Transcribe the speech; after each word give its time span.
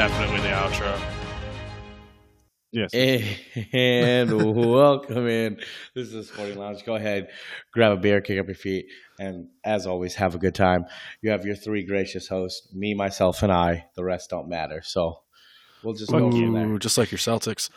definitely 0.00 0.40
the 0.40 0.48
outro. 0.48 0.98
Yes. 2.72 2.90
And 3.74 4.56
welcome 4.56 5.26
in. 5.28 5.56
This 5.94 6.06
is 6.06 6.12
the 6.14 6.24
Sporting 6.24 6.56
Lounge. 6.58 6.86
Go 6.86 6.94
ahead, 6.94 7.28
grab 7.74 7.92
a 7.92 7.96
beer, 7.98 8.22
kick 8.22 8.40
up 8.40 8.46
your 8.46 8.54
feet, 8.54 8.86
and 9.18 9.48
as 9.62 9.86
always, 9.86 10.14
have 10.14 10.34
a 10.34 10.38
good 10.38 10.54
time. 10.54 10.86
You 11.20 11.32
have 11.32 11.44
your 11.44 11.54
three 11.54 11.84
gracious 11.84 12.28
hosts, 12.28 12.72
me, 12.72 12.94
myself, 12.94 13.42
and 13.42 13.52
I. 13.52 13.88
The 13.94 14.02
rest 14.02 14.30
don't 14.30 14.48
matter. 14.48 14.80
So 14.82 15.18
we'll 15.84 15.92
just 15.92 16.10
go 16.10 16.30
from 16.30 16.54
there. 16.54 16.78
Just 16.78 16.96
like 16.96 17.10
your 17.10 17.18
Celtics. 17.18 17.68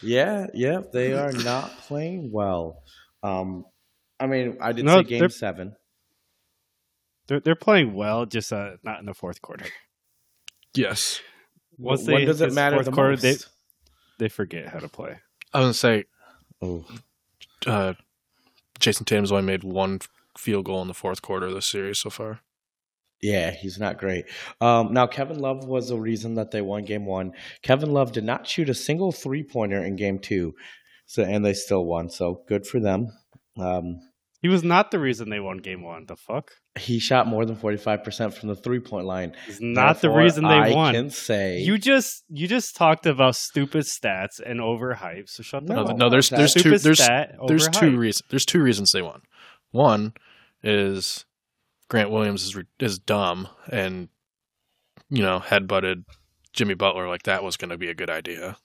Yeah, 0.00 0.46
yeah, 0.54 0.82
they 0.92 1.12
are 1.14 1.32
not 1.32 1.76
playing 1.80 2.30
well. 2.30 2.84
Um, 3.24 3.64
I 4.20 4.28
mean, 4.28 4.58
I 4.60 4.70
did 4.70 4.84
No, 4.84 4.98
say 4.98 5.08
game 5.08 5.18
they're- 5.18 5.28
seven. 5.28 5.74
They're, 7.26 7.40
they're 7.40 7.56
playing 7.56 7.94
well, 7.94 8.26
just 8.26 8.52
uh, 8.52 8.76
not 8.84 9.00
in 9.00 9.06
the 9.06 9.14
fourth 9.14 9.42
quarter. 9.42 9.66
Yes. 10.74 11.20
Once 11.82 12.06
when 12.06 12.16
they 12.16 12.24
does 12.24 12.40
it 12.40 12.52
matter 12.52 12.82
the 12.82 12.90
quarter, 12.92 13.10
most? 13.10 13.22
they- 13.22 13.36
They 14.18 14.28
forget 14.28 14.68
how 14.68 14.78
to 14.78 14.88
play. 14.88 15.18
I 15.52 15.58
was 15.60 15.64
going 15.64 15.72
to 15.72 15.78
say, 15.78 16.04
Oh, 16.62 16.84
uh, 17.66 17.94
Jayson 18.78 19.04
Tatum's 19.04 19.32
only 19.32 19.44
made 19.44 19.64
one 19.64 20.00
field 20.38 20.64
goal 20.64 20.80
in 20.82 20.88
the 20.88 20.94
fourth 20.94 21.20
quarter 21.22 21.46
of 21.46 21.54
this 21.54 21.66
series 21.66 21.98
so 21.98 22.08
far. 22.10 22.40
yeah, 23.20 23.50
he's 23.50 23.78
not 23.78 23.98
great. 23.98 24.24
Um, 24.60 24.92
now, 24.92 25.06
Kevin 25.06 25.38
Love 25.40 25.64
was 25.64 25.88
the 25.88 25.96
reason 25.98 26.34
that 26.36 26.50
they 26.52 26.60
won 26.60 26.84
game 26.84 27.04
one. 27.06 27.32
Kevin 27.62 27.92
Love 27.92 28.12
did 28.12 28.24
not 28.24 28.46
shoot 28.46 28.68
a 28.68 28.74
single 28.74 29.12
three 29.12 29.42
pointer 29.42 29.84
in 29.84 29.94
game 29.96 30.18
two, 30.18 30.54
so 31.06 31.22
and 31.22 31.44
they 31.44 31.52
still 31.54 31.84
won. 31.84 32.08
So 32.10 32.42
good 32.48 32.66
for 32.66 32.80
them. 32.80 33.08
Um, 33.58 34.00
He 34.42 34.48
was 34.48 34.64
not 34.64 34.90
the 34.90 34.98
reason 34.98 35.30
they 35.30 35.38
won 35.38 35.58
game 35.58 35.82
one. 35.82 36.06
The 36.06 36.16
fuck? 36.16 36.50
he 36.78 36.98
shot 36.98 37.26
more 37.26 37.44
than 37.44 37.54
forty 37.54 37.76
five 37.76 38.02
percent 38.02 38.34
from 38.34 38.48
the 38.48 38.56
three 38.56 38.80
point 38.80 39.06
line. 39.06 39.34
He's 39.46 39.60
not 39.60 40.00
the 40.00 40.10
reason 40.10 40.42
they 40.44 40.50
I 40.54 40.74
won. 40.74 40.94
can 40.94 41.10
say 41.10 41.60
You 41.60 41.78
just 41.78 42.24
you 42.28 42.48
just 42.48 42.74
talked 42.74 43.06
about 43.06 43.36
stupid 43.36 43.84
stats 43.84 44.40
and 44.44 44.58
overhype. 44.58 45.28
So 45.28 45.42
shut 45.42 45.66
the 45.66 45.74
No, 45.74 45.84
No, 45.84 45.92
no, 45.94 46.08
there's 46.10 46.28
there's 46.30 46.54
two 46.54 46.76
there's 46.78 47.02
stat, 47.02 47.36
there's 47.46 47.68
two 47.68 47.96
reasons 47.96 48.22
there's 48.30 48.46
two 48.46 48.62
reasons 48.62 48.90
they 48.90 49.02
won. 49.02 49.22
One 49.70 50.14
is 50.62 51.24
Grant 51.88 52.10
Williams 52.10 52.42
is 52.42 52.56
is 52.80 52.98
dumb 52.98 53.48
and 53.70 54.08
you 55.08 55.22
know 55.22 55.40
headbutted 55.40 56.04
Jimmy 56.52 56.74
Butler 56.74 57.06
like 57.08 57.24
that 57.24 57.44
was 57.44 57.56
going 57.56 57.70
to 57.70 57.78
be 57.78 57.88
a 57.88 57.94
good 57.94 58.10
idea, 58.10 58.56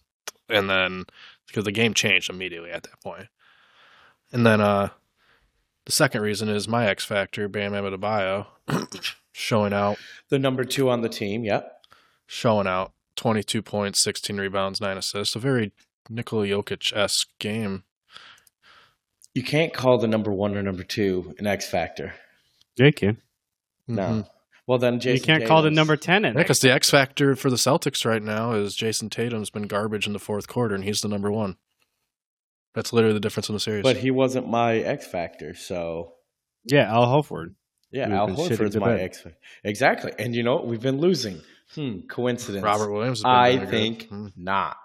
and 0.50 0.70
then 0.70 1.06
because 1.48 1.66
the 1.66 1.72
game 1.72 1.94
changed 1.94 2.30
immediately 2.30 2.72
at 2.72 2.84
that 2.84 3.02
point, 3.04 3.28
and 4.32 4.46
then 4.46 4.60
uh 4.62 4.90
the 5.88 5.94
second 5.94 6.22
reason 6.22 6.50
is 6.50 6.68
my 6.68 6.86
X 6.86 7.06
factor 7.06 7.48
Bam 7.48 7.72
Adebayo 7.72 8.48
showing 9.32 9.72
out 9.72 9.98
the 10.28 10.38
number 10.38 10.66
two 10.66 10.90
on 10.90 11.00
the 11.00 11.08
team. 11.10 11.46
Yep. 11.46 11.72
showing 12.26 12.68
out 12.68 12.92
22 13.16 13.62
points, 13.62 14.04
16 14.04 14.36
rebounds, 14.38 14.82
9 14.82 14.98
assists. 14.98 15.34
A 15.36 15.40
very 15.40 15.72
Nikola 16.10 16.46
Jokic 16.46 16.94
esque 16.96 17.30
game. 17.40 17.84
You 19.34 19.44
can't 19.44 19.74
call 19.74 19.98
the 19.98 20.08
number 20.08 20.32
one 20.32 20.58
or 20.58 20.62
number 20.62 20.84
two 20.84 21.34
an 21.40 21.48
X 21.48 21.70
factor. 21.70 22.14
Yeah, 22.76 22.88
you 22.88 22.94
can. 22.94 23.18
No. 23.88 24.04
Mhm. 24.04 24.30
Well, 24.68 24.78
then 24.80 25.00
Jason 25.00 25.16
you 25.16 25.22
can't 25.26 25.48
call 25.48 25.62
the 25.62 25.72
number 25.72 25.96
ten 25.96 26.26
in. 26.26 26.34
Yeah, 26.34 26.42
because 26.42 26.60
the 26.60 26.72
X 26.74 26.90
factor 26.90 27.34
for 27.38 27.50
the 27.50 27.56
Celtics 27.56 28.04
right 28.06 28.22
now 28.22 28.52
is 28.52 28.76
Jayson 28.76 29.10
Tatum's 29.10 29.50
been 29.50 29.68
garbage 29.68 30.06
in 30.06 30.12
the 30.12 30.20
fourth 30.20 30.50
quarter, 30.50 30.76
and 30.76 30.84
he's 30.84 31.00
the 31.00 31.08
number 31.08 31.32
one. 31.32 31.56
That's 32.76 32.94
literally 32.94 33.14
the 33.16 33.20
difference 33.20 33.50
in 33.50 33.54
the 33.56 33.60
series. 33.60 33.84
But 33.84 33.98
he 33.98 34.12
wasn't 34.12 34.48
my 34.48 34.78
X 34.78 35.08
factor, 35.08 35.54
so 35.56 36.14
yeah, 36.66 36.92
Al 36.94 37.06
Horford. 37.08 37.56
yeah, 37.92 38.08
We've 38.08 38.16
Al 38.18 38.28
been 38.28 38.36
shitting 38.36 38.80
my 38.80 38.88
bed. 38.96 39.00
X 39.02 39.22
factor. 39.22 39.38
Exactly. 39.64 40.12
And 40.20 40.36
you 40.36 40.44
know 40.44 40.56
what? 40.56 40.68
We've 40.68 40.82
been 40.82 41.00
losing. 41.00 41.42
Hmm. 41.76 42.02
Coincidence. 42.10 42.64
Robert 42.64 42.92
Williams. 42.92 43.24
I 43.26 43.48
really 43.50 43.60
good. 43.62 43.70
think 43.70 44.10
Mhm. 44.10 44.32
not. 44.38 44.78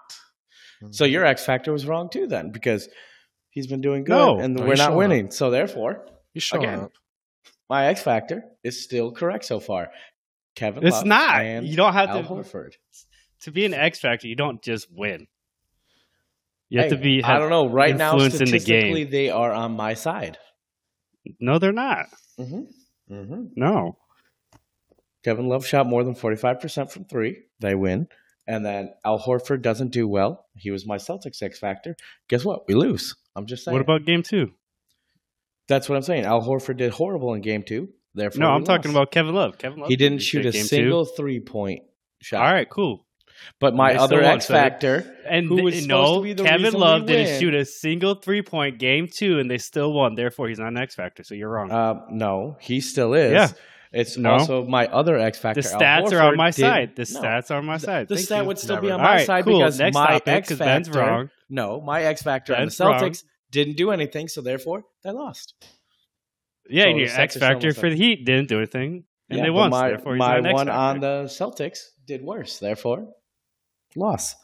Mhm. 0.83 0.93
So 0.95 1.05
your 1.05 1.25
X 1.25 1.45
factor 1.45 1.71
was 1.71 1.85
wrong 1.85 2.09
too, 2.09 2.27
then, 2.27 2.51
because 2.51 2.89
he's 3.51 3.67
been 3.67 3.81
doing 3.81 4.03
good 4.03 4.13
No. 4.15 4.39
and 4.39 4.55
No, 4.55 4.63
we're 4.63 4.75
not 4.75 4.87
showing 4.87 4.97
winning. 4.97 5.31
So 5.31 5.49
therefore, 5.51 6.05
he's 6.33 6.43
showing 6.43 6.63
again, 6.65 6.79
up. 6.79 6.91
my 7.69 7.85
X 7.87 8.01
factor 8.01 8.43
is 8.63 8.83
still 8.83 9.11
correct 9.11 9.45
so 9.45 9.59
far. 9.59 9.91
Kevin, 10.55 10.85
It's 10.85 10.97
Love 10.97 11.05
not. 11.05 11.41
and 11.41 11.65
You 11.67 11.75
don't 11.77 11.93
have 11.93 12.09
Al 12.09 12.23
to 12.23 12.29
Horford. 12.29 12.73
to 13.41 13.51
be 13.51 13.65
an 13.65 13.73
X 13.73 13.99
factor. 13.99 14.27
You 14.27 14.35
don't 14.35 14.61
just 14.61 14.87
win. 14.91 15.27
You 16.69 16.79
have 16.79 16.89
Hey, 16.91 16.97
to 16.97 17.01
be. 17.01 17.23
I 17.23 17.37
don't 17.39 17.49
know. 17.49 17.67
Right 17.67 17.95
now, 17.95 18.17
the 18.17 18.29
statistically, 18.29 19.03
game. 19.05 19.09
they 19.11 19.29
are 19.29 19.51
on 19.51 19.73
my 19.73 19.93
side. 19.93 20.37
No, 21.39 21.59
they're 21.59 21.71
not. 21.71 22.07
Mm-hmm. 22.39 23.13
Mm-hmm. 23.13 23.43
No. 23.55 23.97
Kevin 25.23 25.47
Love 25.47 25.65
shot 25.65 25.87
more 25.87 26.03
than 26.03 26.15
45% 26.15 26.91
from 26.91 27.05
three. 27.05 27.43
They 27.59 27.75
win. 27.75 28.07
And 28.45 28.65
then 28.65 28.93
Al 29.05 29.19
Horford 29.19 29.61
doesn't 29.61 29.91
do 29.91 30.05
well. 30.07 30.45
He 30.57 30.69
was 30.71 30.85
my 30.85 30.97
Celtics 30.97 31.41
X 31.41 31.59
factor. 31.59 31.95
Guess 32.27 32.43
what? 32.43 32.67
We 32.67 32.73
lose. 32.73 33.15
I'm 33.35 33.45
just 33.45 33.63
saying. 33.63 33.73
What 33.73 33.81
about 33.81 34.05
game 34.05 34.21
two? 34.21 34.51
That's 35.69 35.87
what 35.87 35.95
I'm 35.95 36.01
saying. 36.01 36.25
Al 36.25 36.41
Horford 36.41 36.77
did 36.77 36.91
horrible 36.91 37.33
in 37.33 37.41
game 37.41 37.63
two. 37.63 37.89
Therefore, 38.13 38.41
No, 38.41 38.49
I'm 38.49 38.65
talking 38.65 38.91
about 38.91 39.11
Kevin 39.11 39.33
Love. 39.33 39.57
Kevin 39.57 39.79
Love. 39.79 39.89
He 39.89 39.95
didn't 39.95 40.19
shoot 40.21 40.45
a 40.45 40.51
two. 40.51 40.63
single 40.63 41.05
three 41.05 41.39
point 41.39 41.83
shot. 42.21 42.45
All 42.45 42.51
right, 42.53 42.69
cool. 42.69 43.05
But 43.59 43.75
my 43.75 43.93
They 43.93 43.99
other 43.99 44.21
X 44.23 44.47
factor, 44.47 45.15
And 45.27 45.47
Who 45.47 45.63
was 45.63 45.85
no, 45.87 46.21
the 46.23 46.43
Kevin 46.43 46.73
Love 46.73 47.05
didn't 47.05 47.39
shoot 47.39 47.53
a 47.53 47.65
single 47.65 48.15
three 48.15 48.41
point 48.41 48.79
game 48.79 49.07
two, 49.07 49.39
and 49.39 49.49
they 49.49 49.57
still 49.57 49.93
won. 49.93 50.15
Therefore, 50.15 50.47
he's 50.49 50.59
not 50.59 50.69
an 50.69 50.77
X 50.77 50.95
factor. 50.95 51.23
So 51.23 51.35
you're 51.35 51.49
wrong. 51.49 51.71
uh, 51.71 52.01
no, 52.09 52.57
he 52.59 52.81
still 52.81 53.13
is. 53.13 53.31
Yeah. 53.33 53.47
It's 53.91 54.17
No. 54.17 54.31
also 54.31 54.65
my 54.65 54.87
other 54.87 55.17
X 55.19 55.37
factor. 55.37 55.61
the 55.61 55.67
stats 55.69 56.11
are 56.11 56.21
on 56.21 56.35
my 56.35 56.49
side. 56.49 56.95
The 56.95 57.07
No. 57.13 57.21
stats 57.21 57.51
are 57.51 57.57
on 57.59 57.65
my 57.65 57.77
side. 57.77 58.07
The 58.07 58.15
Thank 58.15 58.25
stat 58.25 58.45
would 58.47 58.57
still 58.57 58.81
be 58.81 58.89
on 58.89 58.99
my 58.99 59.17
right, 59.17 59.25
side 59.27 59.43
cool. 59.43 59.59
because 59.59 59.77
Next 59.77 59.93
my 59.93 60.19
X 60.25 60.51
factor. 60.55 60.91
Wrong. 60.99 61.29
No, 61.49 61.79
my 61.79 62.01
X 62.03 62.23
factor 62.23 62.53
Ben's 62.53 62.79
on 62.81 62.87
the 62.87 62.91
wrong. 62.93 63.11
Celtics 63.11 63.23
didn't 63.51 63.77
do 63.77 63.91
anything, 63.91 64.27
so 64.27 64.41
therefore 64.41 64.83
they 65.03 65.11
lost. 65.11 65.53
Yeah, 66.67 66.85
So 66.85 66.89
and 66.89 66.99
your 66.99 67.09
X 67.09 67.37
factor 67.37 67.71
for 67.73 67.89
the 67.91 67.95
Heat 67.95 68.25
didn't 68.25 68.47
do 68.49 68.57
anything, 68.57 69.03
and 69.29 69.37
Yeah, 69.37 69.43
they 69.43 69.49
won. 69.51 69.69
My, 69.69 69.89
therefore, 69.89 70.15
my 70.15 70.39
one 70.39 70.69
on 70.69 70.99
the 71.01 71.25
Celtics 71.25 71.79
did 72.07 72.23
worse. 72.23 72.57
Therefore, 72.57 73.09
loss. 73.95 74.35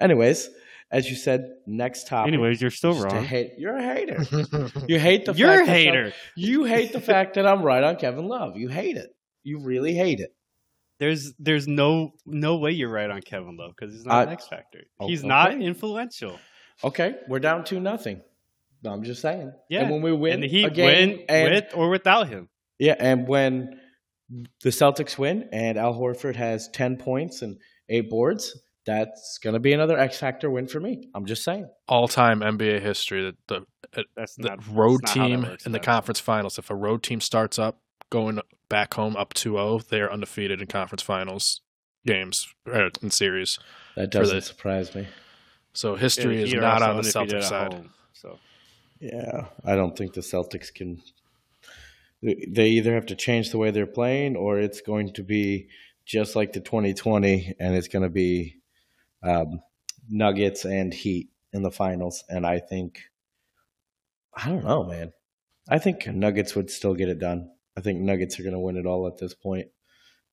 Anyways, 0.00 0.48
as 0.90 1.08
you 1.10 1.16
said, 1.16 1.48
next 1.66 2.06
topic. 2.06 2.32
Anyways, 2.32 2.60
you're 2.60 2.70
still 2.70 2.92
Just 2.94 3.04
wrong. 3.06 3.24
hate- 3.24 3.52
you're 3.58 3.76
a 3.76 3.82
hater. 3.82 4.24
You 4.88 4.98
hate 4.98 5.24
the 5.24 5.32
You're 5.34 5.50
a 5.50 5.56
fact 5.58 5.66
that 5.66 5.72
hater. 5.72 6.10
some- 6.10 6.18
you 6.36 6.64
hate 6.64 6.92
the 6.92 7.00
fact 7.00 7.34
that 7.34 7.46
I'm 7.46 7.62
right 7.62 7.82
on 7.82 7.96
Kevin 7.96 8.26
Love. 8.28 8.56
You 8.56 8.68
hate 8.68 8.96
it. 8.96 9.10
You 9.42 9.58
really 9.60 9.94
hate 9.94 10.20
it. 10.20 10.34
There's 10.98 11.34
there's 11.38 11.66
no 11.68 12.14
no 12.24 12.56
way 12.56 12.70
you're 12.70 12.88
right 12.90 13.10
on 13.10 13.20
Kevin 13.20 13.56
Love 13.56 13.72
because 13.76 13.94
he's 13.94 14.06
not 14.06 14.24
an 14.24 14.28
Uh, 14.30 14.32
X 14.32 14.48
factor. 14.48 14.80
oh, 14.98 15.06
He's 15.08 15.22
not 15.24 15.52
influential. 15.60 16.38
Okay, 16.84 17.16
we're 17.28 17.38
down 17.38 17.64
to 17.64 17.80
nothing. 17.80 18.22
I'm 18.84 19.02
just 19.02 19.20
saying. 19.20 19.52
Yeah, 19.68 19.82
and 19.82 19.90
when 19.90 20.02
we 20.02 20.12
win 20.12 20.34
and 20.34 20.42
the 20.44 20.48
Heat 20.48 20.64
a 20.66 20.70
game, 20.70 21.10
win 21.10 21.24
and, 21.28 21.54
with 21.54 21.64
or 21.74 21.90
without 21.90 22.28
him. 22.28 22.48
yeah, 22.78 22.94
and 22.98 23.26
when 23.26 23.80
the 24.62 24.70
Celtics 24.70 25.18
win 25.18 25.48
and 25.52 25.76
Al 25.78 25.94
Horford 25.94 26.36
has 26.36 26.68
ten 26.68 26.96
points 26.96 27.42
and 27.42 27.58
eight 27.88 28.08
boards, 28.08 28.58
that's 28.86 29.38
gonna 29.42 29.58
be 29.58 29.72
another 29.72 29.98
X 29.98 30.18
factor 30.18 30.48
win 30.50 30.66
for 30.66 30.80
me. 30.80 31.08
I'm 31.14 31.26
just 31.26 31.42
saying. 31.44 31.68
All 31.88 32.08
time 32.08 32.40
NBA 32.40 32.80
history 32.80 33.24
that 33.24 33.36
the, 33.48 34.04
That's 34.16 34.36
the 34.36 34.48
not 34.50 34.66
road 34.68 35.00
that's 35.02 35.16
not 35.16 35.26
team 35.26 35.42
works, 35.42 35.66
in 35.66 35.72
the 35.72 35.78
though. 35.78 35.82
conference 35.84 36.20
finals, 36.20 36.58
if 36.58 36.70
a 36.70 36.74
road 36.74 37.02
team 37.02 37.20
starts 37.20 37.58
up 37.58 37.80
going 38.10 38.40
back 38.68 38.94
home 38.94 39.16
up 39.16 39.34
2 39.34 39.52
0, 39.52 39.80
they 39.90 40.00
are 40.00 40.10
undefeated 40.12 40.60
in 40.60 40.66
conference 40.68 41.02
finals 41.02 41.60
games 42.06 42.46
uh, 42.72 42.88
in 43.02 43.10
series. 43.10 43.58
That 43.96 44.10
doesn't 44.10 44.36
the- 44.36 44.42
surprise 44.42 44.94
me. 44.94 45.08
So 45.72 45.94
history 45.96 46.38
Yeah, 46.38 46.44
is 46.44 46.54
not 46.54 46.82
on 46.82 46.90
the 46.90 46.96
undefeated 46.98 47.34
Celtics 47.34 47.42
at 47.42 47.44
side. 47.44 47.72
home, 47.74 47.90
so 48.12 48.38
Yeah, 49.00 49.46
I 49.64 49.74
don't 49.76 49.96
think 49.96 50.14
the 50.14 50.20
Celtics 50.22 50.72
can. 50.72 51.02
They 52.22 52.68
either 52.68 52.94
have 52.94 53.06
to 53.06 53.14
change 53.14 53.50
the 53.50 53.58
way 53.58 53.70
they're 53.70 53.86
playing, 53.86 54.36
or 54.36 54.58
it's 54.58 54.80
going 54.80 55.12
to 55.14 55.22
be 55.22 55.68
just 56.06 56.34
like 56.34 56.52
the 56.54 56.60
2020, 56.60 57.54
and 57.60 57.74
it's 57.74 57.88
going 57.88 58.02
to 58.04 58.08
be 58.08 58.55
um, 59.26 59.60
Nuggets 60.08 60.64
and 60.64 60.92
Heat 60.94 61.28
in 61.52 61.62
the 61.62 61.70
finals. 61.70 62.22
And 62.28 62.46
I 62.46 62.58
think, 62.58 63.00
I 64.34 64.48
don't 64.48 64.64
know, 64.64 64.84
man. 64.84 65.12
I 65.68 65.78
think 65.78 66.06
Nuggets 66.06 66.54
would 66.54 66.70
still 66.70 66.94
get 66.94 67.08
it 67.08 67.18
done. 67.18 67.50
I 67.76 67.80
think 67.80 68.00
Nuggets 68.00 68.38
are 68.38 68.42
going 68.42 68.52
to 68.54 68.58
win 68.60 68.76
it 68.76 68.86
all 68.86 69.06
at 69.06 69.18
this 69.18 69.34
point. 69.34 69.68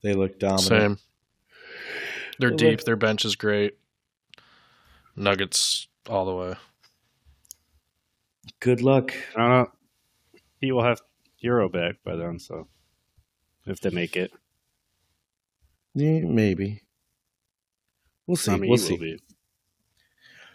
They 0.03 0.13
look 0.13 0.37
dominant. 0.39 0.61
Same. 0.67 0.97
They're 2.39 2.49
Well, 2.49 2.57
deep. 2.57 2.77
look- 2.79 2.85
Their 2.85 2.95
bench 2.95 3.25
is 3.25 3.35
great. 3.35 3.77
Nuggets 5.15 5.87
all 6.09 6.25
the 6.25 6.35
way. 6.35 6.55
Good 8.59 8.81
luck. 8.81 9.13
I 9.35 9.39
don't 9.39 9.49
know. 9.49 9.71
He 10.59 10.71
will 10.71 10.83
have 10.83 11.01
Herro 11.43 11.71
back 11.71 11.95
by 12.03 12.15
then, 12.15 12.39
so 12.39 12.67
if 13.65 13.79
they 13.81 13.89
make 13.89 14.15
it, 14.15 14.31
Yeah, 15.93 16.21
maybe. 16.21 16.81
We'll 18.27 18.37
see. 18.37 18.51
I 18.51 18.57
mean, 18.57 18.69
we'll 18.69 18.79
he 18.79 18.85
see. 18.85 18.97
be 18.97 19.19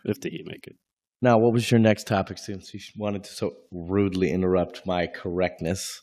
if 0.04 0.20
the 0.20 0.30
Heat 0.30 0.46
make 0.46 0.66
it. 0.66 0.76
Now, 1.20 1.38
what 1.38 1.52
was 1.52 1.70
your 1.70 1.80
next 1.80 2.06
topic 2.06 2.38
since 2.38 2.72
you 2.72 2.80
wanted 2.96 3.24
to 3.24 3.32
so 3.32 3.56
rudely 3.72 4.30
interrupt 4.30 4.86
my 4.86 5.06
correctness? 5.06 6.02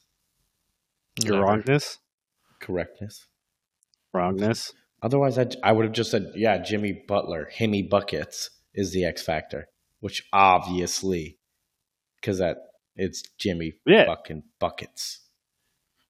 Your 1.23 1.41
wrongness, 1.41 1.99
Correctness. 2.59 3.25
wrongness. 4.13 4.73
Otherwise, 5.01 5.37
I, 5.37 5.47
I 5.63 5.71
would 5.71 5.85
have 5.85 5.93
just 5.93 6.11
said, 6.11 6.31
yeah, 6.35 6.57
Jimmy 6.57 7.03
Butler, 7.07 7.49
Himmy 7.57 7.89
Buckets 7.89 8.49
is 8.73 8.91
the 8.91 9.05
X 9.05 9.21
factor, 9.23 9.67
which 10.01 10.27
obviously, 10.33 11.37
because 12.19 12.39
that 12.39 12.57
it's 12.97 13.23
Jimmy 13.37 13.73
Yeah. 13.85 14.05
fucking 14.05 14.43
Buckets. 14.59 15.21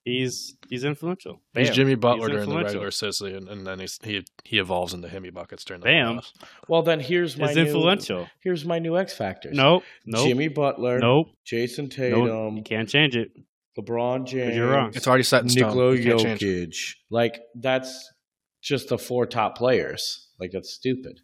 He's 0.05 0.55
he's 0.69 0.83
influential. 0.83 1.41
He's 1.55 1.71
Jimmy 1.71 1.95
Butler 1.95 2.29
He's 2.29 2.35
during 2.45 2.49
the 2.49 2.63
regular 2.63 2.91
season, 2.91 3.35
and, 3.35 3.49
and 3.49 3.65
then 3.65 3.79
he's, 3.79 3.99
he 4.03 4.23
he 4.43 4.59
evolves 4.59 4.93
into 4.93 5.07
Himmy 5.07 5.33
buckets 5.33 5.65
during 5.65 5.81
the 5.81 5.85
Bam. 5.85 6.17
playoffs. 6.19 6.31
Well, 6.67 6.83
then 6.83 6.99
here's 6.99 7.35
my 7.37 7.47
He's 7.47 7.55
new, 7.55 7.63
influential. 7.63 8.27
Here's 8.39 8.65
my 8.65 8.77
new 8.77 8.95
X 8.97 9.17
factors. 9.17 9.57
Nope. 9.57 9.81
Nope. 10.05 10.27
Jimmy 10.27 10.47
Butler, 10.47 10.99
Nope. 10.99 11.29
Jayson 11.43 11.85
Nope. 11.85 11.91
Tatum, 11.91 12.57
You 12.57 12.61
can't 12.63 12.87
change 12.87 13.15
it. 13.17 13.31
LeBron 13.79 14.27
James. 14.27 14.55
you're 14.55 14.69
wrong. 14.69 14.91
It's 14.93 15.07
already 15.07 15.23
set 15.23 15.41
in 15.41 15.49
stone. 15.49 15.69
Nikola 15.69 15.95
You 15.95 16.03
can't 16.03 16.21
change 16.39 16.43
it. 16.43 16.69
Jokic. 16.69 16.95
Like 17.09 17.41
that's 17.55 18.07
just 18.61 18.89
the 18.89 18.99
four 18.99 19.25
top 19.25 19.57
players. 19.57 20.29
Like 20.39 20.51
that's 20.51 20.71
stupid. 20.71 21.19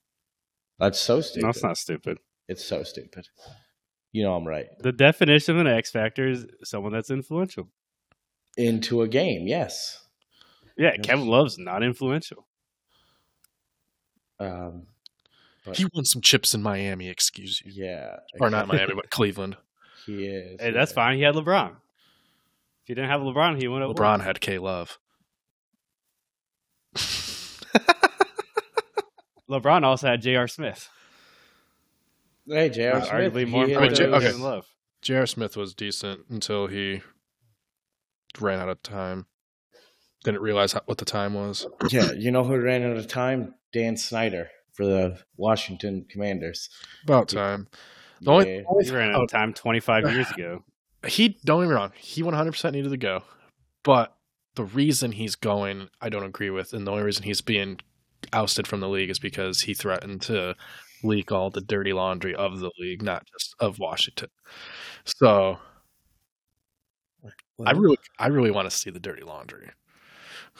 That's 0.79 0.99
so 0.99 1.21
stupid. 1.21 1.43
No, 1.43 1.49
it's 1.49 1.63
not 1.63 1.77
stupid. 1.77 2.17
It's 2.47 2.65
so 2.65 2.81
stupid. 2.81 3.27
You 4.11 4.23
know 4.23 4.33
I'm 4.33 4.47
right. 4.47 4.65
The 4.79 4.91
definition 4.91 5.55
of 5.55 5.65
an 5.65 5.71
X 5.71 5.91
factor 5.91 6.27
is 6.27 6.47
someone 6.63 6.91
that's 6.91 7.11
influential. 7.11 7.69
Into 8.57 9.01
a 9.01 9.07
game, 9.07 9.47
yes. 9.47 9.97
Yeah, 10.77 10.91
Yes. 10.97 11.05
Kevin 11.05 11.27
Love's 11.27 11.57
not 11.57 11.83
influential. 11.83 12.47
Um, 14.39 14.87
but 15.65 15.77
He 15.77 15.85
won 15.93 16.05
some 16.05 16.21
chips 16.21 16.53
in 16.53 16.61
Miami. 16.63 17.07
Excuse 17.09 17.61
you, 17.63 17.71
yeah, 17.75 18.17
or 18.39 18.49
not 18.49 18.67
Miami, 18.67 18.93
but 18.95 19.09
Cleveland. 19.09 19.57
He 20.07 20.25
is. 20.25 20.59
Hey, 20.59 20.71
that's 20.71 20.91
fine. 20.91 21.17
He 21.17 21.21
had 21.21 21.35
LeBron. 21.35 21.69
If 21.73 21.75
he 22.85 22.95
didn't 22.95 23.11
have 23.11 23.21
LeBron, 23.21 23.61
he 23.61 23.67
wouldn't 23.67 23.87
have 23.91 23.99
won. 23.99 24.19
LeBron 24.19 24.23
had 24.23 24.41
K 24.41 24.57
Love. 24.57 24.97
LeBron 29.49 29.83
also 29.83 30.07
had 30.07 30.21
J.R. 30.21 30.47
Smith. 30.47 30.89
Hey, 32.47 32.69
J.R. 32.69 33.01
Smith. 33.01 33.11
arguably 33.11 33.47
more 33.47 33.65
he 33.65 33.73
hit 33.73 33.77
important 33.77 33.97
J- 33.97 34.05
than 34.05 34.13
okay. 34.15 34.25
Kevin 34.25 34.41
Love. 34.41 34.65
J.R. 35.01 35.25
Smith 35.27 35.55
was 35.57 35.73
decent 35.73 36.21
until 36.29 36.67
he 36.67 37.01
ran 38.39 38.59
out 38.59 38.69
of 38.69 38.81
time. 38.83 39.25
Didn't 40.23 40.41
realize 40.41 40.73
how, 40.73 40.81
what 40.85 40.99
the 40.99 41.05
time 41.05 41.33
was. 41.33 41.65
Yeah, 41.89 42.11
you 42.11 42.31
know 42.31 42.43
who 42.43 42.55
ran 42.57 42.83
out 42.83 42.97
of 42.97 43.07
time? 43.07 43.55
Dan 43.73 43.97
Snyder 43.97 44.49
for 44.73 44.85
the 44.85 45.17
Washington 45.37 46.05
Commanders. 46.09 46.69
About 47.03 47.29
time. 47.29 47.67
The 48.21 48.31
only, 48.31 48.55
Yeah. 48.57 48.61
only 48.67 48.85
He 48.85 48.91
ran 48.91 49.09
out 49.09 49.15
of 49.15 49.21
oh. 49.23 49.27
time 49.27 49.53
25 49.53 50.11
years 50.11 50.29
ago. 50.31 50.63
he 51.07 51.39
don't 51.43 51.61
get 51.61 51.69
me 51.69 51.73
wrong. 51.75 51.91
He 51.97 52.21
100 52.21 52.51
percent 52.51 52.75
needed 52.75 52.89
to 52.89 52.97
go, 52.97 53.23
but 53.83 54.15
the 54.55 54.63
reason 54.63 55.13
he's 55.13 55.35
going, 55.35 55.89
I 56.01 56.09
don't 56.09 56.23
agree 56.23 56.49
with, 56.49 56.73
and 56.73 56.85
the 56.85 56.91
only 56.91 57.03
reason 57.03 57.23
he's 57.23 57.41
being 57.41 57.79
ousted 58.33 58.67
from 58.67 58.79
the 58.81 58.89
league 58.89 59.09
is 59.09 59.19
because 59.19 59.61
he 59.61 59.73
threatened 59.73 60.21
to 60.23 60.55
leak 61.03 61.31
all 61.31 61.49
the 61.49 61.61
dirty 61.61 61.93
laundry 61.93 62.35
of 62.35 62.59
the 62.59 62.71
league, 62.79 63.01
not 63.01 63.25
just 63.25 63.55
of 63.59 63.79
Washington. 63.79 64.29
So 65.05 65.59
I 67.65 67.71
really, 67.71 67.97
I 68.17 68.27
really 68.27 68.51
want 68.51 68.69
to 68.69 68.75
see 68.75 68.89
the 68.89 68.99
dirty 68.99 69.23
laundry. 69.23 69.69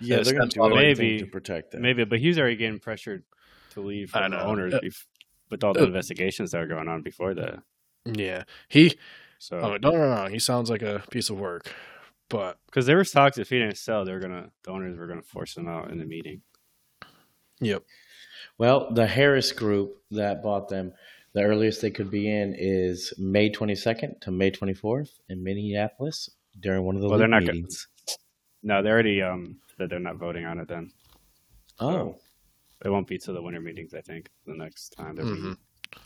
yeah, 0.00 0.22
they're 0.22 0.34
going 0.34 0.48
to 0.48 0.54
do 0.54 0.62
all 0.62 0.68
the 0.68 0.74
way- 0.76 0.86
anything 0.86 1.06
Maybe- 1.06 1.18
to 1.20 1.26
protect 1.26 1.72
that. 1.72 1.80
Maybe, 1.80 2.04
but 2.04 2.18
he 2.18 2.28
was 2.28 2.38
already 2.38 2.56
getting 2.56 2.78
pressured 2.78 3.24
to 3.72 3.80
leave 3.80 4.14
I 4.14 4.22
from 4.22 4.30
the 4.32 4.42
owners 4.44 4.74
Uh, 4.74 4.80
bef- 4.80 5.04
with 5.50 5.62
all 5.64 5.72
the 5.72 5.82
uh, 5.82 5.86
investigations 5.86 6.50
that 6.52 6.58
were 6.60 6.66
going 6.66 6.88
on 6.88 7.02
before 7.02 7.34
that. 7.34 7.62
yeah, 8.04 8.44
he. 8.68 8.96
So, 9.38 9.56
Oh, 9.58 9.78
don't 9.78 9.92
get 9.92 10.00
me 10.00 10.06
wrong. 10.06 10.30
He 10.30 10.38
sounds 10.38 10.68
like 10.70 10.82
a 10.82 11.02
piece 11.10 11.30
of 11.30 11.38
work, 11.38 11.72
but 12.28 12.58
because 12.66 12.84
there 12.86 12.98
was 12.98 13.10
talks 13.10 13.38
if 13.38 13.48
he 13.48 13.58
didn't 13.58 13.78
sell, 13.78 14.04
they 14.04 14.12
were 14.12 14.20
gonna 14.20 14.50
the 14.64 14.70
owners 14.70 14.98
were 14.98 15.06
gonna 15.06 15.22
force 15.22 15.56
him 15.56 15.66
out 15.68 15.90
in 15.90 15.98
the 15.98 16.04
meeting. 16.04 16.42
yep. 17.60 17.82
Well, 18.58 18.92
the 18.92 19.06
Harris 19.06 19.52
group 19.52 20.02
that 20.10 20.42
bought 20.42 20.68
them, 20.68 20.92
the 21.32 21.42
earliest 21.42 21.80
they 21.82 21.90
could 21.90 22.10
be 22.10 22.28
in 22.28 22.54
is 22.58 23.12
May 23.18 23.50
22nd 23.50 24.20
to 24.22 24.30
May 24.30 24.50
24th 24.50 25.10
in 25.28 25.42
Minneapolis 25.42 26.28
during 26.58 26.84
one 26.84 26.96
of 26.96 27.02
the 27.02 27.08
Well, 27.08 27.18
they're 27.18 27.28
not 27.28 27.40
gonna- 27.40 27.52
meetings. 27.54 27.86
No, 28.62 28.82
they 28.82 28.90
already 28.90 29.22
um 29.22 29.60
that 29.78 29.88
they're 29.90 29.98
not 30.00 30.16
voting 30.16 30.44
on 30.44 30.58
it. 30.58 30.68
Then 30.68 30.92
Oh, 31.78 32.18
it 32.84 32.90
won't 32.90 33.06
be 33.06 33.16
to 33.18 33.32
the 33.32 33.40
winter 33.42 33.60
meetings. 33.60 33.94
I 33.94 34.00
think 34.02 34.28
the 34.44 34.54
next 34.54 34.90
time 34.90 35.16
they're 35.16 35.24
meeting. 35.24 35.56
Mhm. 35.56 36.00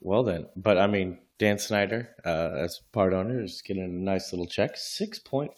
well 0.00 0.22
then. 0.22 0.46
But 0.56 0.78
I 0.78 0.86
mean, 0.86 1.18
Dan 1.38 1.58
Snyder, 1.58 2.14
uh, 2.24 2.56
as 2.58 2.80
part 2.92 3.12
owner, 3.12 3.42
is 3.42 3.62
getting 3.62 3.84
a 3.84 3.88
nice 3.88 4.32
little 4.32 4.46
check, 4.46 4.72
six 4.76 5.18
point 5.18 5.52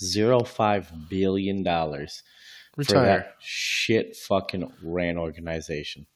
zero 0.00 0.40
five 0.42 0.90
billion 1.10 1.62
dollars 1.62 2.22
for 2.74 2.84
that 2.84 3.36
shit 3.40 4.16
fucking 4.16 4.72
ran 4.82 5.18
organization. 5.18 6.06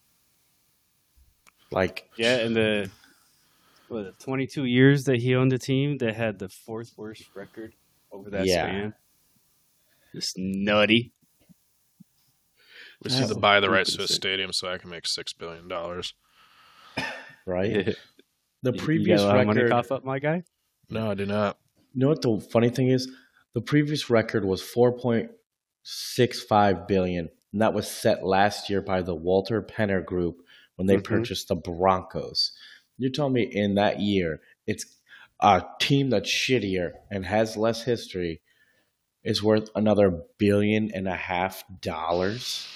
Like, 1.77 2.09
Yeah, 2.17 2.37
and 2.39 2.57
the 2.57 2.91
what, 3.89 4.05
the 4.05 4.13
22 4.25 4.65
years 4.65 5.05
that 5.05 5.21
he 5.21 5.35
owned 5.37 5.53
the 5.53 5.59
team, 5.59 5.99
they 5.99 6.15
had 6.15 6.39
the 6.39 6.49
fourth 6.49 6.95
worst 6.97 7.25
record 7.35 7.75
over 8.11 8.31
that 8.31 8.47
Yeah. 8.47 8.65
span. 8.67 8.95
Just 10.15 10.39
nutty. 10.39 11.13
We 13.05 13.11
just 13.11 13.21
need 13.21 13.29
to 13.29 13.35
buy 13.39 13.61
the 13.61 13.69
rights 13.69 13.95
to 13.97 14.05
a 14.05 14.09
stadium 14.09 14.55
so 14.55 14.71
I 14.73 14.79
can 14.79 14.89
make 14.89 15.07
six 15.07 15.35
billion 15.35 15.69
dollars. 15.69 16.15
right? 17.45 17.95
The 18.63 18.73
You- 18.73 18.79
previous 18.83 19.21
you 19.21 19.27
got 19.27 19.35
a 19.35 19.35
lot 19.35 19.41
of 19.41 19.47
money 19.47 19.61
record. 19.63 19.73
cough 19.73 19.93
up, 19.93 20.03
my 20.05 20.19
guy. 20.19 20.43
No, 20.89 21.11
I 21.11 21.15
do 21.15 21.27
not. 21.27 21.59
You 21.93 22.01
know 22.01 22.09
what 22.09 22.23
the 22.23 22.41
funny 22.41 22.71
thing 22.71 22.89
is? 22.89 23.07
The 23.53 23.61
previous 23.61 24.09
record 24.11 24.45
was 24.47 24.63
4.65 24.63 26.89
billion, 26.89 27.29
and 27.53 27.61
that 27.63 27.75
was 27.75 27.87
set 27.89 28.25
last 28.27 28.69
year 28.71 28.81
by 28.81 29.03
the 29.03 29.15
Walton-Penner 29.15 30.03
Group 30.05 30.43
when 30.77 30.87
they 30.87 30.97
Mhm. 30.97 31.05
purchased 31.05 31.49
the 31.49 31.57
Broncos. 31.57 32.53
You're 32.99 33.11
telling 33.11 33.33
me 33.35 33.43
in 33.43 33.75
that 33.75 34.01
year, 34.01 34.41
it's 34.67 34.87
a 35.41 35.63
team 35.81 36.11
that's 36.11 36.31
shittier 36.31 36.93
and 37.11 37.27
has 37.27 37.57
less 37.57 37.85
history 37.85 38.41
is 39.23 39.43
worth 39.43 39.69
another 39.75 40.23
billion 40.39 40.91
and 40.93 41.09
a 41.09 41.17
half 41.17 41.65
dollars? 41.81 42.67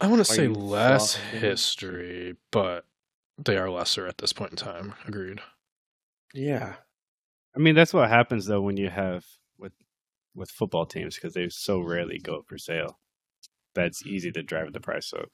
I 0.00 0.06
want 0.06 0.18
to 0.20 0.24
say 0.24 0.48
less 0.48 1.16
fucking- 1.16 1.40
history, 1.40 2.36
but 2.50 2.86
they 3.36 3.58
are 3.58 3.68
lesser 3.70 4.06
at 4.06 4.18
this 4.18 4.32
point 4.32 4.52
in 4.52 4.56
time. 4.56 4.94
Agreed. 5.06 5.40
Yeah. 6.32 6.76
I 7.54 7.58
mean, 7.58 7.74
that's 7.74 7.92
what 7.92 8.08
happens 8.08 8.46
though 8.46 8.62
when 8.62 8.76
you 8.78 8.88
have 8.88 9.26
with 9.58 9.72
with 10.34 10.50
football 10.50 10.86
teams 10.86 11.16
because 11.16 11.34
they 11.34 11.48
so 11.50 11.80
rarely 11.80 12.18
go 12.18 12.36
up 12.38 12.46
for 12.48 12.56
sale. 12.56 12.98
That's 13.74 14.04
easy 14.06 14.32
to 14.32 14.42
drive 14.42 14.72
the 14.72 14.80
price 14.80 15.12
up. 15.12 15.30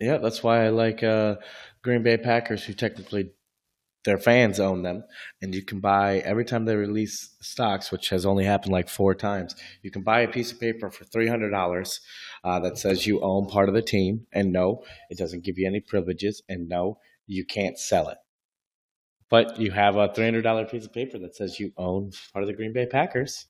Yeah, 0.00 0.16
that's 0.18 0.42
why 0.42 0.64
I 0.64 0.68
like 0.70 1.02
uh, 1.02 1.36
Green 1.82 2.02
Bay 2.02 2.16
Packers, 2.16 2.64
who 2.64 2.72
technically 2.72 3.32
their 4.04 4.16
fans 4.16 4.58
own 4.58 4.82
them, 4.82 5.04
and 5.42 5.54
you 5.54 5.62
can 5.62 5.80
buy 5.80 6.18
every 6.20 6.44
time 6.44 6.64
they 6.64 6.74
release 6.74 7.36
stocks, 7.42 7.92
which 7.92 8.08
has 8.08 8.24
only 8.24 8.44
happened 8.44 8.72
like 8.72 8.88
four 8.88 9.14
times. 9.14 9.54
You 9.82 9.90
can 9.90 10.02
buy 10.02 10.20
a 10.20 10.28
piece 10.28 10.52
of 10.52 10.60
paper 10.60 10.90
for 10.90 11.04
three 11.04 11.28
hundred 11.28 11.50
dollars 11.50 12.00
uh, 12.42 12.60
that 12.60 12.78
says 12.78 13.06
you 13.06 13.20
own 13.20 13.46
part 13.46 13.68
of 13.68 13.74
the 13.74 13.82
team, 13.82 14.26
and 14.32 14.52
no, 14.52 14.84
it 15.10 15.18
doesn't 15.18 15.44
give 15.44 15.58
you 15.58 15.66
any 15.66 15.80
privileges, 15.80 16.42
and 16.48 16.68
no, 16.68 16.98
you 17.26 17.44
can't 17.44 17.78
sell 17.78 18.08
it. 18.08 18.18
But 19.28 19.60
you 19.60 19.70
have 19.70 19.96
a 19.96 20.12
three 20.12 20.24
hundred 20.24 20.42
dollar 20.42 20.64
piece 20.64 20.86
of 20.86 20.94
paper 20.94 21.18
that 21.18 21.36
says 21.36 21.60
you 21.60 21.72
own 21.76 22.12
part 22.32 22.42
of 22.42 22.46
the 22.48 22.56
Green 22.56 22.72
Bay 22.72 22.86
Packers. 22.86 23.46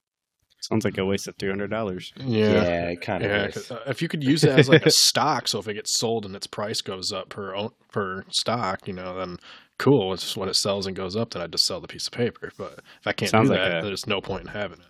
Sounds 0.61 0.85
like 0.85 0.99
a 0.99 1.05
waste 1.07 1.27
of 1.27 1.37
three 1.37 1.49
hundred 1.49 1.71
dollars. 1.71 2.13
Yeah, 2.17 2.91
it 2.91 3.01
kind 3.01 3.25
of 3.25 3.31
Yeah, 3.31 3.47
is. 3.47 3.55
'cause, 3.55 3.71
uh, 3.71 3.83
if 3.87 4.03
you 4.03 4.09
could 4.09 4.23
use 4.23 4.45
it 4.45 4.51
as 4.59 4.69
like 4.69 4.85
a 4.87 4.91
stock, 5.09 5.49
so 5.49 5.59
if 5.59 5.67
it 5.69 5.75
gets 5.75 5.99
sold 5.99 6.27
and 6.27 6.37
its 6.37 6.47
price 6.47 6.81
goes 6.83 7.13
up 7.13 7.31
per 7.31 7.69
per 7.91 8.25
stock, 8.31 8.87
you 8.87 8.93
know, 8.93 9.17
then 9.17 9.39
cool. 9.79 10.13
It's 10.13 10.37
when 10.37 10.49
it 10.51 10.55
sells 10.57 10.87
and 10.87 10.95
goes 10.95 11.17
up, 11.17 11.31
then 11.31 11.41
I 11.43 11.47
just 11.47 11.65
sell 11.65 11.81
the 11.81 11.89
piece 11.89 12.07
of 12.07 12.13
paper. 12.13 12.51
But 12.59 12.81
if 13.01 13.07
I 13.07 13.13
can't 13.13 13.31
Sounds 13.31 13.49
do 13.49 13.55
like 13.57 13.65
that, 13.71 13.83
a- 13.83 13.87
there's 13.87 14.07
no 14.07 14.21
point 14.21 14.43
in 14.43 14.49
having 14.49 14.81
it. 14.81 14.87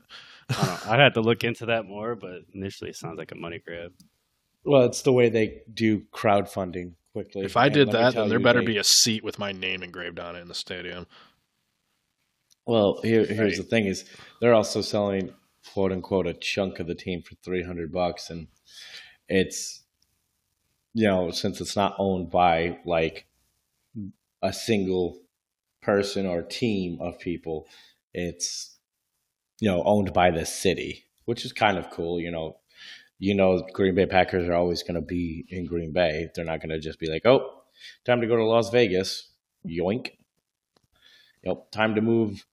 I 0.51 0.55
don't 0.55 0.67
know. 0.87 0.93
I'd 0.93 1.01
have 1.01 1.13
to 1.15 1.21
look 1.21 1.45
into 1.45 1.67
that 1.67 1.85
more, 1.87 2.17
but 2.17 2.41
initially 2.53 2.91
it 2.91 2.97
sounds 2.97 3.17
like 3.19 3.31
a 3.31 3.37
money 3.37 3.61
grab. 3.65 3.93
Well, 4.65 4.83
it's 4.87 5.03
the 5.03 5.13
way 5.13 5.29
they 5.29 5.63
do 5.73 6.01
crowdfunding 6.13 6.95
quickly. 7.13 7.43
If 7.45 7.57
I 7.57 7.67
And 7.67 7.75
did 7.75 7.93
that, 7.93 8.15
then 8.15 8.29
there 8.29 8.41
better 8.41 8.59
they- 8.61 8.67
be 8.67 8.79
a 8.79 8.85
seat 8.85 9.23
with 9.23 9.39
my 9.39 9.53
name 9.53 9.85
engraved 9.85 10.19
on 10.19 10.35
it 10.35 10.41
in 10.41 10.49
the 10.49 10.55
stadium. 10.55 11.07
Well, 12.67 13.01
here, 13.03 13.25
here's 13.25 13.39
Right. 13.39 13.57
the 13.57 13.63
thing: 13.63 13.87
is 13.87 14.05
they're 14.41 14.55
also 14.55 14.81
selling 14.81 15.33
"quote 15.73 15.93
unquote" 15.93 16.27
a 16.27 16.35
chunk 16.35 16.81
of 16.81 16.87
the 16.87 16.95
team 16.95 17.23
for 17.23 17.35
three 17.37 17.63
hundred 17.63 17.93
bucks, 17.93 18.31
and 18.31 18.49
it's 19.29 19.83
you 20.95 21.07
know 21.07 21.31
since 21.31 21.61
it's 21.61 21.77
not 21.77 21.95
owned 21.99 22.31
by 22.31 22.79
like 22.85 23.27
a 24.43 24.53
single 24.53 25.19
person 25.83 26.27
or 26.27 26.43
team 26.43 26.99
of 27.01 27.19
people, 27.19 27.67
it's 28.15 28.79
you 29.61 29.69
know 29.69 29.83
owned 29.85 30.13
by 30.13 30.31
the 30.31 30.47
city, 30.47 31.05
which 31.25 31.45
is 31.45 31.53
kind 31.53 31.79
of 31.79 31.91
cool. 31.91 32.21
You 32.21 32.31
know, 32.31 32.57
you 33.19 33.35
know 33.35 33.67
Green 33.73 33.95
Bay 33.95 34.07
Packers 34.07 34.49
are 34.49 34.55
always 34.55 34.83
going 34.83 34.95
to 34.95 35.01
be 35.01 35.47
in 35.49 35.67
Green 35.67 35.93
Bay. 35.93 36.29
They're 36.35 36.45
not 36.45 36.61
going 36.61 36.71
to 36.71 36.81
just 36.81 36.99
be 36.99 37.11
like, 37.11 37.27
oh, 37.27 37.63
time 38.05 38.21
to 38.21 38.27
go 38.27 38.37
to 38.37 38.45
Las 38.45 38.71
Vegas, 38.71 39.31
yoink. 39.67 40.11
Yep, 41.45 41.71
time 41.71 41.95
to 41.95 42.03
move 42.03 42.45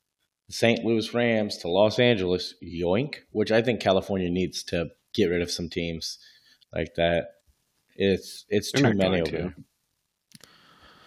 St. 0.49 0.83
Louis 0.85 1.13
Rams 1.13 1.57
to 1.59 1.67
Los 1.67 1.99
Angeles, 1.99 2.53
yoink, 2.63 3.15
which 3.31 3.51
I 3.51 3.61
think 3.61 3.81
California 3.81 4.29
needs 4.29 4.63
to 4.63 4.89
get 5.13 5.25
rid 5.27 5.41
of 5.41 5.51
some 5.51 5.69
teams 5.69 6.19
like 6.73 6.95
that. 6.95 7.31
It's 7.95 8.45
it's 8.49 8.71
They're 8.71 8.91
too 8.93 8.97
many 8.97 9.21
going 9.21 9.21
over 9.21 9.31
to. 9.31 9.37
there. 9.37 9.55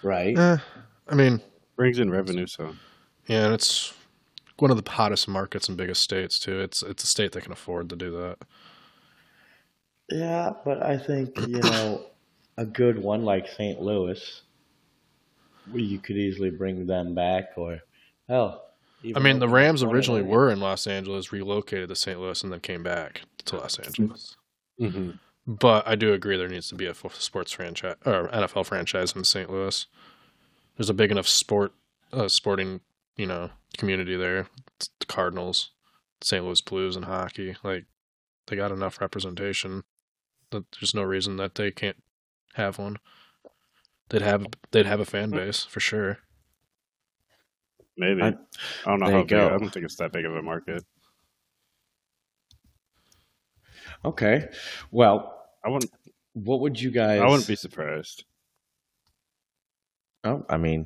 Right? 0.03 0.37
Eh, 0.39 0.57
I 1.09 1.15
mean, 1.15 1.41
Brings 1.77 1.99
in 1.99 2.11
revenue, 2.11 2.47
so 2.47 2.75
yeah, 3.27 3.45
and 3.47 3.55
it's 3.55 3.95
one 4.59 4.71
of 4.71 4.83
the 4.83 4.91
hottest 4.91 5.29
markets 5.29 5.69
and 5.69 5.79
biggest 5.79 6.03
states 6.03 6.39
too. 6.39 6.61
It's 6.61 6.83
it's 6.83 7.05
a 7.05 7.07
state 7.07 7.33
that 7.33 7.43
can 7.43 7.53
afford 7.53 7.89
to 7.91 7.97
do 7.97 8.11
that. 8.13 8.39
Yeah, 10.11 10.51
but 10.65 10.83
I 10.83 10.99
think, 10.99 11.39
you 11.39 11.61
know, 11.61 12.05
a 12.59 12.67
good 12.67 12.99
one 12.99 13.25
like 13.25 13.47
St. 13.49 13.81
Louis, 13.81 14.43
you 15.73 15.99
could 16.01 16.17
easily 16.17 16.51
bring 16.51 16.87
them 16.87 17.15
back 17.15 17.51
or 17.57 17.79
hell. 18.29 18.70
I 19.17 19.19
mean, 19.19 19.39
the 19.39 19.49
Rams 19.49 19.83
originally 19.83 20.23
were 20.23 20.51
in 20.51 20.61
Los 20.61 20.87
Angeles, 20.87 21.33
relocated 21.33 21.89
to 21.89 21.97
St. 21.97 22.21
Louis, 22.21 22.43
and 22.43 22.53
then 22.53 22.61
came 22.61 22.83
back 22.83 23.23
to 23.47 23.57
Los 23.57 23.79
Angeles. 23.79 24.37
mm-hmm. 24.81 25.11
But 25.47 25.89
I 25.89 25.95
do 25.95 26.13
agree 26.13 26.37
there 26.37 26.49
needs 26.49 26.69
to 26.69 26.75
be 26.75 26.87
a 26.87 26.95
sports 26.95 27.53
franchise 27.53 27.97
or 28.05 28.29
NFL 28.29 28.67
franchise 28.67 29.17
in 29.17 29.25
St. 29.25 29.51
Louis. 29.51 29.87
There's 30.77 30.91
a 30.91 30.95
big 30.95 31.11
enough 31.11 31.27
sport, 31.27 31.73
uh, 32.13 32.29
sporting, 32.29 32.81
you 33.17 33.27
know, 33.27 33.51
community 33.77 34.17
there. 34.17 34.47
It's 34.77 34.91
the 35.01 35.07
Cardinals, 35.07 35.71
St. 36.23 36.45
Louis 36.45 36.61
Blues, 36.61 36.95
and 36.95 37.07
hockey. 37.07 37.57
Like 37.65 37.87
they 38.47 38.57
got 38.57 38.71
enough 38.71 39.01
representation 39.01 39.85
that 40.51 40.65
there's 40.73 40.95
no 40.95 41.03
reason 41.03 41.37
that 41.37 41.55
they 41.55 41.71
can't 41.71 42.03
have 42.55 42.79
one. 42.79 42.99
They'd 44.11 44.23
have 44.23 44.47
they'd 44.73 44.87
have 44.87 45.01
a 45.01 45.05
fan 45.05 45.31
base 45.31 45.65
for 45.65 45.81
sure. 45.81 46.19
Maybe. 48.01 48.23
I- 48.23 48.29
I, 48.29 48.33
don't 48.87 48.99
know 49.01 49.07
there 49.07 49.13
how 49.15 49.19
you 49.19 49.25
big. 49.25 49.29
go. 49.29 49.47
I 49.47 49.59
don't 49.59 49.71
think 49.71 49.85
it's 49.85 49.97
that 49.97 50.13
big 50.13 50.25
of 50.25 50.35
a 50.35 50.43
market. 50.43 50.85
Okay. 54.05 54.49
Well, 54.91 55.37
I 55.65 55.69
wouldn't. 55.69 55.93
what 56.33 56.61
would 56.61 56.81
you 56.81 56.91
guys 56.91 57.21
I 57.21 57.27
wouldn't 57.27 57.47
be 57.47 57.57
surprised. 57.57 58.25
Oh, 60.23 60.45
I 60.51 60.59
mean, 60.59 60.85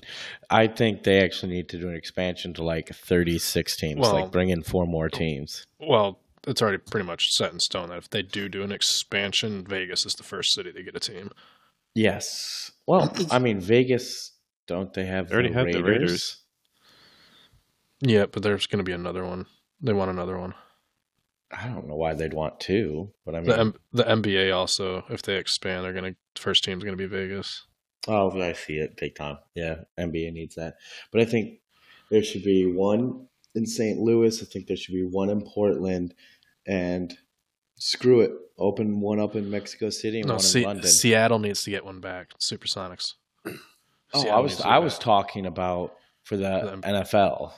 I 0.49 0.69
think 0.69 1.03
they 1.03 1.21
actually 1.25 1.53
need 1.53 1.69
to 1.71 1.79
do 1.79 1.89
an 1.89 1.97
expansion 1.97 2.55
to 2.55 2.63
like 2.63 2.89
36 2.95 3.77
teams, 3.77 4.01
Well- 4.01 4.13
like 4.13 4.31
bring 4.31 4.51
in 4.51 4.63
four 4.63 4.87
more 4.87 5.09
teams. 5.09 5.67
Well, 5.81 6.21
it's 6.47 6.61
already 6.63 6.79
pretty 6.79 7.07
much 7.07 7.31
set 7.33 7.53
in 7.53 7.59
stone 7.61 7.89
that 7.89 7.99
if 7.99 8.11
they 8.11 8.23
do 8.23 8.49
do 8.49 8.63
an 8.63 8.71
expansion, 8.71 9.65
Vegas 9.67 10.07
is 10.07 10.15
the 10.15 10.23
first 10.23 10.53
city 10.55 10.73
to 10.73 10.83
get 10.83 10.95
a 10.95 11.01
team. 11.01 11.31
Yes. 11.95 12.71
Well, 12.87 13.13
I 13.31 13.39
mean, 13.39 13.61
Vegas, 13.61 14.33
don't 14.67 14.93
they 14.93 15.07
have 15.07 15.29
They 15.29 15.35
already 15.35 15.49
the 15.51 15.55
have 15.55 15.67
Raiders? 15.67 15.83
the 15.83 15.89
Raiders. 15.91 16.37
Yeah, 18.07 18.27
but 18.27 18.43
there's 18.43 18.67
going 18.67 18.79
to 18.79 18.89
be 18.89 18.93
another 18.93 19.25
one. 19.25 19.47
They 19.81 19.93
want 19.93 20.11
another 20.11 20.39
one. 20.39 20.55
I 21.57 21.67
don't 21.69 21.87
know 21.89 21.95
why 21.97 22.15
they'd 22.15 22.35
want 22.35 22.59
two, 22.61 23.11
but 23.25 23.35
I 23.35 23.41
mean, 23.41 23.49
The 23.49 23.59
M- 23.59 23.75
the 23.93 24.05
NBA 24.05 24.55
also, 24.55 25.05
if 25.09 25.23
they 25.23 25.37
expand, 25.37 25.85
they're 25.85 25.93
going 25.93 26.15
to 26.35 26.41
first 26.43 26.65
team's 26.65 26.83
going 26.85 26.97
to 26.97 27.03
be 27.03 27.07
Vegas. 27.07 27.67
oh, 28.09 28.41
I 28.41 28.53
see 28.53 28.75
it 28.75 28.97
big 28.97 29.15
time. 29.15 29.39
Yeah, 29.55 29.77
NBA 29.99 30.33
needs 30.33 30.57
that. 30.57 30.75
But 31.13 31.21
I 31.21 31.25
think 31.25 31.61
there 32.11 32.23
should 32.23 32.43
be 32.45 32.67
one 32.67 33.27
in 33.55 33.67
St. 33.67 33.99
Louis. 34.01 34.43
I 34.43 34.47
think 34.47 34.67
there 34.67 34.77
should 34.77 34.95
be 34.95 35.05
one 35.05 35.31
in 35.31 35.43
Portland, 35.43 36.15
and 36.67 37.17
screw 37.77 38.21
it, 38.23 38.33
open 38.59 39.01
one 39.01 39.21
up 39.21 39.37
in 39.37 39.49
Mexico 39.51 39.91
City 39.91 40.21
and 40.21 40.29
No, 40.29 40.35
one 40.37 40.45
in 40.57 40.63
London. 40.63 40.91
Seattle 40.91 41.39
needs 41.39 41.63
to 41.65 41.71
get 41.71 41.85
one 41.85 42.01
back. 42.01 42.31
Supersonics. 42.41 43.15
oh, 44.13 44.29
I 44.29 44.41
was 44.41 44.61
I 44.61 44.75
get 44.77 44.83
was 44.83 44.99
talking 44.99 45.47
about 45.47 45.95
for 46.25 46.37
the 46.37 46.61
For 46.61 46.77
the- 46.77 46.87
NFL. 46.89 47.53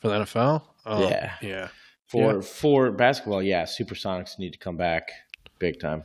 For 0.00 0.08
the 0.08 0.14
NFL. 0.14 0.62
Oh, 0.84 1.04
um, 1.06 1.10
Yeah. 1.10 1.34
yeah. 1.42 1.68
For 2.06 2.34
Yeah. 2.36 2.40
for 2.40 2.90
basketball, 2.92 3.42
yeah, 3.42 3.64
Supersonics 3.64 4.38
need 4.38 4.52
to 4.52 4.58
come 4.58 4.76
back 4.76 5.10
big 5.58 5.80
time. 5.80 6.04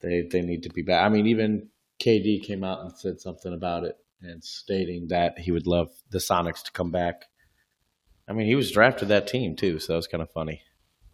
They 0.00 0.22
they 0.22 0.42
need 0.42 0.62
to 0.64 0.68
be 0.70 0.82
back. 0.82 1.04
I 1.04 1.08
mean, 1.08 1.26
even 1.26 1.68
KD 2.00 2.42
came 2.44 2.62
out 2.62 2.80
and 2.80 2.96
said 2.96 3.20
something 3.20 3.52
about 3.52 3.84
it 3.84 3.96
and 4.22 4.42
stating 4.44 5.08
that 5.08 5.38
he 5.38 5.50
would 5.50 5.66
love 5.66 5.88
the 6.10 6.18
Sonics 6.18 6.62
to 6.64 6.72
come 6.72 6.90
back. 6.90 7.24
I 8.28 8.32
mean, 8.32 8.46
he 8.46 8.54
was 8.54 8.70
drafted 8.70 9.08
that 9.08 9.26
team 9.26 9.56
too, 9.56 9.78
so 9.78 9.92
that 9.92 9.96
was 9.96 10.06
kind 10.06 10.22
of 10.22 10.30
funny. 10.30 10.62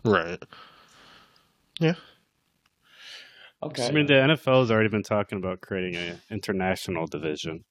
Right. 0.05 0.43
Yeah. 1.81 1.95
Okay. 3.62 3.87
I 3.87 3.93
mean, 3.93 4.07
the 4.07 4.14
NFL 4.14 4.61
has 4.61 4.71
already 4.71 4.88
been 4.88 5.02
talking 5.05 5.38
about 5.38 5.61
creating 5.61 5.95
an 5.97 6.21
international 6.31 7.07
division. 7.07 7.64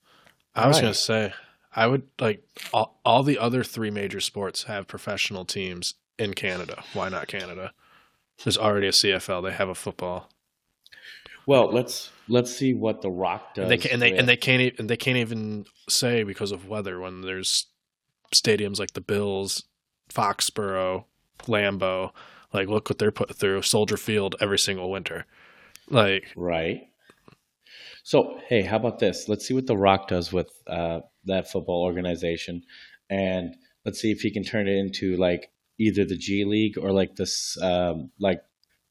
I 0.56 0.68
was 0.68 0.78
Right. 0.78 0.82
going 0.84 0.94
to 0.94 1.00
say, 1.00 1.34
I 1.74 1.88
would 1.88 2.04
like 2.20 2.44
all, 2.74 3.00
all 3.06 3.24
the 3.24 3.40
other 3.40 3.64
three 3.64 3.92
major 3.92 4.20
sports 4.20 4.64
have 4.64 4.88
professional 4.88 5.46
teams 5.46 5.94
in 6.18 6.34
Canada. 6.34 6.84
Why 6.94 7.10
not 7.10 7.28
Canada? 7.28 7.74
There's 8.44 8.58
already 8.58 8.88
a 8.88 8.92
CFL. 8.92 9.44
They 9.44 9.52
have 9.52 9.70
a 9.70 9.76
football. 9.76 10.30
well, 11.46 11.72
let's 11.72 12.12
let's 12.28 12.56
see 12.56 12.74
what 12.74 13.02
the 13.02 13.10
Rock 13.12 13.56
does. 13.56 13.64
And 13.64 13.72
they 13.72 13.78
can, 13.78 13.92
and 13.92 14.02
they, 14.02 14.18
and 14.18 14.28
they 14.28 14.38
can't 14.38 14.80
and 14.80 14.90
they 14.90 14.98
can't 14.98 15.18
even 15.18 15.66
say 15.88 16.24
because 16.24 16.52
of 16.52 16.68
weather 16.68 17.00
when 17.00 17.22
there's 17.22 17.68
stadiums 18.34 18.80
like 18.80 18.94
the 18.94 19.02
Bills, 19.02 19.64
Foxborough, 20.10 21.06
Lambeau. 21.44 22.12
Like, 22.54 22.68
look 22.68 22.90
what 22.90 22.98
they're 23.00 23.12
put 23.12 23.34
through 23.36 23.62
Soldier 23.62 23.96
Field 23.96 24.36
every 24.42 24.60
single 24.60 24.92
winter. 24.92 25.26
Like, 25.90 26.28
Right. 26.36 26.90
So, 28.04 28.40
hey, 28.48 28.64
how 28.64 28.78
about 28.78 29.00
this? 29.00 29.30
Let's 29.30 29.48
see 29.48 29.54
what 29.54 29.68
The 29.68 29.78
Rock 29.78 30.08
does 30.08 30.34
with 30.34 30.52
uh, 30.68 31.02
that 31.26 31.52
football 31.52 31.84
organization, 31.84 32.64
and 33.10 33.56
let's 33.86 34.00
see 34.00 34.12
if 34.12 34.22
he 34.22 34.32
can 34.32 34.44
turn 34.44 34.68
it 34.68 34.76
into 34.76 35.18
like 35.18 35.52
either 35.80 36.06
the 36.06 36.18
G 36.18 36.46
League 36.46 36.78
or 36.78 36.92
like 36.92 37.16
this, 37.16 37.58
um, 37.62 38.12
like 38.20 38.42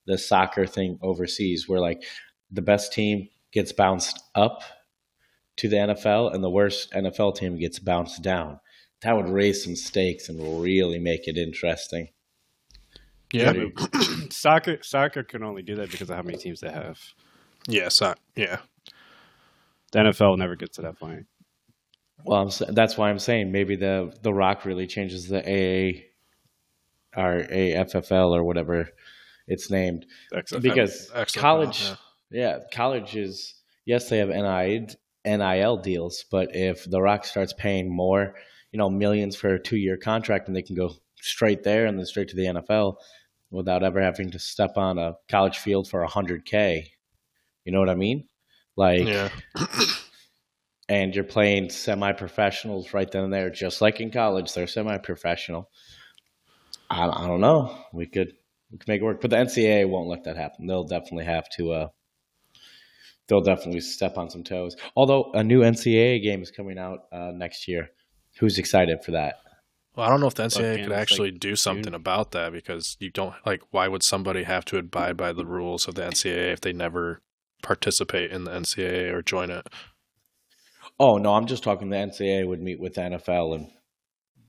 the 0.06 0.18
soccer 0.18 0.66
thing 0.66 0.98
overseas, 1.02 1.68
where 1.68 1.80
like 1.80 2.02
the 2.50 2.62
best 2.62 2.92
team 2.92 3.28
gets 3.52 3.72
bounced 3.72 4.22
up 4.34 4.62
to 5.56 5.68
the 5.68 5.76
NFL, 5.76 6.32
and 6.32 6.42
the 6.42 6.50
worst 6.50 6.92
NFL 6.92 7.36
team 7.36 7.58
gets 7.58 7.78
bounced 7.78 8.22
down. 8.22 8.60
That 9.02 9.16
would 9.16 9.28
raise 9.28 9.64
some 9.64 9.76
stakes 9.76 10.28
and 10.28 10.62
really 10.62 10.98
make 10.98 11.26
it 11.26 11.36
interesting. 11.36 12.08
yeah, 13.32 13.52
soccer 14.30 14.78
soccer 14.82 15.24
can 15.24 15.42
only 15.42 15.62
do 15.62 15.74
that 15.76 15.90
because 15.90 16.10
of 16.10 16.16
how 16.16 16.22
many 16.22 16.38
teams 16.38 16.60
they 16.60 16.70
have. 16.70 17.00
yeah, 17.66 17.88
so, 17.88 18.14
yeah. 18.36 18.58
The 19.92 19.98
NFL 20.00 20.38
never 20.38 20.56
gets 20.56 20.76
to 20.76 20.82
that 20.82 20.98
point. 20.98 21.26
Well, 22.24 22.42
I'm, 22.42 22.74
that's 22.74 22.96
why 22.96 23.10
I'm 23.10 23.18
saying 23.18 23.50
maybe 23.50 23.76
the 23.76 24.12
the 24.22 24.32
Rock 24.32 24.64
really 24.64 24.86
changes 24.86 25.28
the 25.28 25.40
AA 25.40 26.02
or 27.16 27.42
AFFL 27.42 28.30
or 28.30 28.44
whatever 28.44 28.88
it's 29.46 29.70
named 29.70 30.06
XFL. 30.32 30.62
because 30.62 31.10
XFL, 31.10 31.36
college, 31.36 31.82
yeah. 31.82 31.96
yeah. 32.30 32.58
college 32.72 33.16
is 33.16 33.54
yes 33.84 34.08
they 34.08 34.18
have 34.18 34.28
NIL 34.28 34.86
NIL 35.24 35.76
deals, 35.78 36.24
but 36.30 36.54
if 36.54 36.88
the 36.88 37.00
Rock 37.00 37.24
starts 37.24 37.52
paying 37.52 37.94
more, 37.94 38.34
you 38.72 38.78
know, 38.78 38.88
millions 38.88 39.36
for 39.36 39.54
a 39.54 39.62
two 39.62 39.76
year 39.76 39.96
contract, 39.96 40.46
and 40.46 40.56
they 40.56 40.62
can 40.62 40.76
go 40.76 40.94
straight 41.20 41.62
there 41.62 41.86
and 41.86 41.98
then 41.98 42.06
straight 42.06 42.28
to 42.28 42.36
the 42.36 42.46
NFL 42.46 42.96
without 43.50 43.82
ever 43.82 44.00
having 44.00 44.30
to 44.30 44.38
step 44.38 44.76
on 44.76 44.98
a 44.98 45.16
college 45.28 45.58
field 45.58 45.88
for 45.88 46.02
a 46.02 46.08
hundred 46.08 46.44
k. 46.44 46.92
You 47.64 47.72
know 47.72 47.80
what 47.80 47.90
I 47.90 47.94
mean? 47.94 48.28
Like 48.80 49.06
Yeah. 49.06 49.28
and 50.88 51.14
you're 51.14 51.22
playing 51.24 51.68
semi-professionals 51.68 52.94
right 52.94 53.10
then 53.10 53.24
and 53.24 53.32
there, 53.32 53.50
just 53.50 53.80
like 53.82 54.00
in 54.00 54.10
college. 54.10 54.54
They're 54.54 54.66
semi-professional. 54.66 55.68
I, 56.88 57.06
I 57.06 57.26
don't 57.26 57.40
know. 57.42 57.76
We 57.92 58.06
could 58.06 58.32
we 58.72 58.78
could 58.78 58.88
make 58.88 59.00
it 59.02 59.04
work, 59.04 59.20
but 59.20 59.30
the 59.30 59.36
NCAA 59.36 59.88
won't 59.88 60.08
let 60.08 60.24
that 60.24 60.36
happen. 60.36 60.66
They'll 60.66 60.84
definitely 60.84 61.26
have 61.26 61.48
to. 61.56 61.72
Uh, 61.72 61.88
they'll 63.28 63.42
definitely 63.42 63.80
step 63.80 64.16
on 64.16 64.30
some 64.30 64.44
toes. 64.44 64.76
Although 64.96 65.30
a 65.34 65.44
new 65.44 65.60
NCAA 65.60 66.22
game 66.22 66.42
is 66.42 66.50
coming 66.50 66.78
out 66.78 67.00
uh, 67.12 67.32
next 67.34 67.68
year. 67.68 67.90
Who's 68.38 68.58
excited 68.58 69.04
for 69.04 69.10
that? 69.10 69.34
Well, 69.94 70.06
I 70.06 70.10
don't 70.10 70.20
know 70.20 70.28
if 70.28 70.34
the 70.36 70.44
NCAA 70.44 70.74
Again, 70.74 70.84
could 70.84 70.92
actually 70.96 71.30
like 71.32 71.40
do 71.40 71.54
something 71.56 71.84
June. 71.84 71.94
about 71.94 72.30
that 72.30 72.52
because 72.52 72.96
you 73.00 73.10
don't 73.10 73.34
like. 73.44 73.60
Why 73.72 73.88
would 73.88 74.02
somebody 74.02 74.44
have 74.44 74.64
to 74.66 74.78
abide 74.78 75.16
by 75.16 75.32
the 75.32 75.44
rules 75.44 75.86
of 75.88 75.96
the 75.96 76.02
NCAA 76.02 76.52
if 76.52 76.60
they 76.60 76.72
never 76.72 77.20
participate 77.62 78.30
in 78.30 78.44
the 78.44 78.50
NCAA 78.50 79.12
or 79.12 79.22
join 79.22 79.50
it? 79.50 79.66
Oh 80.98 81.16
no, 81.16 81.34
I'm 81.34 81.46
just 81.46 81.62
talking. 81.62 81.88
The 81.90 81.96
NCAA 81.96 82.46
would 82.46 82.60
meet 82.60 82.80
with 82.80 82.94
the 82.94 83.00
NFL 83.02 83.68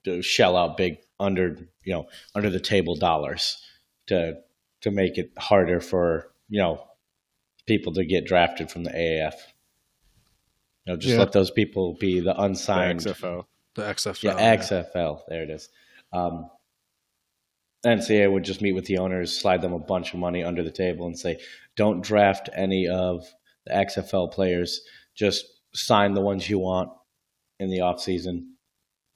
and 0.06 0.26
shell 0.26 0.58
out 0.58 0.78
big 0.78 0.98
under 1.20 1.58
you 1.84 1.94
know 1.94 2.08
under 2.36 2.50
the 2.50 2.60
table 2.60 2.96
dollars 2.96 3.58
to 4.08 4.34
to 4.82 4.92
make 4.92 5.18
it 5.18 5.32
harder 5.38 5.80
for 5.80 6.32
you 6.50 6.60
know 6.62 6.84
people 7.68 7.94
to 7.94 8.04
get 8.06 8.26
drafted 8.26 8.70
from 8.72 8.84
the 8.84 8.90
AAF. 8.92 9.34
You 10.86 10.94
know, 10.94 10.98
just 10.98 11.14
Yeah. 11.14 11.20
let 11.20 11.32
those 11.32 11.52
people 11.52 11.96
be 12.00 12.20
the 12.20 12.34
The 12.34 12.42
unsigned. 12.42 13.02
XFL. 13.02 13.46
The 13.76 13.84
XFL. 13.84 14.24
yeah, 14.24 14.56
XFL. 14.58 15.22
There 15.30 15.44
it 15.44 15.50
is. 15.52 15.70
Um, 16.12 16.50
NCAA 17.84 18.32
would 18.32 18.44
just 18.44 18.62
meet 18.62 18.74
with 18.74 18.86
the 18.86 18.98
owners, 19.00 19.36
slide 19.38 19.62
them 19.62 19.74
a 19.74 19.80
bunch 19.80 20.14
of 20.14 20.20
money 20.20 20.44
under 20.44 20.64
the 20.64 20.72
table, 20.72 21.08
and 21.08 21.18
say, 21.18 21.40
"Don't 21.76 22.02
draft 22.02 22.50
any 22.54 22.88
of 22.88 23.26
the 23.66 23.74
XFL 23.76 24.28
players. 24.32 24.82
Just 25.16 25.46
sign 25.74 26.14
the 26.14 26.22
ones 26.22 26.50
you 26.50 26.60
want 26.60 26.92
in 27.60 27.70
the 27.70 27.82
off 27.82 28.00
season, 28.02 28.56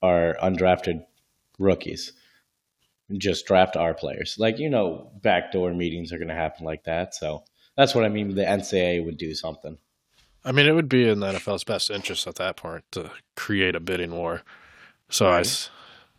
or 0.02 0.36
undrafted 0.42 1.06
rookies. 1.60 2.14
Just 3.18 3.46
draft 3.46 3.76
our 3.78 3.94
players. 3.94 4.36
Like 4.40 4.58
you 4.58 4.70
know, 4.70 5.12
backdoor 5.22 5.74
meetings 5.74 6.12
are 6.12 6.18
going 6.18 6.30
to 6.30 6.34
happen 6.34 6.66
like 6.66 6.84
that. 6.86 7.14
So 7.14 7.44
that's 7.78 7.94
what 7.94 8.04
I 8.04 8.10
mean. 8.10 8.34
The 8.34 8.44
NCAA 8.46 9.06
would 9.06 9.18
do 9.18 9.36
something. 9.36 9.78
I 10.44 10.52
mean, 10.52 10.68
it 10.68 10.74
would 10.74 10.90
be 10.90 11.08
in 11.08 11.20
the 11.20 11.28
NFL's 11.28 11.64
best 11.64 11.90
interest 11.92 12.26
at 12.28 12.36
that 12.36 12.56
point 12.56 12.84
to 12.92 13.12
create 13.36 13.76
a 13.76 13.80
bidding 13.80 14.12
war. 14.16 14.42
So 15.10 15.26
I, 15.28 15.30
Right. 15.38 15.40
s- 15.46 15.70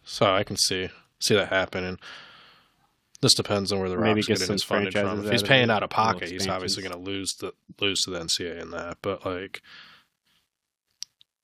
so 0.05 0.26
I 0.33 0.45
can 0.45 0.57
see 0.57 0.91
see 1.19 1.35
that 1.35 1.49
happen, 1.49 1.83
and 1.85 1.99
this 3.26 3.35
depends 3.35 3.73
on 3.73 3.80
where 3.80 3.88
the 3.88 3.97
Maybe 3.97 4.21
Rock's 4.21 4.26
getting 4.28 4.52
his 4.52 4.62
funding 4.62 4.92
from. 4.92 5.25
If 5.25 5.33
he's 5.33 5.42
paying 5.42 5.71
out 5.71 5.83
of 5.83 5.90
pocket, 5.90 6.30
he's 6.30 6.47
obviously 6.47 6.83
going 6.83 6.95
to 6.95 6.99
lose 6.99 7.35
the 7.35 7.52
lose 7.80 8.02
to 8.04 8.11
the 8.11 8.21
NCAA 8.21 8.62
in 8.62 8.71
that. 8.71 8.99
But 9.02 9.26
like, 9.26 9.62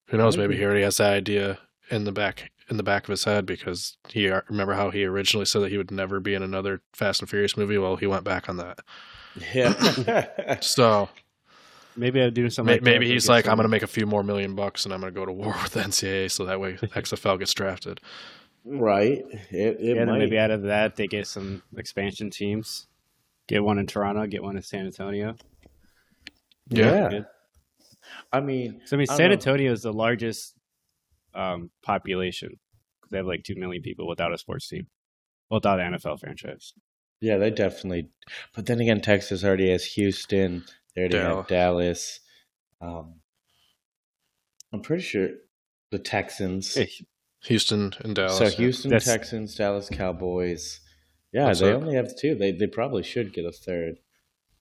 who 0.07 0.17
knows? 0.17 0.37
Maybe 0.37 0.57
he 0.57 0.65
already 0.65 0.83
has 0.83 0.99
that 0.99 1.12
idea 1.12 1.59
in 1.91 2.05
the 2.05 2.12
back 2.12 2.53
in 2.71 2.77
the 2.77 2.83
back 2.85 3.05
of 3.05 3.09
his 3.09 3.25
head 3.25 3.47
because 3.47 3.97
he 4.09 4.29
remember 4.49 4.75
how 4.75 4.91
he 4.91 5.05
originally 5.05 5.45
said 5.45 5.62
that 5.62 5.71
he 5.71 5.77
would 5.77 5.91
never 5.91 6.21
be 6.21 6.35
in 6.35 6.43
another 6.43 6.83
Fast 6.93 7.21
and 7.21 7.29
Furious 7.29 7.57
movie. 7.57 7.79
Well, 7.79 7.97
he 7.97 8.07
went 8.07 8.25
back 8.25 8.49
on 8.49 8.59
that. 8.59 8.79
Yeah. 9.55 10.27
So 10.61 11.09
Maybe 11.97 12.23
I'd 12.23 12.35
do 12.35 12.49
something. 12.49 12.71
May- 12.71 12.77
like 12.77 12.83
maybe 12.83 13.07
to 13.07 13.12
he's 13.12 13.27
get 13.27 13.33
like, 13.33 13.47
I'm 13.49 13.57
going 13.57 13.65
to 13.65 13.69
make 13.69 13.83
a 13.83 13.87
few 13.89 14.07
more 14.07 14.23
million 14.23 14.55
bucks 14.55 14.85
and 14.85 14.95
I'm 14.95 15.01
going 15.01 15.12
to 15.12 15.19
go 15.19 15.27
to 15.27 15.33
war 15.33 15.55
with 15.62 15.73
the 15.73 15.81
NCAA 15.81 16.31
so 16.31 16.45
that 16.47 16.61
way 16.61 16.75
XFL 16.83 17.39
gets 17.39 17.53
drafted. 17.55 18.01
Right. 18.64 19.23
It, 19.50 19.81
it 19.81 19.81
Yeah, 19.81 19.95
then 20.04 20.07
might. 20.07 20.19
maybe 20.19 20.38
out 20.38 20.50
of 20.50 20.62
that 20.62 20.97
they 20.97 21.07
get 21.07 21.26
some 21.26 21.62
expansion 21.76 22.31
teams. 22.31 22.87
Get 23.49 23.62
one 23.64 23.78
in 23.78 23.87
Toronto, 23.87 24.26
get 24.26 24.42
one 24.42 24.57
in 24.57 24.62
San 24.62 24.87
Antonio. 24.87 25.37
yeah. 26.69 27.09
Good. 27.11 27.26
I 28.33 28.40
mean, 28.40 28.81
So 28.85 28.97
I 28.97 28.99
mean, 28.99 29.07
I 29.09 29.12
don't 29.12 29.16
San 29.16 29.26
know. 29.28 29.33
Antonio 29.35 29.73
is 29.73 29.83
the 29.83 29.92
largest 29.92 30.54
um, 31.35 31.71
population. 31.83 32.59
They 33.11 33.19
have 33.19 33.26
like 33.26 33.45
two 33.45 33.57
million 33.57 33.83
people 33.83 34.09
without 34.09 34.33
a 34.33 34.38
sports 34.38 34.69
team, 34.69 34.87
without 35.50 35.81
an 35.81 35.92
NFL 35.95 36.21
franchise. 36.21 36.73
yeah, 37.21 37.37
they 37.37 37.50
definitely. 37.50 38.09
But 38.54 38.66
then 38.66 38.81
again, 38.81 39.00
Texas 39.00 39.45
already 39.45 39.71
has 39.71 39.85
Houston. 39.85 40.64
They 40.95 41.02
already 41.02 41.19
Dallas. 41.19 41.37
have 41.37 41.47
Dallas. 41.49 42.21
Um, 42.81 43.14
I'm 44.73 44.81
pretty 44.81 45.02
sure 45.02 45.28
the 45.90 45.99
Texans. 45.99 46.76
Hey, 47.43 47.49
Houston 47.55 47.93
and 48.01 48.15
Dallas. 48.15 48.39
so 48.39 48.49
Houston 48.49 48.91
That's- 48.91 49.05
Texans, 49.07 49.55
Dallas 49.55 49.89
Cowboys. 49.89 50.81
Yeah, 51.33 51.47
That's 51.47 51.61
they 51.61 51.71
it. 51.71 51.75
only 51.75 51.95
have 51.95 52.15
two. 52.17 52.35
They 52.35 52.53
they 52.53 52.67
probably 52.67 53.03
should 53.03 53.33
get 53.33 53.45
a 53.45 53.53
third. 53.53 53.99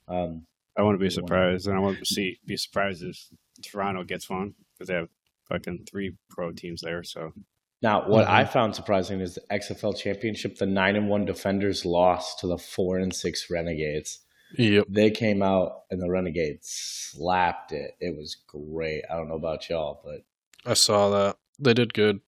Um, 0.08 0.48
I 0.78 0.84
wouldn't 0.84 1.02
be 1.02 1.10
surprised, 1.10 1.68
and 1.68 1.76
I 1.76 1.80
wouldn't 1.80 2.08
see 2.08 2.40
be 2.46 2.56
surprised 2.58 3.04
if 3.04 3.18
Toronto 3.62 4.04
gets 4.04 4.30
one 4.30 4.56
because 4.74 4.88
they 4.88 4.94
have 4.96 5.10
fucking 5.50 5.86
three 5.90 6.16
pro 6.30 6.52
teams 6.54 6.82
there. 6.82 7.04
So 7.04 7.34
now, 7.82 8.08
what 8.08 8.26
Mhm. 8.26 8.30
I 8.32 8.46
found 8.46 8.74
surprising 8.76 9.20
is 9.20 9.36
the 9.36 9.42
XFL 9.54 9.94
championship. 9.94 10.56
The 10.58 10.66
nine 10.66 10.96
and 10.96 11.10
one 11.10 11.26
defenders 11.26 11.86
lost 11.86 12.40
to 12.40 12.48
the 12.48 12.58
four 12.58 12.98
and 13.00 13.14
six 13.14 13.50
Renegades. 13.50 14.20
Yep. 14.58 14.86
They 14.90 15.12
came 15.12 15.42
out 15.42 15.84
and 15.92 16.02
the 16.02 16.10
Renegades 16.10 16.68
slapped 16.70 17.72
it. 17.74 17.96
It 18.00 18.16
was 18.18 18.36
great. 18.48 19.04
I 19.10 19.16
don't 19.16 19.28
know 19.30 19.36
about 19.36 19.70
y'all, 19.70 20.02
but 20.04 20.22
I 20.66 20.74
saw 20.74 21.10
that. 21.10 21.38
They 21.60 21.74
did 21.74 21.94
good. 21.94 22.22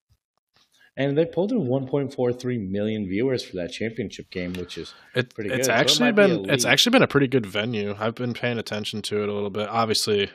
And 0.96 1.18
they 1.18 1.24
pulled 1.24 1.50
in 1.50 1.66
1.43 1.66 2.70
million 2.70 3.06
viewers 3.06 3.44
for 3.44 3.56
that 3.56 3.72
championship 3.72 4.30
game, 4.30 4.52
which 4.52 4.78
is 4.78 4.94
It, 5.14 5.34
Pretty 5.34 5.50
it's 5.50 5.58
good. 5.58 5.64
So 5.66 5.72
it 5.72 5.76
actually 5.76 6.12
be 6.12 6.16
been 6.16 6.50
a 6.50 6.52
it's 6.52 6.64
actually 6.64 6.92
been 6.92 7.02
a 7.02 7.08
pretty 7.08 7.26
good 7.26 7.46
venue. 7.46 7.96
I've 7.98 8.14
been 8.14 8.34
paying 8.34 8.58
attention 8.58 9.02
to 9.02 9.22
it 9.22 9.28
a 9.28 9.32
little 9.32 9.50
bit. 9.50 9.68
Obviously, 9.68 10.30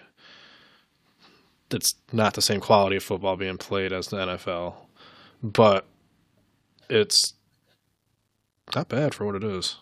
it's 1.71 1.95
not 2.11 2.33
the 2.33 2.41
same 2.41 2.59
quality 2.59 2.97
of 2.97 3.03
football 3.03 3.37
being 3.37 3.57
played 3.57 3.93
as 3.93 4.07
the 4.07 4.17
NFL, 4.17 4.75
but 5.41 5.85
it's 6.89 7.33
not 8.75 8.89
bad 8.89 9.13
for 9.13 9.25
what 9.25 9.35
it 9.35 9.43
is. 9.43 9.77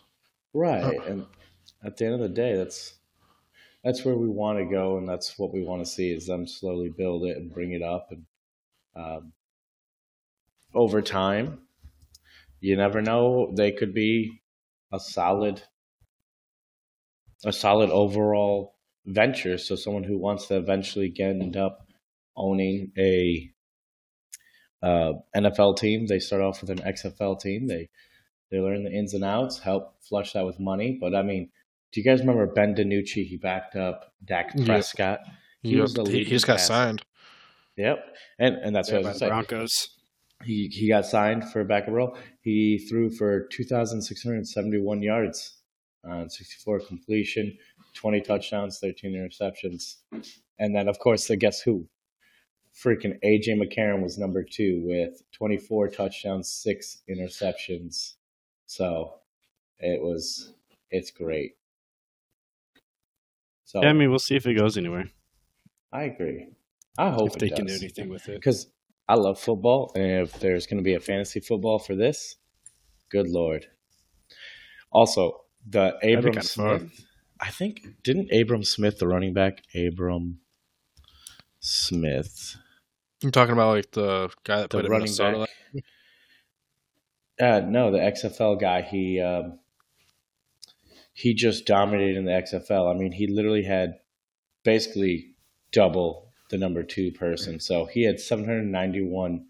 right. 0.53 0.99
And 1.07 1.25
at 1.83 1.97
the 1.97 2.05
end 2.05 2.13
of 2.15 2.19
the 2.19 2.29
day, 2.29 2.55
that's 2.55 2.93
that's 3.83 4.03
where 4.05 4.15
we 4.15 4.27
want 4.27 4.59
to 4.59 4.65
go, 4.65 4.97
and 4.97 5.07
that's 5.07 5.39
what 5.39 5.53
we 5.53 5.63
want 5.63 5.83
to 5.83 5.89
see 5.89 6.11
is 6.11 6.27
them 6.27 6.45
slowly 6.45 6.89
build 6.89 7.25
it 7.25 7.37
and 7.37 7.51
bring 7.51 7.71
it 7.71 7.81
up, 7.81 8.09
and 8.11 8.25
um, 8.95 9.33
over 10.77 11.01
time, 11.01 11.59
you 12.59 12.77
never 12.77 13.01
know. 13.01 13.51
They 13.55 13.71
could 13.71 13.93
be 13.93 14.41
a 14.93 14.99
solid, 14.99 15.61
a 17.45 17.51
solid 17.51 17.89
overall 17.89 18.75
venture. 19.05 19.57
So 19.57 19.75
someone 19.75 20.03
who 20.03 20.17
wants 20.17 20.47
to 20.47 20.57
eventually 20.57 21.09
get 21.09 21.29
end 21.31 21.57
up 21.57 21.87
owning 22.35 22.91
a 22.97 23.49
uh, 24.81 25.13
NFL 25.35 25.77
team, 25.77 26.07
they 26.07 26.19
start 26.19 26.41
off 26.41 26.61
with 26.61 26.69
an 26.69 26.79
XFL 26.79 27.39
team. 27.39 27.67
They 27.67 27.89
they 28.51 28.59
learn 28.59 28.83
the 28.83 28.91
ins 28.91 29.13
and 29.13 29.23
outs, 29.25 29.59
help 29.59 29.95
flush 30.07 30.33
that 30.33 30.45
with 30.45 30.59
money. 30.59 30.97
But 30.99 31.15
I 31.15 31.21
mean, 31.21 31.49
do 31.91 31.99
you 31.99 32.05
guys 32.05 32.19
remember 32.21 32.45
Ben 32.47 32.75
DiNucci? 32.75 33.25
He 33.25 33.37
backed 33.37 33.75
up 33.75 34.13
Dak. 34.23 34.53
Prescott. 34.65 35.19
He 35.63 35.71
Yep. 35.75 35.81
was 35.81 35.93
the 35.95 36.03
he, 36.05 36.19
he 36.19 36.25
just 36.25 36.47
got 36.47 36.57
passer. 36.57 36.67
signed. 36.73 37.03
Yep, 37.75 37.97
and 38.39 38.55
and 38.55 38.75
that's 38.75 38.89
yeah, 38.89 38.97
what 38.97 39.05
I 39.07 39.09
was. 39.11 39.19
Broncos. 39.19 39.96
He 40.43 40.67
he 40.67 40.87
got 40.87 41.05
signed 41.05 41.49
for 41.49 41.61
a 41.61 41.65
backup 41.65 41.93
role. 41.93 42.17
He 42.41 42.77
threw 42.77 43.09
for 43.09 43.47
two 43.47 43.63
thousand 43.63 44.01
six 44.01 44.23
hundred 44.23 44.47
seventy 44.47 44.79
one 44.79 45.01
yards, 45.01 45.61
sixty 46.27 46.55
four 46.63 46.79
completion, 46.79 47.57
twenty 47.93 48.21
touchdowns, 48.21 48.79
thirteen 48.79 49.13
interceptions, 49.13 49.95
and 50.59 50.75
then 50.75 50.87
of 50.87 50.99
course 50.99 51.27
the 51.27 51.35
guess 51.35 51.61
who? 51.61 51.87
Freaking 52.75 53.19
AJ 53.25 53.59
McCarron 53.59 54.03
was 54.03 54.19
number 54.19 54.43
two 54.43 54.83
with 54.85 55.21
twenty 55.31 55.57
four 55.57 55.87
touchdowns, 55.87 56.49
six 56.51 57.01
interceptions. 57.09 58.13
So 58.67 59.15
it 59.79 60.01
was 60.01 60.53
it's 60.91 61.09
great. 61.11 61.53
So 63.65 63.81
Yeah, 63.81 63.89
I 63.89 63.93
mean, 63.93 64.09
we'll 64.09 64.19
see 64.19 64.35
if 64.35 64.45
it 64.45 64.53
goes 64.53 64.77
anywhere. 64.77 65.09
I 65.91 66.03
agree. 66.03 66.47
I 66.97 67.09
hope 67.09 67.29
if 67.29 67.39
they 67.39 67.49
can 67.49 67.65
do 67.65 67.73
anything 67.73 68.09
with 68.09 68.29
it. 68.29 68.35
because 68.35 68.67
I 69.09 69.15
love 69.15 69.39
football, 69.39 69.91
and 69.95 70.27
if 70.27 70.39
there's 70.39 70.67
going 70.67 70.77
to 70.77 70.83
be 70.83 70.95
a 70.95 70.99
fantasy 70.99 71.39
football 71.39 71.79
for 71.79 71.95
this, 71.95 72.35
good 73.09 73.27
lord. 73.27 73.67
Also, 74.91 75.45
the 75.67 75.95
Abram 76.03 76.41
Smith. 76.41 77.05
I 77.39 77.49
think 77.51 77.81
didn't 78.03 78.33
Abram 78.33 78.63
Smith, 78.63 78.97
the 78.99 79.07
running 79.07 79.33
back, 79.33 79.61
Abram 79.75 80.39
Smith, 81.59 82.57
I'm 83.23 83.31
talking 83.31 83.53
about 83.53 83.75
like 83.75 83.91
the 83.91 84.29
guy 84.43 84.57
that 84.57 84.69
the 84.69 84.79
played 84.79 84.85
in 84.85 84.91
running 84.91 85.15
back. 85.15 85.49
Uh, 87.39 87.59
no, 87.67 87.91
the 87.91 87.99
XFL 87.99 88.59
guy. 88.59 88.81
He 88.81 89.19
um, 89.19 89.59
he 91.13 91.33
just 91.33 91.65
dominated 91.65 92.17
in 92.17 92.25
the 92.25 92.31
XFL. 92.31 92.93
I 92.93 92.97
mean, 92.97 93.11
he 93.11 93.27
literally 93.27 93.63
had 93.63 93.95
basically 94.63 95.35
double 95.71 96.26
the 96.49 96.57
number 96.57 96.83
two 96.83 97.11
person. 97.11 97.59
So 97.59 97.85
he 97.85 98.03
had 98.03 98.19
791 98.19 99.45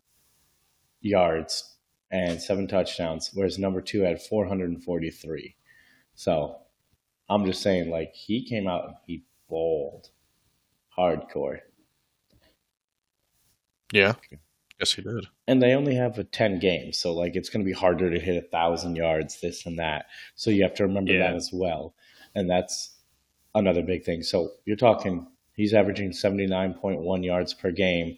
yards 1.01 1.75
and 2.11 2.41
seven 2.41 2.67
touchdowns, 2.67 3.31
whereas 3.33 3.59
number 3.59 3.81
two 3.81 4.01
had 4.01 4.21
443. 4.21 5.55
So 6.15 6.57
I'm 7.29 7.45
just 7.45 7.61
saying, 7.61 7.89
like, 7.89 8.13
he 8.13 8.43
came 8.43 8.67
out 8.67 8.85
and 8.85 8.95
he 9.05 9.23
bowled 9.49 10.09
hardcore. 10.97 11.59
Yeah. 13.91 14.13
Yes, 14.79 14.93
he 14.93 15.01
did. 15.01 15.25
and 15.47 15.61
they 15.61 15.73
only 15.73 15.95
have 15.95 16.19
a 16.19 16.23
10 16.23 16.59
games 16.59 16.99
so 16.99 17.11
like 17.11 17.35
it's 17.35 17.49
going 17.49 17.65
to 17.65 17.67
be 17.67 17.73
harder 17.73 18.11
to 18.11 18.19
hit 18.19 18.37
a 18.37 18.47
thousand 18.47 18.95
yards 18.95 19.41
this 19.41 19.65
and 19.65 19.79
that 19.79 20.05
so 20.35 20.51
you 20.51 20.61
have 20.61 20.75
to 20.75 20.83
remember 20.83 21.13
Yeah. 21.13 21.19
that 21.31 21.35
as 21.35 21.49
well 21.51 21.95
and 22.35 22.47
that's 22.47 22.93
another 23.55 23.81
big 23.81 24.03
thing 24.03 24.21
so 24.21 24.51
you're 24.65 24.75
talking 24.77 25.25
he's 25.57 25.73
averaging 25.73 26.11
79.1 26.11 27.25
yards 27.25 27.53
per 27.53 27.71
game 27.71 28.17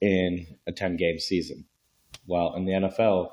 in 0.00 0.46
a 0.66 0.72
10 0.72 0.96
game 0.96 1.18
season 1.18 1.66
well 2.26 2.54
in 2.54 2.64
the 2.64 2.72
nfl 2.72 3.30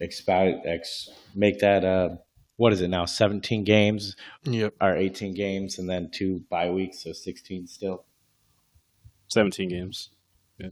expound 0.00 0.62
ex, 0.66 1.08
make 1.34 1.60
that 1.60 1.84
uh 1.84 2.08
what 2.56 2.72
is 2.72 2.80
it 2.80 2.88
now 2.88 3.04
17 3.04 3.62
games 3.64 4.16
Yep. 4.44 4.74
or 4.80 4.96
18 4.96 5.34
games 5.34 5.78
and 5.78 5.88
then 5.88 6.10
two 6.12 6.42
bye 6.50 6.70
weeks 6.70 7.04
so 7.04 7.12
16 7.12 7.66
still 7.68 8.04
Seventeen 9.28 9.70
games. 9.70 10.10
Yeah. 10.58 10.68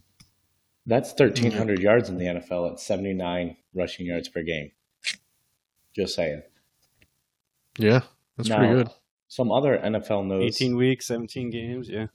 That's 0.85 1.13
1,300 1.19 1.79
yards 1.79 2.11
in 2.11 2.19
the 2.19 2.27
NFL 2.27 2.73
at 2.73 2.79
79 2.79 3.57
rushing 3.73 4.05
yards 4.05 4.29
per 4.29 4.43
game. 4.43 4.71
Just 5.97 6.15
saying. 6.15 6.43
Yeah. 7.79 8.01
That's 8.37 8.51
Now, 8.51 8.59
pretty 8.59 8.75
good. 8.75 8.89
Some 9.31 9.51
other 9.53 9.79
NFL 9.79 10.27
knows 10.27 10.43
Eighteen 10.43 10.77
weeks, 10.77 11.07
seventeen 11.07 11.51
games. 11.51 11.89
Yeah. 11.89 12.07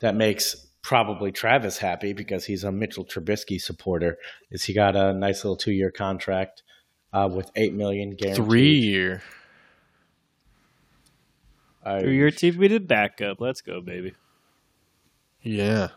that 0.00 0.14
makes 0.16 0.66
probably 0.82 1.30
Travis 1.32 1.78
happy 1.78 2.12
because 2.12 2.44
he's 2.44 2.64
a 2.64 2.72
Mitchell 2.72 3.04
Trubisky 3.04 3.60
supporter. 3.60 4.18
Is 4.50 4.64
he 4.64 4.72
got 4.74 4.94
a 4.96 5.14
nice 5.14 5.44
little 5.44 5.56
two 5.56 5.70
year 5.72 5.90
contract 5.92 6.62
uh, 7.12 7.28
with 7.32 7.50
eight 7.56 7.72
million 7.72 8.10
guaranteed? 8.16 8.44
Three 8.44 8.74
year. 8.74 9.22
I- 11.84 12.00
Through 12.00 12.12
your 12.12 12.30
TV 12.30 12.68
to 12.68 12.80
backup. 12.80 13.40
Let's 13.40 13.60
go, 13.60 13.80
baby. 13.80 14.12
Yeah. 15.42 15.88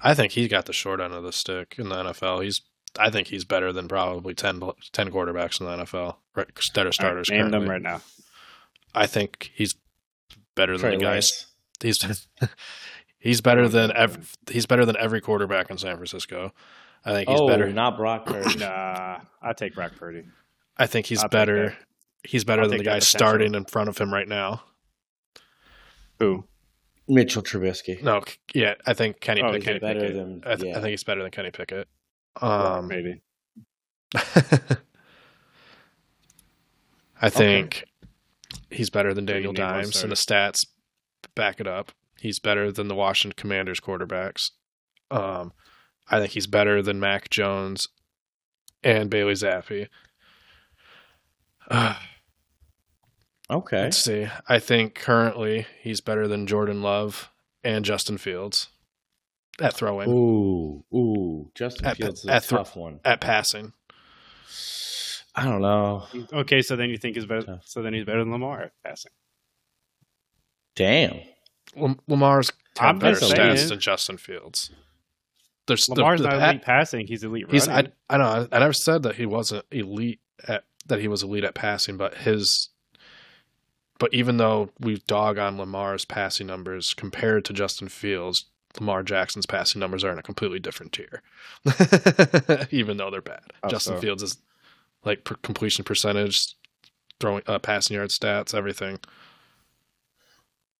I 0.00 0.14
think 0.14 0.32
he's 0.32 0.48
got 0.48 0.64
the 0.66 0.72
short 0.72 1.00
end 1.00 1.12
of 1.14 1.22
the 1.22 1.32
stick 1.32 1.74
in 1.78 1.88
the 1.90 1.96
NFL. 1.96 2.42
He's 2.44 2.62
I 2.98 3.10
think 3.10 3.26
he's 3.28 3.44
better 3.44 3.72
than 3.72 3.88
probably 3.88 4.34
10, 4.34 4.60
10 4.92 5.10
quarterbacks 5.10 5.60
in 5.60 5.66
the 5.66 5.84
NFL. 5.84 6.16
Right, 6.34 6.46
that 6.74 6.86
are 6.86 6.92
starters. 6.92 7.28
All 7.28 7.36
right, 7.36 7.42
name 7.42 7.50
them 7.50 7.68
right 7.68 7.82
now. 7.82 8.00
I 8.94 9.06
think 9.06 9.50
he's 9.54 9.74
better 10.54 10.76
Trey 10.76 10.90
than 10.90 10.98
the 10.98 11.04
guys. 11.04 11.46
Lance. 11.82 12.00
He's 12.02 12.26
he's 13.18 13.40
better 13.40 13.68
than 13.68 13.92
ev- 13.94 14.36
he's 14.50 14.66
better 14.66 14.84
than 14.84 14.96
every 14.96 15.20
quarterback 15.20 15.70
in 15.70 15.78
San 15.78 15.96
Francisco. 15.96 16.52
I 17.04 17.12
think 17.12 17.28
he's 17.28 17.40
oh, 17.40 17.46
better. 17.46 17.70
not 17.70 17.96
Brock 17.96 18.24
Purdy. 18.26 18.58
Nah, 18.58 19.18
I 19.42 19.52
take 19.52 19.74
Brock 19.74 19.92
Purdy. 19.98 20.24
I 20.76 20.86
think 20.86 21.06
he's 21.06 21.22
I'll 21.22 21.28
better. 21.28 21.68
that. 21.70 21.76
He's 22.24 22.44
better 22.44 22.62
I'll 22.62 22.68
than 22.68 22.78
the 22.78 22.84
guy 22.84 22.98
starting 23.00 23.54
in 23.54 23.64
front 23.66 23.88
of 23.90 23.98
him 23.98 24.12
right 24.12 24.26
now. 24.28 24.62
Who? 26.18 26.44
Mitchell 27.06 27.42
Trubisky. 27.42 28.02
No, 28.02 28.22
yeah, 28.54 28.74
I 28.86 28.94
think 28.94 29.20
Kenny 29.20 29.42
Oh, 29.42 29.52
Pickett. 29.52 29.64
Kenny 29.66 29.78
better 29.80 30.00
Pickett. 30.00 30.14
than 30.16 30.42
I, 30.46 30.56
th- 30.56 30.70
yeah. 30.72 30.78
I 30.78 30.80
think 30.80 30.90
he's 30.92 31.04
better 31.04 31.20
than 31.22 31.30
Kenny 31.30 31.50
Pickett. 31.50 31.86
Well, 32.40 32.66
Um, 32.78 32.88
maybe. 32.88 33.20
I 37.20 37.28
think 37.30 37.84
he's 38.74 38.90
better 38.90 39.14
than 39.14 39.26
Daniel 39.26 39.52
Dimes, 39.52 40.02
and 40.02 40.10
the 40.10 40.16
stats 40.16 40.66
back 41.34 41.60
it 41.60 41.66
up. 41.66 41.92
He's 42.20 42.38
better 42.38 42.70
than 42.72 42.88
the 42.88 42.94
Washington 42.94 43.36
Commanders 43.36 43.80
quarterbacks. 43.80 44.50
Um, 45.10 45.52
I 46.08 46.18
think 46.18 46.32
he's 46.32 46.46
better 46.46 46.82
than 46.82 47.00
Mac 47.00 47.30
Jones 47.30 47.88
and 48.82 49.10
Bailey 49.10 49.34
Zappe. 49.34 49.88
Uh, 51.70 51.94
okay. 53.50 53.82
Let's 53.82 53.98
see. 53.98 54.28
I 54.48 54.58
think 54.58 54.94
currently 54.94 55.66
he's 55.80 56.00
better 56.00 56.28
than 56.28 56.46
Jordan 56.46 56.82
Love 56.82 57.30
and 57.62 57.84
Justin 57.84 58.18
Fields 58.18 58.68
at 59.60 59.74
throwing, 59.74 60.10
Ooh, 60.10 60.84
ooh. 60.94 61.50
Justin 61.54 61.86
At- 61.86 61.96
Fields 61.96 62.20
is 62.20 62.26
at 62.30 62.44
a 62.44 62.48
tough 62.48 62.76
one. 62.76 63.00
at 63.04 63.20
passing. 63.20 63.72
I 65.34 65.44
don't 65.44 65.60
know. 65.60 66.04
Okay, 66.32 66.62
so 66.62 66.76
then 66.76 66.90
you 66.90 66.96
think 66.98 67.16
he's 67.16 67.26
better. 67.26 67.42
Tough. 67.42 67.62
So 67.64 67.82
then 67.82 67.92
he's 67.92 68.04
better 68.04 68.20
than 68.20 68.30
Lamar 68.30 68.62
at 68.62 68.72
passing. 68.84 69.10
Damn. 70.76 71.20
Lam- 71.76 72.00
Lamar's 72.06 72.52
I'm 72.78 72.98
got 72.98 73.00
better 73.00 73.16
stats 73.20 73.56
saying. 73.56 73.68
than 73.68 73.80
Justin 73.80 74.16
Fields. 74.16 74.70
There's 75.66 75.88
Lamar's 75.88 76.20
the 76.20 76.28
not 76.28 76.38
pa- 76.40 76.50
elite 76.50 76.62
passing; 76.62 77.06
he's 77.06 77.24
elite 77.24 77.46
He's 77.50 77.66
I, 77.68 77.76
running. 77.76 77.92
I 78.10 78.16
know 78.18 78.48
I 78.52 78.58
never 78.58 78.72
said 78.72 79.02
that 79.04 79.16
he 79.16 79.26
wasn't 79.26 79.64
elite 79.70 80.20
at 80.46 80.64
that 80.86 81.00
he 81.00 81.08
was 81.08 81.22
elite 81.22 81.44
at 81.44 81.54
passing, 81.54 81.96
but 81.96 82.14
his 82.14 82.68
but 83.98 84.12
even 84.12 84.36
though 84.36 84.70
we 84.78 84.98
dog 85.06 85.38
on 85.38 85.56
Lamar's 85.56 86.04
passing 86.04 86.46
numbers 86.46 86.92
compared 86.94 87.44
to 87.46 87.52
Justin 87.52 87.88
Fields, 87.88 88.44
Lamar 88.78 89.02
Jackson's 89.02 89.46
passing 89.46 89.80
numbers 89.80 90.04
are 90.04 90.12
in 90.12 90.18
a 90.18 90.22
completely 90.22 90.58
different 90.58 90.92
tier. 90.92 91.22
even 92.70 92.98
though 92.98 93.10
they're 93.10 93.22
bad. 93.22 93.40
How 93.62 93.68
Justin 93.70 93.96
so? 93.96 94.00
Fields 94.00 94.22
is 94.22 94.38
like 95.04 95.24
per 95.24 95.34
completion 95.36 95.84
percentage, 95.84 96.54
throwing 97.20 97.42
uh, 97.46 97.58
passing 97.58 97.96
yard 97.96 98.10
stats, 98.10 98.54
everything. 98.54 98.98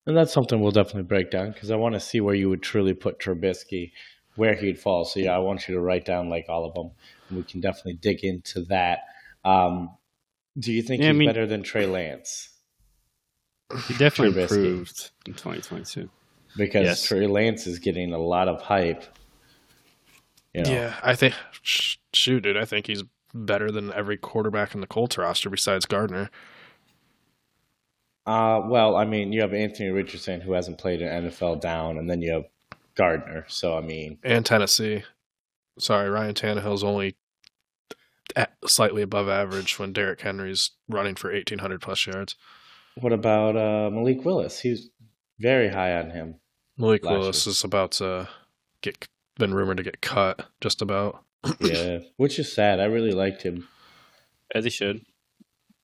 And 0.06 0.16
that's 0.16 0.32
something 0.32 0.60
we'll 0.60 0.70
definitely 0.72 1.04
break 1.04 1.30
down 1.30 1.52
because 1.52 1.70
I 1.70 1.76
want 1.76 1.94
to 1.94 2.00
see 2.00 2.20
where 2.20 2.34
you 2.34 2.48
would 2.50 2.62
truly 2.62 2.92
put 2.92 3.18
Trubisky, 3.18 3.92
where 4.36 4.54
he'd 4.54 4.78
fall. 4.78 5.04
So 5.04 5.20
yeah, 5.20 5.34
I 5.34 5.38
want 5.38 5.66
you 5.66 5.74
to 5.74 5.80
write 5.80 6.04
down 6.04 6.28
like 6.28 6.46
all 6.48 6.66
of 6.66 6.74
them, 6.74 6.90
and 7.28 7.38
we 7.38 7.44
can 7.44 7.60
definitely 7.60 7.94
dig 7.94 8.22
into 8.22 8.62
that. 8.66 9.00
Um, 9.44 9.90
do 10.58 10.72
you 10.72 10.82
think 10.82 11.00
Yeah, 11.02 11.08
I 11.08 11.12
he's 11.12 11.18
mean- 11.18 11.28
better 11.28 11.46
than 11.46 11.62
Trey 11.62 11.86
Lance? 11.86 12.50
he 13.88 13.94
definitely 13.94 14.34
Trubisky. 14.42 14.42
improved 14.56 15.10
in 15.26 15.32
2022. 15.32 16.10
Because 16.56 16.84
Yes. 16.84 17.06
Trey 17.08 17.26
Lance 17.26 17.66
is 17.66 17.78
getting 17.78 18.12
a 18.12 18.18
lot 18.18 18.46
of 18.46 18.60
hype. 18.60 19.02
You 20.52 20.62
know, 20.62 20.70
Yeah, 20.70 20.94
I 21.02 21.16
think 21.16 21.34
shoot, 21.62 22.42
dude, 22.42 22.56
I 22.58 22.64
think 22.66 22.86
he's 22.86 23.02
better 23.34 23.70
than 23.70 23.92
every 23.92 24.16
quarterback 24.16 24.74
in 24.74 24.80
the 24.80 24.86
Colts 24.86 25.18
roster 25.18 25.50
besides 25.50 25.84
Gardner. 25.84 26.30
Uh, 28.26 28.62
well, 28.64 28.96
I 28.96 29.04
mean, 29.04 29.32
you 29.32 29.42
have 29.42 29.52
Anthony 29.52 29.90
Richardson 29.90 30.40
who 30.40 30.52
hasn't 30.52 30.78
played 30.78 31.02
an 31.02 31.24
NFL 31.24 31.60
down, 31.60 31.98
and 31.98 32.08
then 32.08 32.22
you 32.22 32.32
have 32.32 32.44
Gardner. 32.94 33.44
So 33.48 33.76
I 33.76 33.80
mean, 33.80 34.18
and 34.22 34.46
Tennessee. 34.46 35.04
Sorry, 35.78 36.08
Ryan 36.08 36.34
Tannehill's 36.34 36.84
only 36.84 37.16
slightly 38.64 39.02
above 39.02 39.28
average 39.28 39.78
when 39.78 39.92
Derrick 39.92 40.20
Henry's 40.20 40.70
running 40.88 41.16
for 41.16 41.32
eighteen 41.32 41.58
hundred 41.58 41.82
plus 41.82 42.06
yards. 42.06 42.36
what 42.94 43.12
about 43.12 43.56
uh, 43.56 43.90
Malik 43.90 44.24
Willis? 44.24 44.60
He's 44.60 44.88
very 45.38 45.68
high 45.68 45.96
on 45.96 46.10
him. 46.10 46.36
Malik 46.78 47.02
Willis 47.04 47.44
year. 47.44 47.50
is 47.50 47.64
about 47.64 47.92
to 47.92 48.28
get 48.80 49.06
been 49.36 49.52
rumored 49.52 49.76
to 49.78 49.82
get 49.82 50.00
cut. 50.00 50.46
Just 50.60 50.80
about. 50.80 51.23
Yeah, 51.60 51.98
which 52.16 52.38
is 52.38 52.52
sad. 52.52 52.80
I 52.80 52.84
really 52.84 53.12
liked 53.12 53.42
him. 53.42 53.68
as 54.54 54.64
he 54.64 54.70
should. 54.70 55.00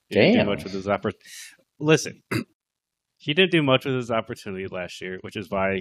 He 0.09 0.15
didn't 0.17 0.45
do 0.45 0.51
much 0.51 0.65
with 0.65 0.73
his 0.73 0.87
oppor- 0.87 1.13
Listen, 1.79 2.23
he 3.17 3.33
didn't 3.35 3.53
do 3.53 3.63
much 3.63 3.85
with 3.85 3.95
his 3.95 4.11
opportunity 4.11 4.67
last 4.67 5.01
year, 5.01 5.19
which 5.23 5.37
is 5.37 5.51
why 5.51 5.81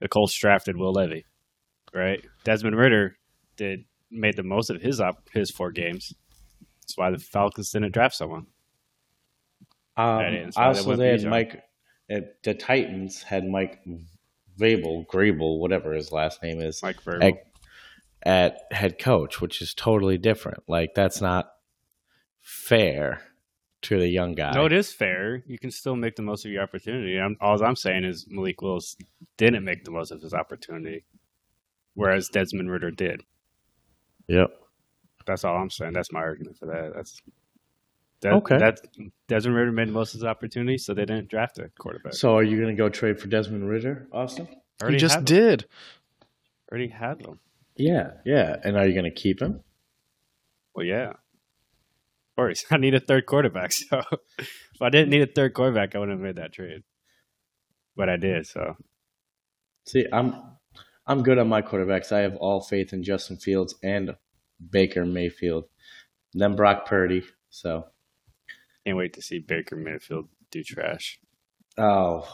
the 0.00 0.08
Colts 0.08 0.36
drafted 0.38 0.76
Will 0.76 0.92
Levis. 0.92 1.22
Right, 1.94 2.24
Desmond 2.44 2.76
Ridder 2.76 3.16
did 3.56 3.84
made 4.10 4.36
the 4.36 4.42
most 4.42 4.70
of 4.70 4.80
his 4.82 5.00
op- 5.00 5.28
his 5.32 5.50
four 5.50 5.70
games. 5.70 6.12
That's 6.82 6.96
why 6.96 7.10
the 7.10 7.18
Falcons 7.18 7.70
didn't 7.70 7.92
draft 7.92 8.14
someone. 8.14 8.46
Um, 9.96 10.16
why 10.16 10.30
they 10.30 10.44
also, 10.56 10.96
they 10.96 11.10
had 11.10 11.24
Mike. 11.24 11.62
uh, 12.12 12.20
The 12.44 12.54
Titans 12.54 13.22
had 13.22 13.46
Mike 13.48 13.80
Vrabel, 14.58 15.06
Grable, 15.06 15.58
whatever 15.58 15.92
his 15.92 16.12
last 16.12 16.42
name 16.42 16.60
is, 16.60 16.82
Mike 16.82 17.02
Vrabel. 17.02 17.24
at, 17.24 17.34
at 18.22 18.60
head 18.70 18.98
coach, 18.98 19.40
which 19.40 19.62
is 19.62 19.74
totally 19.74 20.18
different. 20.18 20.62
Like 20.68 20.94
that's 20.94 21.20
not 21.20 21.50
fair 22.40 23.22
to 23.82 23.98
the 23.98 24.08
young 24.08 24.34
guy. 24.34 24.52
No, 24.52 24.66
it 24.66 24.72
is 24.72 24.92
fair. 24.92 25.42
You 25.46 25.58
can 25.58 25.70
still 25.70 25.96
make 25.96 26.16
the 26.16 26.22
most 26.22 26.44
of 26.44 26.50
your 26.50 26.62
opportunity. 26.62 27.16
I'm, 27.18 27.36
all 27.40 27.62
I'm 27.62 27.76
saying 27.76 28.04
is 28.04 28.26
Malik 28.28 28.60
Willis 28.60 28.96
didn't 29.36 29.64
make 29.64 29.84
the 29.84 29.90
most 29.90 30.10
of 30.10 30.20
his 30.20 30.34
opportunity, 30.34 31.04
whereas 31.94 32.28
Desmond 32.28 32.70
Ridder 32.70 32.90
did. 32.90 33.22
Yep. 34.26 34.50
That's 35.26 35.44
all 35.44 35.56
I'm 35.56 35.70
saying. 35.70 35.92
That's 35.92 36.12
my 36.12 36.20
argument 36.20 36.58
for 36.58 36.66
that. 36.66 36.92
That's 36.94 37.20
that, 38.22 38.32
Okay. 38.32 38.58
That 38.58 38.80
Desmond 39.28 39.56
Ridder 39.56 39.72
made 39.72 39.88
the 39.88 39.92
most 39.92 40.14
of 40.14 40.20
his 40.20 40.24
opportunity, 40.24 40.76
so 40.76 40.92
they 40.92 41.04
didn't 41.04 41.28
draft 41.28 41.58
a 41.58 41.70
quarterback. 41.78 42.14
So, 42.14 42.36
are 42.36 42.42
you 42.42 42.56
going 42.56 42.74
to 42.74 42.74
go 42.74 42.88
trade 42.88 43.20
for 43.20 43.28
Desmond 43.28 43.68
Ridder, 43.68 44.08
Austin? 44.12 44.48
He 44.48 44.56
Already 44.82 44.98
just 44.98 45.24
did. 45.24 45.66
Already 46.70 46.88
had 46.88 47.20
them. 47.20 47.38
Yeah, 47.78 48.10
yeah. 48.26 48.56
And 48.62 48.76
are 48.76 48.86
you 48.86 48.92
going 48.92 49.04
to 49.04 49.10
keep 49.10 49.40
him? 49.40 49.60
Well, 50.74 50.84
yeah. 50.84 51.10
Of 51.10 51.16
course, 52.36 52.64
I 52.70 52.76
need 52.76 52.94
a 52.94 53.00
third 53.00 53.26
quarterback. 53.26 53.72
So 53.72 54.02
if 54.38 54.82
I 54.82 54.90
didn't 54.90 55.10
need 55.10 55.22
a 55.22 55.32
third 55.32 55.54
quarterback, 55.54 55.94
I 55.94 55.98
wouldn't 55.98 56.18
have 56.18 56.24
made 56.24 56.36
that 56.42 56.52
trade. 56.52 56.82
But 57.96 58.08
I 58.08 58.16
did. 58.16 58.46
So 58.46 58.76
See, 59.86 60.06
I'm 60.12 60.34
I'm 61.06 61.22
good 61.22 61.38
on 61.38 61.48
my 61.48 61.62
quarterbacks. 61.62 62.12
I 62.12 62.20
have 62.20 62.36
all 62.36 62.60
faith 62.60 62.92
in 62.92 63.02
Justin 63.02 63.38
Fields 63.38 63.74
and 63.82 64.14
Baker 64.70 65.06
Mayfield, 65.06 65.64
and 66.34 66.42
then 66.42 66.56
Brock 66.56 66.84
Purdy. 66.84 67.24
So, 67.48 67.86
can't 68.84 68.98
wait 68.98 69.14
to 69.14 69.22
see 69.22 69.38
Baker 69.38 69.76
Mayfield 69.76 70.28
do 70.50 70.62
trash. 70.62 71.18
oh, 71.78 72.28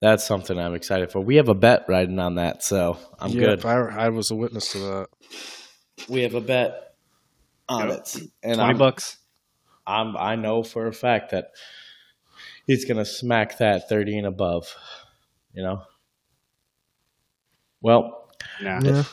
that's 0.00 0.24
something 0.24 0.58
I'm 0.58 0.74
excited 0.74 1.12
for. 1.12 1.20
We 1.20 1.36
have 1.36 1.48
a 1.48 1.54
bet 1.54 1.84
riding 1.88 2.18
on 2.18 2.36
that, 2.36 2.62
so 2.62 2.98
I'm 3.18 3.30
Yep, 3.32 3.60
good. 3.60 3.66
I, 3.66 4.06
I 4.06 4.08
was 4.08 4.30
a 4.30 4.34
witness 4.34 4.72
to 4.72 4.78
that. 4.78 5.06
We 6.08 6.22
have 6.22 6.34
a 6.34 6.40
bet 6.40 6.94
on 7.68 7.88
Yep. 7.88 7.98
it, 7.98 8.16
and 8.42 8.54
Twenty 8.56 8.70
I'm, 8.72 8.78
bucks. 8.78 9.18
I'm 9.86 10.16
I 10.16 10.36
know 10.36 10.62
for 10.62 10.86
a 10.86 10.92
fact 10.92 11.30
that 11.32 11.48
he's 12.66 12.84
gonna 12.84 13.04
smack 13.04 13.58
that 13.58 13.88
thirty 13.88 14.16
and 14.16 14.26
above. 14.26 14.74
You 15.52 15.62
know. 15.64 15.82
Well, 17.80 18.28
Nah. 18.62 18.80
Yeah. 18.82 19.04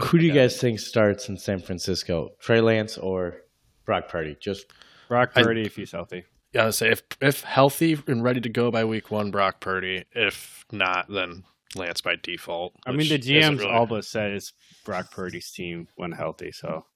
who 0.00 0.18
do 0.18 0.26
you 0.26 0.32
guys 0.32 0.58
think 0.60 0.78
starts 0.80 1.28
in 1.28 1.36
San 1.36 1.60
Francisco? 1.60 2.30
Trey 2.40 2.60
Lance 2.60 2.96
or 2.98 3.42
Brock 3.84 4.08
Purdy? 4.08 4.36
Just 4.40 4.66
Brock 5.08 5.32
I- 5.36 5.42
Purdy, 5.42 5.62
if 5.62 5.76
he's 5.76 5.92
healthy. 5.92 6.24
Yeah, 6.52 6.62
I 6.62 6.64
would 6.66 6.74
say 6.74 6.90
if 6.90 7.02
if 7.20 7.42
healthy 7.42 7.98
and 8.06 8.22
ready 8.22 8.40
to 8.40 8.48
go 8.48 8.70
by 8.70 8.84
week 8.84 9.10
one, 9.10 9.30
Brock 9.30 9.60
Purdy. 9.60 10.04
If 10.12 10.64
not, 10.70 11.06
then 11.08 11.44
Lance 11.74 12.00
by 12.02 12.16
default. 12.16 12.74
I 12.86 12.90
mean, 12.90 13.08
the 13.08 13.14
isn't 13.14 13.22
GM's 13.22 13.60
really- 13.60 13.72
all 13.72 13.86
but 13.86 14.04
said 14.04 14.32
it's 14.32 14.52
Brock 14.84 15.10
Purdy's 15.10 15.50
team 15.50 15.88
when 15.96 16.12
healthy. 16.12 16.52
So 16.52 16.86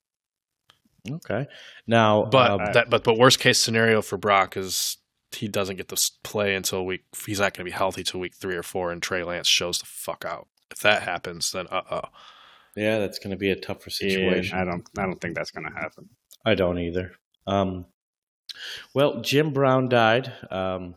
Okay. 1.11 1.47
Now, 1.87 2.25
But 2.25 2.61
I- 2.61 2.73
that 2.73 2.91
but 2.91 3.05
but 3.05 3.17
worst 3.17 3.39
case 3.41 3.61
scenario 3.61 4.03
for 4.03 4.17
Brock 4.17 4.57
is 4.57 4.99
he 5.33 5.49
doesn't 5.49 5.77
get 5.77 5.89
to 5.89 6.11
play 6.23 6.55
until 6.55 6.85
week. 6.85 7.05
He's 7.27 7.41
not 7.41 7.55
going 7.55 7.65
to 7.65 7.71
be 7.71 7.77
healthy 7.77 8.03
till 8.03 8.21
week 8.21 8.35
three 8.35 8.57
or 8.57 8.63
four, 8.63 8.91
and 8.93 9.03
Trey 9.03 9.23
Lance 9.23 9.49
shows 9.49 9.79
the 9.79 9.87
fuck 9.87 10.25
out. 10.25 10.49
If 10.71 10.81
that 10.81 11.03
happens, 11.03 11.53
then 11.53 11.67
uh 11.71 11.83
oh. 11.91 12.03
yeah, 12.75 12.99
that's 12.99 13.19
going 13.19 13.31
to 13.31 13.37
be 13.37 13.51
a 13.51 13.57
tougher 13.57 13.91
yeah, 14.01 14.09
situation. 14.11 14.59
I 14.59 14.65
don't. 14.65 14.89
I 14.99 15.03
don't 15.03 15.21
think 15.21 15.35
that's 15.37 15.51
going 15.51 15.67
to 15.67 15.73
happen. 15.73 16.11
I 16.45 16.55
don't 16.55 16.79
either. 16.79 17.13
Um, 17.47 17.87
well, 18.95 19.21
Jim 19.21 19.53
Brown 19.53 19.89
died. 19.89 20.33
Um, 20.51 20.95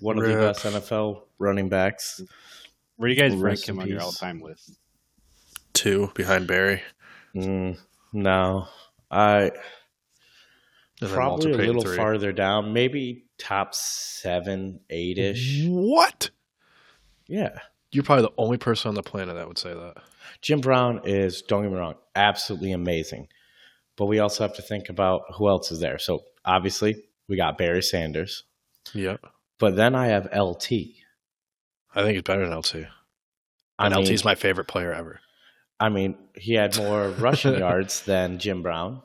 one 0.00 0.18
of 0.18 0.24
the 0.26 0.34
best 0.34 0.64
NFL 0.64 1.22
running 1.38 1.68
backs. 1.68 2.20
Where 2.96 3.08
do 3.08 3.14
you 3.14 3.20
guys 3.20 3.34
rank 3.36 3.68
him 3.68 3.80
on 3.80 3.88
your 3.88 4.02
all-time 4.02 4.40
list? 4.40 4.78
Two 5.72 6.10
behind 6.14 6.46
Barry. 6.46 6.82
Mm, 7.34 7.78
no, 8.12 8.68
I 9.10 9.50
probably 11.00 11.52
a 11.52 11.56
little 11.56 11.82
three. 11.82 11.96
farther 11.96 12.32
down, 12.32 12.72
maybe 12.72 13.24
top 13.38 13.74
seven, 13.74 14.80
eight 14.90 15.18
ish. 15.18 15.62
What? 15.66 16.30
Yeah, 17.26 17.58
You're 17.90 18.04
probably 18.04 18.26
the 18.26 18.34
only 18.42 18.58
person 18.58 18.90
on 18.90 18.94
the 18.94 19.02
planet 19.02 19.34
that 19.34 19.48
would 19.48 19.58
say 19.58 19.72
that. 19.72 19.94
Jim 20.42 20.60
Brown 20.60 21.00
is 21.04 21.42
don't 21.42 21.62
get 21.62 21.72
me 21.72 21.78
wrong, 21.78 21.94
absolutely 22.14 22.72
amazing, 22.72 23.28
but 23.96 24.06
we 24.06 24.18
also 24.18 24.44
have 24.44 24.54
to 24.56 24.62
think 24.62 24.88
about 24.88 25.22
who 25.36 25.48
else 25.48 25.72
is 25.72 25.80
there. 25.80 25.98
So 25.98 26.20
obviously 26.44 27.02
we 27.28 27.36
got 27.36 27.58
Barry 27.58 27.82
Sanders, 27.82 28.44
Yep. 28.92 29.24
but 29.58 29.76
then 29.76 29.94
I 29.94 30.06
have 30.08 30.26
LT. 30.34 30.72
I 31.94 32.02
think 32.02 32.14
he's 32.14 32.22
better 32.22 32.48
than 32.48 32.56
LT. 32.58 32.86
I 33.78 33.86
And 33.86 33.94
mean, 33.94 34.04
LT's 34.04 34.24
my 34.24 34.34
favorite 34.34 34.66
player 34.68 34.92
ever. 34.92 35.20
I 35.80 35.88
mean, 35.88 36.16
he 36.36 36.54
had 36.54 36.76
more 36.76 37.08
rushing 37.10 37.58
yards 37.58 38.02
than 38.04 38.38
Jim 38.38 38.62
Brown. 38.62 39.02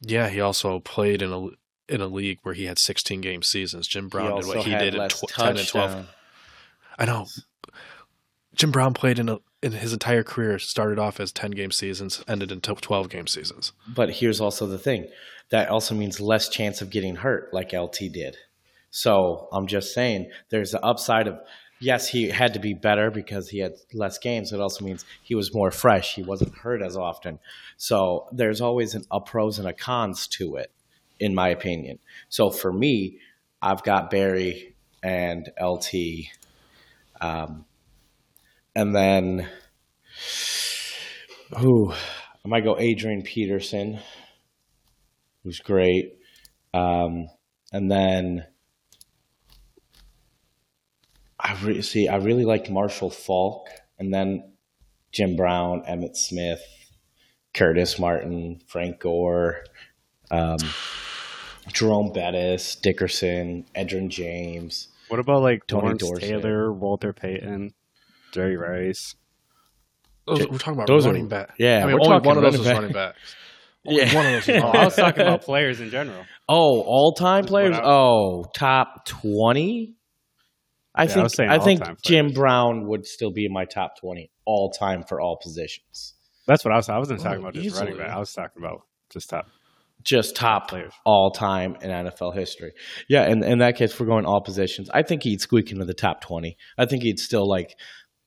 Yeah, 0.00 0.28
he 0.28 0.40
also 0.40 0.80
played 0.80 1.22
in 1.22 1.32
a 1.32 1.46
in 1.88 2.00
a 2.00 2.06
league 2.06 2.38
where 2.42 2.54
he 2.54 2.64
had 2.64 2.78
16 2.78 3.20
game 3.20 3.42
seasons. 3.42 3.86
Jim 3.86 4.08
Brown 4.08 4.36
did 4.40 4.46
what 4.46 4.64
he 4.64 4.74
did 4.74 4.94
in 4.94 5.08
tw- 5.08 5.28
10 5.28 5.56
and 5.58 5.68
12. 5.68 6.06
I 6.98 7.04
know. 7.04 7.26
Jim 8.54 8.70
Brown 8.70 8.94
played 8.94 9.18
in 9.18 9.28
a, 9.28 9.38
in 9.62 9.72
his 9.72 9.92
entire 9.92 10.24
career 10.24 10.58
started 10.58 10.98
off 10.98 11.20
as 11.20 11.32
10 11.32 11.52
game 11.52 11.70
seasons, 11.70 12.24
ended 12.26 12.50
in 12.50 12.60
12 12.60 13.08
game 13.08 13.26
seasons. 13.26 13.72
But 13.86 14.10
here's 14.10 14.40
also 14.40 14.66
the 14.66 14.78
thing 14.78 15.08
that 15.50 15.68
also 15.68 15.94
means 15.94 16.18
less 16.18 16.48
chance 16.48 16.80
of 16.80 16.90
getting 16.90 17.16
hurt, 17.16 17.52
like 17.52 17.72
LT 17.72 17.98
did. 18.12 18.36
So 18.90 19.48
I'm 19.52 19.66
just 19.66 19.94
saying 19.94 20.30
there's 20.50 20.72
the 20.72 20.84
upside 20.84 21.28
of 21.28 21.38
yes, 21.78 22.08
he 22.08 22.28
had 22.28 22.54
to 22.54 22.60
be 22.60 22.74
better 22.74 23.10
because 23.10 23.48
he 23.48 23.58
had 23.58 23.74
less 23.92 24.18
games. 24.18 24.52
It 24.52 24.60
also 24.60 24.84
means 24.84 25.04
he 25.22 25.34
was 25.34 25.54
more 25.54 25.70
fresh. 25.70 26.14
He 26.14 26.22
wasn't 26.22 26.54
hurt 26.54 26.80
as 26.82 26.96
often. 26.96 27.38
So 27.76 28.28
there's 28.32 28.60
always 28.60 28.94
an, 28.94 29.04
a 29.10 29.20
pros 29.20 29.58
and 29.58 29.68
a 29.68 29.72
cons 29.72 30.26
to 30.28 30.56
it, 30.56 30.70
in 31.20 31.34
my 31.34 31.48
opinion. 31.48 31.98
So 32.28 32.50
for 32.50 32.72
me, 32.72 33.18
I've 33.60 33.82
got 33.82 34.10
Barry 34.10 34.74
and 35.02 35.50
LT. 35.60 35.92
Um, 37.20 37.64
and 38.74 38.94
then 38.94 39.48
who 41.58 41.92
I 41.92 42.48
might 42.48 42.64
go 42.64 42.78
Adrian 42.78 43.22
Peterson, 43.22 43.98
who's 45.42 45.60
great. 45.60 46.18
Um, 46.74 47.28
and 47.72 47.90
then 47.90 48.46
I 51.38 51.58
re- 51.62 51.82
see 51.82 52.08
I 52.08 52.16
really 52.16 52.44
liked 52.44 52.70
Marshall 52.70 53.10
Faulk, 53.10 53.68
and 53.98 54.12
then 54.12 54.52
Jim 55.12 55.36
Brown, 55.36 55.82
Emmitt 55.88 56.16
Smith, 56.16 56.62
Curtis 57.54 57.98
Martin, 57.98 58.60
Frank 58.66 59.00
Gore, 59.00 59.64
um, 60.30 60.58
Jerome 61.72 62.12
Bettis, 62.12 62.76
Dickerson, 62.76 63.66
Edgerrin 63.76 64.08
James. 64.08 64.88
What 65.08 65.20
about 65.20 65.42
like 65.42 65.66
Tony. 65.66 65.98
Taylor, 66.18 66.72
Walter 66.72 67.12
Payton, 67.12 67.74
Jerry 68.32 68.56
Rice? 68.56 69.14
Those, 70.26 70.46
we're 70.48 70.58
talking 70.58 70.74
about 70.74 70.86
those 70.86 71.04
are- 71.06 71.10
running 71.10 71.28
back. 71.28 71.54
yeah, 71.58 71.82
I 71.82 71.86
mean, 71.86 71.94
we're 71.94 72.00
only 72.06 72.08
talking 72.08 72.26
one 72.26 72.36
of 72.38 72.42
those 72.44 72.52
running 72.54 72.60
is 72.60 72.66
back. 72.66 72.74
running 72.76 72.92
backs. 72.92 73.36
Only 73.84 74.02
Yeah. 74.02 74.14
one 74.14 74.26
of 74.26 74.32
those 74.32 74.48
is 74.48 74.62
Oh, 74.62 74.68
I 74.68 74.84
was 74.84 74.94
talking 74.94 75.22
about 75.22 75.42
players 75.50 75.80
in 75.80 75.90
general. 75.90 76.24
Oh, 76.48 76.82
all 76.82 77.14
time 77.14 77.44
players. 77.46 77.76
Oh, 77.82 78.44
top 78.54 79.04
twenty. 79.06 79.96
I 80.94 81.02
Yeah, 81.04 81.08
think 81.08 81.22
was 81.24 81.34
saying 81.34 81.50
I 81.50 81.58
think 81.58 81.80
all-time 81.80 81.96
Jim. 82.04 82.30
Brown 82.32 82.86
would 82.86 83.04
still 83.06 83.32
be 83.32 83.44
in 83.44 83.52
my 83.52 83.64
top 83.64 83.98
twenty 83.98 84.30
all 84.44 84.70
time 84.70 85.02
for 85.02 85.20
all 85.20 85.36
positions. 85.42 86.14
That's 86.46 86.64
what 86.64 86.72
I 86.72 86.76
was. 86.76 86.88
I 86.88 86.98
wasn't 86.98 87.18
Oh, 87.20 87.24
talking 87.24 87.40
about 87.40 87.54
just 87.54 87.76
running 87.80 87.96
back. 87.96 88.10
I 88.10 88.18
was 88.20 88.32
talking 88.32 88.62
about 88.62 88.82
just 89.10 89.30
top 89.30 89.48
Just 90.04 90.36
top 90.36 90.68
players. 90.68 90.92
all 91.04 91.32
time 91.32 91.76
in 91.80 91.90
NFL 91.90 92.34
history. 92.36 92.74
Yeah, 93.08 93.22
and 93.22 93.42
in 93.44 93.58
that 93.58 93.74
case, 93.76 93.92
if 93.92 93.98
we're 94.00 94.06
going 94.06 94.26
all 94.26 94.42
positions, 94.42 94.90
I 94.94 95.02
think 95.02 95.24
he'd 95.24 95.40
squeak 95.40 95.72
into 95.72 95.84
the 95.86 95.94
top 95.94 96.20
20. 96.20 96.56
I 96.78 96.86
think 96.86 97.02
he'd 97.02 97.18
still 97.18 97.48
like 97.48 97.76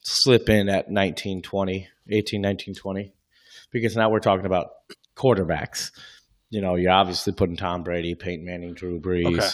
slip 0.06 0.50
in 0.50 0.70
at 0.70 0.90
19, 0.90 1.42
20, 1.42 1.88
18, 2.10 2.42
19, 2.42 2.76
20. 2.76 3.14
Because 3.72 3.96
now 3.96 4.10
we're 4.10 4.20
talking 4.20 4.46
about 4.46 4.68
quarterbacks. 5.16 5.92
You 6.50 6.62
know, 6.62 6.76
you're 6.76 6.92
obviously 6.92 7.34
putting 7.34 7.58
Tom 7.58 7.84
Brady, 7.84 8.16
Peyton 8.16 8.46
Manning, 8.46 8.74
Drew 8.74 9.00
Brees 9.00 9.26
Okay. 9.38 9.48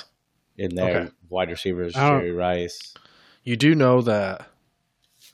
in 0.58 0.76
there. 0.76 1.00
Okay. 1.02 1.12
Wide 1.30 1.50
receivers, 1.50 1.94
Jerry 1.94 2.32
Rice. 2.32 2.94
You 3.44 3.56
do 3.56 3.74
know 3.74 4.02
that 4.02 4.48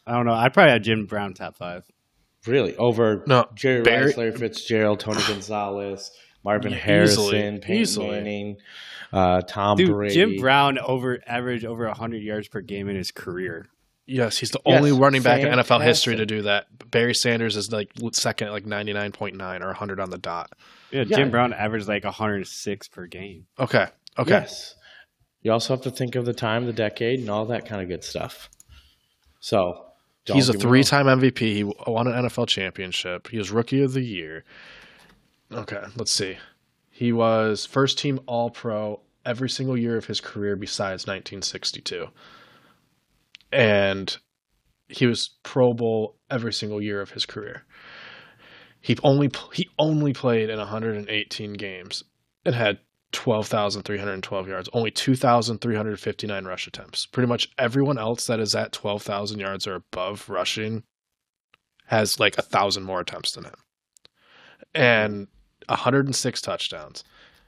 I 0.05 0.13
don't 0.13 0.25
know. 0.25 0.33
I'd 0.33 0.53
probably 0.53 0.71
have 0.73 0.81
Jim 0.83 1.05
Brown 1.05 1.33
top 1.33 1.57
five. 1.57 1.83
Really, 2.45 2.77
over 2.77 3.23
no 3.27 3.45
Jerry 3.55 3.81
Barry- 3.81 4.05
Rice, 4.05 4.17
Larry 4.17 4.31
Fitzgerald, 4.31 4.99
Tony 5.01 5.21
Gonzalez, 5.27 6.11
Marvin 6.45 6.71
Yeah, 6.71 6.77
Harrison, 6.77 7.23
easily, 7.23 7.59
Peyton 7.59 7.75
easily. 7.75 8.09
Manning, 8.11 8.57
uh, 9.11 9.41
Tom 9.41 9.75
Dude, 9.77 9.89
Brady. 9.89 10.13
Jim 10.13 10.35
Brown 10.37 10.77
over 10.77 11.19
average 11.25 11.65
over 11.65 11.89
hundred 11.89 12.21
yards 12.23 12.47
per 12.47 12.61
game 12.61 12.87
in 12.87 12.95
his 12.95 13.11
career. 13.11 13.65
Yes, 14.09 14.37
he's 14.37 14.51
the 14.51 14.61
Yes, 14.65 14.77
only 14.77 14.91
running 14.93 15.21
back 15.21 15.41
in 15.41 15.47
NFL 15.49 15.83
history 15.83 16.15
to 16.15 16.25
do 16.25 16.43
that. 16.43 16.67
Barry 16.89 17.13
Sanders 17.13 17.57
is 17.57 17.71
like 17.71 17.91
second 18.13 18.47
at 18.47 18.53
like 18.53 18.63
99.9 18.63 19.61
or 19.61 19.67
100 19.67 19.99
on 19.99 20.09
the 20.09 20.17
dot. 20.17 20.53
Yeah, 20.91 21.03
Yeah. 21.05 21.17
Jim 21.17 21.29
Brown 21.29 21.51
averaged 21.53 21.87
like 21.89 22.05
106 22.05 22.87
per 22.87 23.05
game. 23.05 23.47
Okay. 23.59 23.87
Okay. 24.17 24.31
Yes. 24.31 24.75
You 25.41 25.51
also 25.51 25.73
have 25.73 25.83
to 25.83 25.91
think 25.91 26.15
of 26.15 26.25
the 26.25 26.33
time, 26.33 26.65
the 26.65 26.73
decade, 26.73 27.19
and 27.19 27.29
all 27.29 27.45
that 27.47 27.65
kind 27.65 27.81
of 27.81 27.89
good 27.89 28.03
stuff. 28.03 28.49
So 29.41 29.85
don't 30.25 30.35
He's 30.37 30.49
a 30.49 30.53
get 30.53 30.59
me 30.59 30.63
wrong. 30.65 30.71
three 30.71 30.83
time 30.83 31.05
MVP. 31.07 31.39
He 31.39 31.63
won 31.63 32.07
an 32.07 32.25
NFL 32.25 32.47
championship. 32.47 33.27
He 33.27 33.37
was 33.37 33.51
rookie 33.51 33.83
of 33.83 33.93
the 33.93 34.01
year. 34.01 34.45
Okay, 35.51 35.81
let's 35.95 36.11
see. 36.11 36.37
He 36.89 37.11
was 37.11 37.65
first 37.65 37.97
team 37.99 38.19
All 38.25 38.49
Pro 38.49 39.01
every 39.25 39.49
single 39.49 39.77
year 39.77 39.97
of 39.97 40.05
his 40.05 40.19
career 40.21 40.55
besides 40.55 41.05
1962. 41.05 42.07
And 43.51 44.15
he 44.87 45.05
was 45.05 45.31
Pro 45.43 45.73
Bowl 45.73 46.17
every 46.29 46.53
single 46.53 46.81
year 46.81 47.01
of 47.01 47.11
his 47.11 47.25
career. 47.25 47.65
He 48.81 48.97
only 49.03 49.29
he 49.53 49.69
only 49.79 50.13
played 50.13 50.49
in 50.49 50.59
118 50.59 51.53
games 51.53 52.03
and 52.45 52.55
had 52.55 52.79
12,312 53.11 54.47
yards, 54.47 54.69
only 54.73 54.91
2,359 54.91 56.45
rush 56.45 56.67
attempts. 56.67 57.05
Pretty 57.05 57.27
much 57.27 57.49
everyone 57.57 57.97
else 57.97 58.27
that 58.27 58.39
is 58.39 58.53
at 58.53 58.73
12,000 58.73 59.39
yards 59.39 59.65
or 59.65 59.75
above 59.75 60.29
rushing 60.29 60.83
has 61.85 62.19
like 62.19 62.37
a 62.37 62.41
thousand 62.41 62.83
more 62.83 62.99
attempts 62.99 63.31
than 63.31 63.45
him. 63.45 63.55
And 64.75 65.27
106 65.67 66.41
touchdowns. 66.41 67.03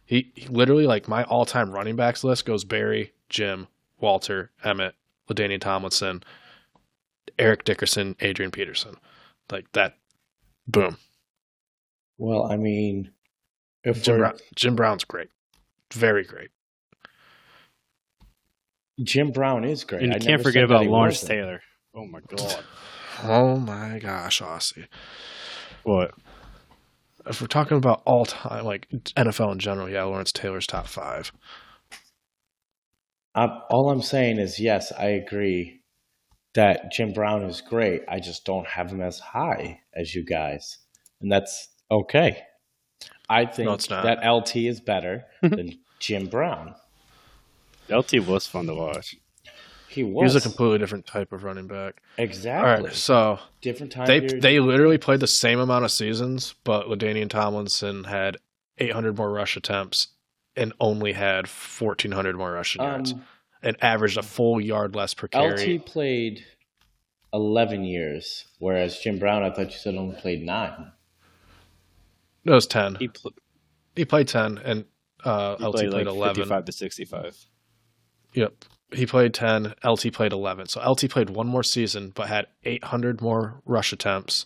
He, 0.05 0.31
he 0.33 0.47
literally 0.47 0.87
like 0.87 1.07
my 1.07 1.23
all-time 1.25 1.71
running 1.71 1.95
backs 1.95 2.23
list 2.23 2.45
goes 2.45 2.63
Barry, 2.63 3.13
Jim, 3.29 3.67
Walter, 3.99 4.51
Emmitt, 4.63 4.93
LaDainian 5.29 5.61
Tomlinson, 5.61 6.23
Eric 7.37 7.63
Dickerson, 7.63 8.15
Adrian 8.19 8.51
Peterson. 8.51 8.95
Like 9.51 9.71
that 9.73 9.95
boom. 10.67 10.97
Well, 12.17 12.51
I 12.51 12.57
mean, 12.57 13.11
if 13.83 14.03
Jim, 14.03 14.17
Brown, 14.17 14.37
Jim 14.55 14.75
Brown's 14.75 15.03
great. 15.03 15.29
Very 15.93 16.23
great. 16.23 16.49
Jim 19.01 19.31
Brown 19.31 19.63
is 19.63 19.83
great. 19.83 20.03
And 20.03 20.11
you 20.11 20.17
I 20.17 20.19
can't 20.19 20.43
forget 20.43 20.63
about 20.63 20.85
Lawrence 20.85 21.21
wasn't. 21.21 21.29
Taylor. 21.29 21.61
Oh 21.95 22.05
my 22.05 22.19
god. 22.27 22.63
Oh 23.21 23.57
my 23.57 23.99
gosh, 23.99 24.41
Aussie. 24.41 24.87
What? 25.83 26.13
If 27.25 27.41
we're 27.41 27.47
talking 27.47 27.75
about 27.75 28.01
all 28.05 28.25
time, 28.25 28.63
like 28.63 28.87
NFL 28.91 29.51
in 29.51 29.59
general, 29.59 29.89
yeah, 29.89 30.03
Lawrence 30.03 30.31
Taylor's 30.31 30.65
top 30.65 30.87
five. 30.87 31.33
I'm, 33.35 33.49
all 33.69 33.89
I'm 33.89 34.01
saying 34.01 34.39
is, 34.39 34.59
yes, 34.59 34.91
I 34.91 35.05
agree 35.07 35.81
that 36.55 36.91
Jim 36.91 37.13
Brown 37.13 37.43
is 37.43 37.61
great. 37.61 38.01
I 38.09 38.19
just 38.19 38.45
don't 38.45 38.67
have 38.67 38.91
him 38.91 39.01
as 39.01 39.19
high 39.19 39.81
as 39.95 40.15
you 40.15 40.25
guys, 40.25 40.77
and 41.21 41.31
that's 41.31 41.69
okay. 41.91 42.41
I 43.29 43.45
think 43.45 43.67
No, 43.89 44.01
that 44.01 44.27
LT 44.27 44.55
is 44.57 44.79
better 44.81 45.25
than 45.41 45.79
Jim 45.99 46.27
Brown. 46.27 46.75
LT 47.89 48.25
was 48.25 48.47
fun 48.47 48.65
to 48.67 48.73
watch. 48.75 49.15
He 49.87 50.03
was. 50.03 50.11
He 50.11 50.23
was, 50.25 50.33
was 50.35 50.45
a 50.45 50.47
completely 50.49 50.77
different 50.77 51.07
type 51.07 51.31
of 51.31 51.43
running 51.43 51.67
back. 51.67 52.01
exactly 52.17 52.69
All 52.69 52.83
right, 52.85 52.93
so 52.93 53.39
different 53.61 53.91
time. 53.91 54.05
they 54.05 54.19
period. 54.21 54.41
they 54.41 54.59
literally 54.59 54.97
played 54.99 55.19
the 55.19 55.27
same 55.27 55.59
amount 55.59 55.85
of 55.85 55.91
seasons, 55.91 56.53
but 56.63 56.87
LaDainian 56.87 57.29
Tomlinson 57.29 58.03
had 58.03 58.37
800 58.77 59.17
more 59.17 59.31
rush 59.31 59.57
attempts 59.57 60.09
and 60.59 60.73
only 60.79 61.13
had 61.13 61.47
1,400 61.47 62.35
more 62.35 62.51
rushing 62.51 62.83
yards 62.83 63.13
um, 63.13 63.23
and 63.63 63.77
averaged 63.81 64.17
a 64.17 64.23
full 64.23 64.59
yard 64.59 64.95
less 64.95 65.13
per 65.13 65.27
carry. 65.27 65.77
LT 65.77 65.85
played 65.85 66.45
eleven 67.33 67.83
years, 67.83 68.45
whereas 68.59 68.99
Jim 68.99 69.19
Brown, 69.19 69.43
I 69.43 69.51
thought 69.51 69.71
you 69.71 69.77
said 69.77 69.95
only 69.95 70.15
played 70.15 70.43
nine. 70.43 70.91
No, 72.45 72.53
it 72.53 72.55
was 72.55 72.67
10. 72.67 72.95
He, 72.95 73.09
He, 73.95 74.05
played 74.05 74.27
10, 74.27 74.59
and 74.59 74.85
uh, 75.25 75.55
LT 75.59 75.59
played 75.59 75.91
played, 75.91 76.07
like 76.07 76.15
11. 76.15 76.35
55 76.35 76.65
to 76.65 76.71
65. 76.71 77.37
Yep. 78.33 78.53
He 78.91 79.05
played 79.05 79.33
10. 79.33 79.75
LT 79.83 80.13
played 80.13 80.31
11. 80.31 80.67
So 80.67 80.81
LT 80.89 81.09
played 81.09 81.29
one 81.29 81.47
more 81.47 81.63
season, 81.63 82.11
but 82.15 82.27
had 82.29 82.47
800 82.63 83.21
more 83.21 83.61
rush 83.65 83.91
attempts, 83.91 84.45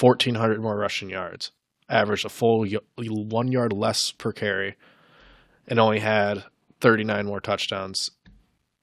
1,400 0.00 0.60
more 0.60 0.76
rushing 0.76 1.10
yards, 1.10 1.52
averaged 1.88 2.24
a 2.24 2.28
full 2.28 2.60
y- 2.60 2.78
one 2.98 3.50
yard 3.52 3.72
less 3.72 4.10
per 4.12 4.32
carry, 4.32 4.76
and 5.66 5.78
only 5.78 5.98
had 6.00 6.44
39 6.80 7.26
more 7.26 7.40
touchdowns. 7.40 8.10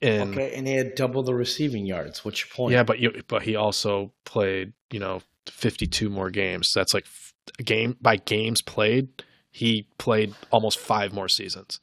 In 0.02 0.34
Okay, 0.34 0.54
and 0.56 0.68
he 0.68 0.74
had 0.76 0.96
double 0.96 1.24
the 1.24 1.34
receiving 1.34 1.86
yards. 1.86 2.24
What's 2.26 2.42
your 2.42 2.50
point? 2.54 2.74
yeah, 2.74 2.84
but 2.84 3.00
you, 3.00 3.24
but 3.28 3.44
he 3.44 3.56
also 3.56 4.12
played 4.26 4.74
you 4.92 5.00
know 5.00 5.22
52 5.48 6.10
more 6.10 6.30
games. 6.30 6.72
That's 6.76 6.94
like 6.94 7.06
f- 7.06 7.34
game 7.64 7.96
by 8.02 8.18
games 8.18 8.62
played. 8.62 9.08
He 9.52 9.88
played 9.98 10.34
almost 10.52 10.78
five 10.80 11.14
more 11.14 11.30
seasons. 11.30 11.80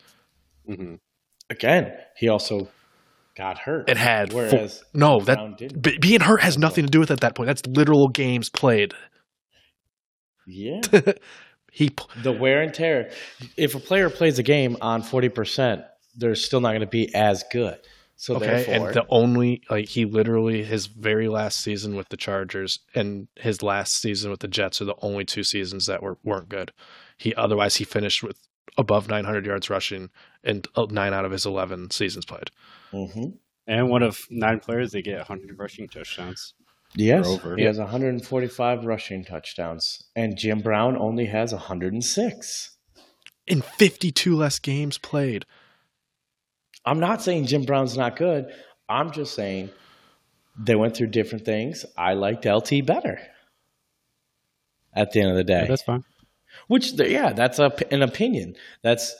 Mhm. 0.68 0.98
Again, 1.48 1.92
he 2.16 2.28
also 2.28 2.68
got 3.35 3.58
hurt. 3.61 3.88
It 3.88 3.96
had 3.96 4.30
four- 4.30 4.42
whereas 4.42 4.85
no 4.92 5.20
that 5.20 5.37
Brown 5.37 5.54
didn't. 5.56 5.80
b- 5.80 5.98
being 5.98 6.20
hurt 6.20 6.42
has 6.42 6.58
nothing 6.58 6.85
to 6.85 6.90
do 6.90 7.00
with 7.00 7.11
it 7.11 7.14
at 7.14 7.20
that 7.20 7.35
point. 7.35 7.46
That's 7.46 7.64
literal 7.66 8.08
games 8.08 8.50
played. 8.50 8.92
Yeah, 10.46 10.81
He 11.72 11.88
p- 11.90 12.05
the 12.22 12.33
wear 12.33 12.61
and 12.62 12.74
tear. 12.74 13.11
If 13.57 13.74
a 13.74 13.81
player 13.81 14.11
plays 14.11 14.38
a 14.38 14.42
game 14.42 14.76
on 14.81 15.02
forty 15.02 15.28
percent, 15.31 15.85
they're 16.16 16.35
still 16.35 16.61
not 16.61 16.70
going 16.70 16.81
to 16.81 16.87
be 16.87 17.14
as 17.14 17.44
good. 17.50 17.78
So 18.16 18.37
okay, 18.37 18.46
therefore, 18.64 18.88
and 18.88 18.94
the 18.94 19.07
only 19.09 19.62
like 19.70 19.88
he 19.88 20.05
literally 20.05 20.62
his 20.62 20.87
very 20.87 21.28
last 21.28 21.61
season 21.61 21.96
with 21.96 22.11
the 22.11 22.16
Chargers 22.16 22.78
and 22.94 23.26
his 23.37 23.62
last 23.62 23.94
season 24.00 24.31
with 24.31 24.40
the 24.40 24.48
Jets 24.48 24.81
are 24.81 24.85
the 24.85 24.94
only 25.02 25.24
two 25.24 25.42
seasons 25.42 25.87
that 25.87 26.02
were 26.02 26.18
weren't 26.22 26.48
good. 26.48 26.72
He 27.16 27.35
otherwise 27.35 27.76
he 27.76 27.85
finished 27.85 28.22
with 28.22 28.38
above 28.78 29.09
900 29.09 29.44
yards 29.44 29.68
rushing 29.70 30.11
in 30.44 30.62
uh, 30.76 30.87
nine 30.90 31.12
out 31.12 31.24
of 31.24 31.33
his 31.33 31.44
11 31.46 31.90
seasons 31.90 32.24
played. 32.24 32.50
Mhm. 32.92 33.38
And 33.66 33.88
one 33.90 34.02
of 34.02 34.20
nine 34.31 34.61
players 34.61 34.92
they 34.92 35.02
get 35.02 35.18
100 35.18 35.59
rushing 35.59 35.88
touchdowns. 35.88 36.55
Yes, 36.94 37.26
over. 37.26 37.57
he 37.57 37.64
has 37.64 37.78
145 37.78 38.85
rushing 38.85 39.24
touchdowns, 39.24 40.05
and 40.14 40.37
Jim 40.37 40.61
Brown 40.61 40.96
only 40.96 41.26
has 41.26 41.52
106. 41.52 42.76
In 43.46 43.62
52 43.62 44.37
less 44.37 44.59
games 44.59 44.98
played. 44.98 45.44
I'm 46.85 47.00
not 47.00 47.22
saying 47.22 47.46
Jim 47.46 47.64
Brown's 47.64 47.96
not 47.96 48.16
good. 48.16 48.52
I'm 48.88 49.11
just 49.12 49.35
saying 49.35 49.70
they 50.59 50.74
went 50.74 50.96
through 50.96 51.09
different 51.09 51.44
things. 51.44 51.85
I 51.96 52.14
liked 52.14 52.44
LT 52.44 52.85
better. 52.85 53.20
At 54.94 55.12
the 55.12 55.20
end 55.20 55.31
of 55.31 55.37
the 55.37 55.44
day, 55.44 55.62
Yeah, 55.62 55.68
that's 55.68 55.83
fine. 55.83 56.05
which 56.66 56.92
yeah, 56.92 57.33
that's 57.33 57.59
a, 57.59 57.72
an 57.90 58.02
opinion. 58.02 58.55
That's 58.83 59.14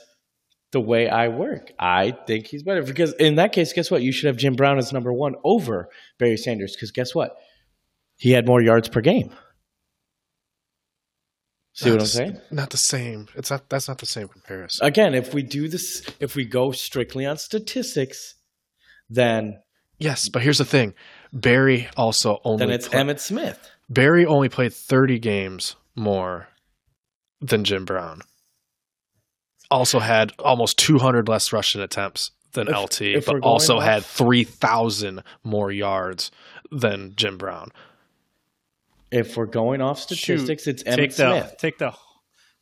the 0.73 0.81
way 0.81 1.09
I 1.09 1.29
work. 1.29 1.73
I 1.79 2.11
think 2.27 2.47
he's 2.47 2.63
better 2.63 2.83
because 2.83 3.15
in 3.15 3.37
that 3.37 3.53
case, 3.53 3.73
guess 3.73 3.91
what? 3.91 4.03
You 4.03 4.13
should 4.13 4.27
have 4.27 4.37
Jim 4.37 4.55
Brown 4.55 4.79
as 4.79 4.93
number 4.93 5.13
one 5.13 5.35
over 5.45 5.89
Barry 6.19 6.37
Sanders 6.37 6.75
because 6.77 6.91
guess 6.91 7.15
what? 7.15 7.37
He 8.23 8.31
had 8.31 8.47
more 8.47 8.63
yards 8.63 8.89
per 8.89 9.01
game. 9.01 9.31
See 11.73 11.91
what 11.91 11.99
I'm 11.99 12.07
saying? 12.07 12.41
Not 12.53 12.71
the 12.71 12.77
same. 12.77 13.27
It's 13.35 13.51
not 13.51 13.69
that's 13.69 13.89
not 13.89 13.99
the 13.99 14.07
same 14.07 14.29
comparison. 14.29 14.87
Again, 14.87 15.13
if 15.13 15.35
we 15.35 15.43
do 15.43 15.67
this, 15.67 16.07
if 16.21 16.37
we 16.37 16.45
go 16.45 16.71
strictly 16.71 17.27
on 17.27 17.37
statistics, 17.37 18.37
then 19.11 19.59
yes, 19.99 20.29
but 20.29 20.41
here's 20.43 20.59
the 20.59 20.65
thing. 20.65 20.95
Barry 21.33 21.89
also 21.97 22.39
only 22.45 22.59
then 22.65 22.71
it's 22.73 22.87
pla- 22.87 23.01
Emmitt 23.01 23.19
Smith. 23.19 23.69
Barry 23.91 24.25
only 24.25 24.49
played 24.49 24.73
30 24.73 25.19
games 25.19 25.75
more 25.97 26.47
than 27.41 27.65
Jim 27.65 27.85
Brown. 27.85 28.21
Also 29.69 29.99
had 29.99 30.33
almost 30.39 30.79
200 30.79 31.27
less 31.27 31.53
rushing 31.53 31.81
attempts 31.81 32.31
than 32.53 32.69
If- 32.69 32.77
LT, 32.77 33.01
if 33.17 33.27
but 33.27 33.41
also 33.43 33.79
off- 33.79 33.83
had 33.83 34.05
3,000 34.05 35.25
more 35.43 35.73
yards 35.73 36.31
than 36.71 37.15
Jim 37.17 37.37
Brown. 37.37 37.73
If 39.13 39.37
we're 39.37 39.47
going 39.47 39.81
off 39.83 39.99
Shoot, 40.01 40.17
statistics, 40.41 40.67
it's 40.67 40.83
Emmitt 40.85 40.97
Take 40.97 41.17
the 41.17 41.41
Smith. 41.43 41.55
take 41.59 41.79
the 41.79 41.93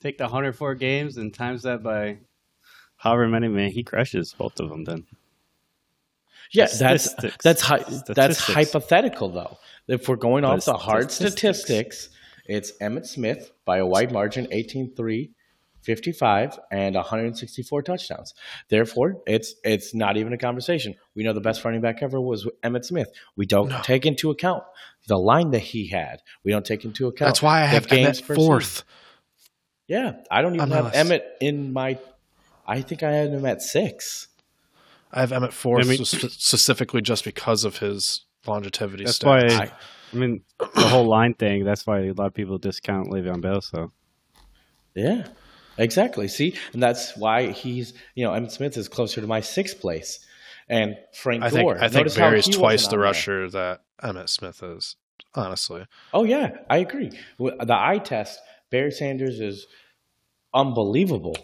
take 0.00 0.18
the 0.18 0.24
104 0.24 0.74
games 0.74 1.16
and 1.16 1.32
times 1.32 1.62
that 1.62 1.82
by 1.82 2.18
however 2.96 3.28
many. 3.28 3.48
Man, 3.48 3.70
he 3.70 3.82
crushes 3.82 4.34
both 4.36 4.58
of 4.60 4.68
them. 4.68 4.84
Then 4.84 5.06
Yeah, 6.52 6.66
that's 6.66 7.04
Statistics. 7.10 7.44
that's 7.44 7.68
that's 7.68 7.98
Statistics. 7.98 8.52
hypothetical 8.54 9.28
though. 9.30 9.58
If 9.88 10.08
we're 10.08 10.16
going 10.16 10.44
off 10.44 10.64
the 10.64 10.74
hard 10.74 11.10
statistics. 11.10 11.60
statistics, 11.60 12.08
it's 12.46 12.72
Emmitt 12.80 13.06
Smith 13.06 13.52
by 13.64 13.78
a 13.78 13.86
wide 13.86 14.12
margin, 14.12 14.46
18-3, 14.52 15.30
55, 15.82 16.58
and 16.70 16.94
164 16.94 17.82
touchdowns. 17.82 18.34
Therefore, 18.68 19.16
it's 19.26 19.54
it's 19.64 19.94
not 19.94 20.16
even 20.16 20.32
a 20.32 20.38
conversation. 20.38 20.94
We 21.14 21.22
know 21.24 21.32
the 21.32 21.40
best 21.40 21.64
running 21.64 21.80
back 21.80 22.02
ever 22.02 22.20
was 22.20 22.46
Emmitt 22.62 22.84
Smith. 22.84 23.10
We 23.36 23.46
don't 23.46 23.68
No. 23.70 23.80
take 23.82 24.04
into 24.06 24.30
account 24.30 24.62
the 25.06 25.16
line 25.18 25.50
that 25.52 25.60
he 25.60 25.88
had. 25.88 26.20
We 26.44 26.52
don't 26.52 26.66
take 26.66 26.84
into 26.84 27.06
account. 27.08 27.28
That's 27.28 27.42
why 27.42 27.60
I 27.62 27.66
the 27.66 27.68
have 27.68 27.86
Emmitt 27.86 28.06
per 28.26 28.34
season. 28.34 28.36
fourth. 28.36 28.84
Yeah, 29.88 30.12
I 30.30 30.42
don't 30.42 30.54
even 30.54 30.62
on 30.64 30.68
my 30.68 30.76
have 30.76 30.84
list. 30.86 30.96
Emmitt 30.96 31.22
in 31.40 31.72
my. 31.72 31.98
I 32.66 32.82
think 32.82 33.02
I 33.02 33.10
had 33.10 33.30
him 33.30 33.44
at 33.46 33.62
six. 33.62 34.28
I 35.12 35.20
have 35.20 35.30
Emmitt 35.30 35.52
fourth 35.52 35.84
I 35.86 35.88
mean- 35.88 36.04
specifically 36.04 37.00
just 37.02 37.24
because 37.24 37.64
of 37.64 37.78
his 37.78 38.24
longevity 38.46 39.04
that's 39.04 39.18
stats. 39.18 39.58
why. 39.58 39.72
I, 40.12 40.16
mean, 40.16 40.42
the 40.58 40.86
whole 40.88 41.06
line 41.08 41.34
thing. 41.34 41.64
That's 41.64 41.86
why 41.86 42.00
a 42.06 42.12
lot 42.12 42.26
of 42.26 42.34
people 42.34 42.58
discount 42.58 43.08
Le'Veon 43.10 43.40
Bell. 43.40 43.60
So 43.60 43.90
Yeah, 44.94 45.26
exactly. 45.80 46.28
See, 46.28 46.56
and 46.72 46.82
that's 46.82 47.16
why 47.16 47.50
he's 47.50 47.92
you 48.14 48.24
know 48.24 48.32
Emmitt 48.32 48.52
Smith 48.52 48.76
is 48.76 48.88
closer 48.88 49.20
to 49.20 49.26
my 49.26 49.40
sixth 49.40 49.80
place, 49.80 50.24
and 50.68 50.96
Frank 51.14 51.42
I 51.42 51.50
think 51.50 51.62
Gore. 51.62 51.82
I 51.82 51.88
think 51.88 52.14
Barry's 52.14 52.48
twice 52.48 52.86
the 52.86 52.96
on 52.96 53.00
there. 53.00 53.00
rusher 53.00 53.50
that 53.50 53.80
Emmitt 54.02 54.28
Smith 54.28 54.62
is. 54.62 54.96
Honestly, 55.34 55.86
Oh 56.12 56.24
yeah, 56.24 56.50
I 56.68 56.78
agree. 56.78 57.10
The 57.38 57.76
eye 57.78 57.98
test, 57.98 58.40
Barry 58.70 58.90
Sanders 58.90 59.38
is 59.38 59.66
unbelievable. 60.52 61.36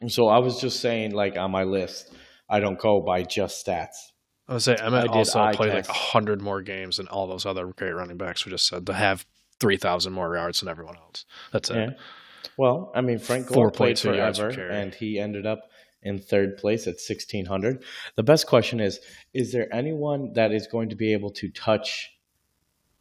And 0.00 0.10
so 0.10 0.28
I 0.28 0.38
was 0.38 0.60
just 0.60 0.80
saying, 0.80 1.12
like 1.12 1.36
on 1.36 1.50
my 1.50 1.64
list, 1.64 2.12
I 2.48 2.60
don't 2.60 2.78
go 2.78 3.00
by 3.00 3.22
just 3.22 3.66
stats. 3.66 3.96
I 4.48 4.54
would 4.54 4.62
say 4.62 4.74
Emmitt 4.76 5.08
I 5.08 5.12
also 5.12 5.50
played 5.52 5.74
like 5.74 5.86
test. 5.86 5.90
hundred 5.90 6.40
more 6.42 6.62
games 6.62 6.98
than 6.98 7.08
all 7.08 7.26
those 7.26 7.46
other 7.46 7.66
great 7.66 7.92
running 7.92 8.16
backs 8.16 8.44
we 8.44 8.52
just 8.52 8.66
said 8.66 8.86
to 8.86 8.92
have 8.92 9.26
three 9.58 9.76
thousand 9.76 10.12
more 10.12 10.34
yards 10.34 10.60
than 10.60 10.68
everyone 10.68 10.96
else. 10.96 11.24
That's 11.52 11.70
it. 11.70 11.96
Yeah. 12.44 12.50
Well, 12.56 12.92
I 12.94 13.00
mean, 13.00 13.18
Frank 13.18 13.46
Gore 13.48 13.70
played 13.70 13.96
4.2 13.96 14.16
yards 14.16 14.38
forever, 14.38 14.68
and 14.68 14.94
he 14.94 15.18
ended 15.18 15.46
up 15.46 15.70
in 16.02 16.18
third 16.18 16.56
place 16.56 16.86
at 16.86 16.94
1600. 17.00 17.82
The 18.16 18.22
best 18.22 18.46
question 18.46 18.80
is: 18.80 19.00
Is 19.34 19.52
there 19.52 19.72
anyone 19.74 20.32
that 20.34 20.52
is 20.52 20.66
going 20.66 20.88
to 20.90 20.96
be 20.96 21.12
able 21.12 21.30
to 21.32 21.50
touch, 21.50 22.10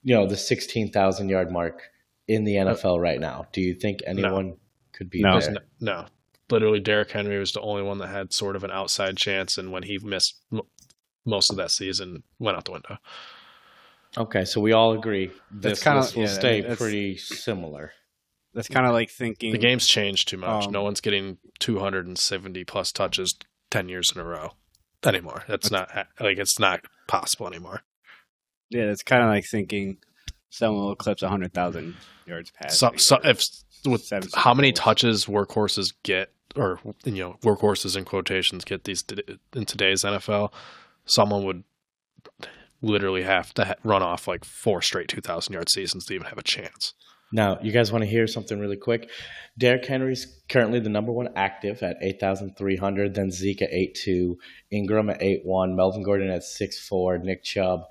you 0.03 0.13
know, 0.15 0.25
the 0.27 0.37
16,000 0.37 1.29
yard 1.29 1.51
mark 1.51 1.81
in 2.27 2.43
the 2.43 2.55
NFL 2.55 2.99
right 3.01 3.19
now? 3.19 3.47
Do 3.53 3.61
you 3.61 3.73
think 3.73 3.99
anyone 4.05 4.57
could 4.93 5.09
be 5.09 5.21
No. 5.21 5.39
there? 5.39 5.51
No, 5.51 5.59
no. 5.79 6.05
Literally, 6.49 6.79
Derrick 6.79 7.11
Henry 7.11 7.37
was 7.37 7.51
the 7.53 7.61
only 7.61 7.83
one 7.83 7.99
that 7.99 8.07
had 8.07 8.33
sort 8.33 8.55
of 8.55 8.63
an 8.63 8.71
outside 8.71 9.17
chance, 9.17 9.57
and 9.57 9.71
when 9.71 9.83
he 9.83 9.99
missed 9.99 10.35
m- 10.51 10.61
most 11.25 11.51
of 11.51 11.57
that 11.57 11.69
season, 11.71 12.23
went 12.39 12.57
out 12.57 12.65
the 12.65 12.71
window. 12.71 12.97
Okay, 14.17 14.45
so 14.45 14.59
we 14.59 14.71
all 14.73 14.93
agree 14.93 15.29
this 15.51 15.83
kinda- 15.83 15.99
list 15.99 16.15
will 16.15 16.23
yeah, 16.23 16.29
I 16.29 16.33
stay 16.33 16.61
mean, 16.63 16.75
pretty 16.75 17.17
similar. 17.17 17.93
That's 18.53 18.67
kind 18.67 18.85
of 18.85 18.93
like 18.93 19.09
thinking 19.09 19.51
The 19.51 19.57
game's 19.57 19.87
changed 19.87 20.27
too 20.27 20.37
much. 20.37 20.65
Um, 20.65 20.71
no 20.71 20.83
one's 20.83 21.01
getting 21.01 21.37
270 21.59 22.63
plus 22.65 22.91
touches 22.91 23.35
10 23.71 23.89
years 23.89 24.11
in 24.13 24.21
a 24.21 24.25
row 24.25 24.53
anymore. 25.05 25.43
That's 25.47 25.71
not 25.71 25.89
like 26.19 26.37
it's 26.37 26.59
not 26.59 26.81
possible 27.07 27.47
anymore. 27.47 27.81
Yeah, 28.69 28.83
it's 28.83 29.03
kind 29.03 29.23
of 29.23 29.29
like 29.29 29.45
thinking 29.45 29.97
someone 30.49 30.83
will 30.83 30.91
eclipse 30.91 31.21
100,000 31.21 31.95
yards 32.25 32.51
past. 32.51 32.77
So, 32.79 32.91
so 32.97 33.19
if 33.23 33.43
with 33.85 34.11
how 34.35 34.53
many 34.53 34.71
touches 34.71 35.25
workhorses 35.25 35.93
get, 36.03 36.31
or 36.55 36.79
you 37.05 37.11
know, 37.13 37.37
workhorses 37.41 37.95
in 37.95 38.05
quotations 38.05 38.65
get 38.65 38.83
these 38.83 39.03
in 39.55 39.65
today's 39.65 40.03
NFL, 40.03 40.51
someone 41.05 41.43
would 41.45 41.63
literally 42.81 43.23
have 43.23 43.53
to 43.53 43.75
run 43.83 44.01
off 44.01 44.27
like 44.27 44.45
four 44.45 44.81
straight 44.81 45.07
2,000 45.09 45.53
yard 45.53 45.69
seasons 45.69 46.05
to 46.05 46.13
even 46.13 46.27
have 46.27 46.37
a 46.37 46.43
chance. 46.43 46.93
Now, 47.31 47.59
you 47.61 47.71
guys 47.71 47.91
want 47.91 48.03
to 48.03 48.09
hear 48.09 48.25
something 48.25 48.59
really 48.59 48.77
quick? 48.77 49.09
Derrick 49.57 49.85
Henry's 49.85 50.41
currently 50.49 50.79
the 50.79 50.89
number 50.89 51.11
one 51.11 51.29
active 51.35 51.83
at 51.83 51.97
8,300, 52.01 53.13
then 53.13 53.29
Zeke 53.29 53.61
at 53.61 53.71
8.2, 53.71 54.35
Ingram 54.71 55.09
at 55.09 55.21
8.1, 55.21 55.75
Melvin 55.75 56.01
Gordon 56.01 56.29
at 56.29 56.41
6.4, 56.41 57.23
Nick 57.23 57.43
Chubb. 57.43 57.81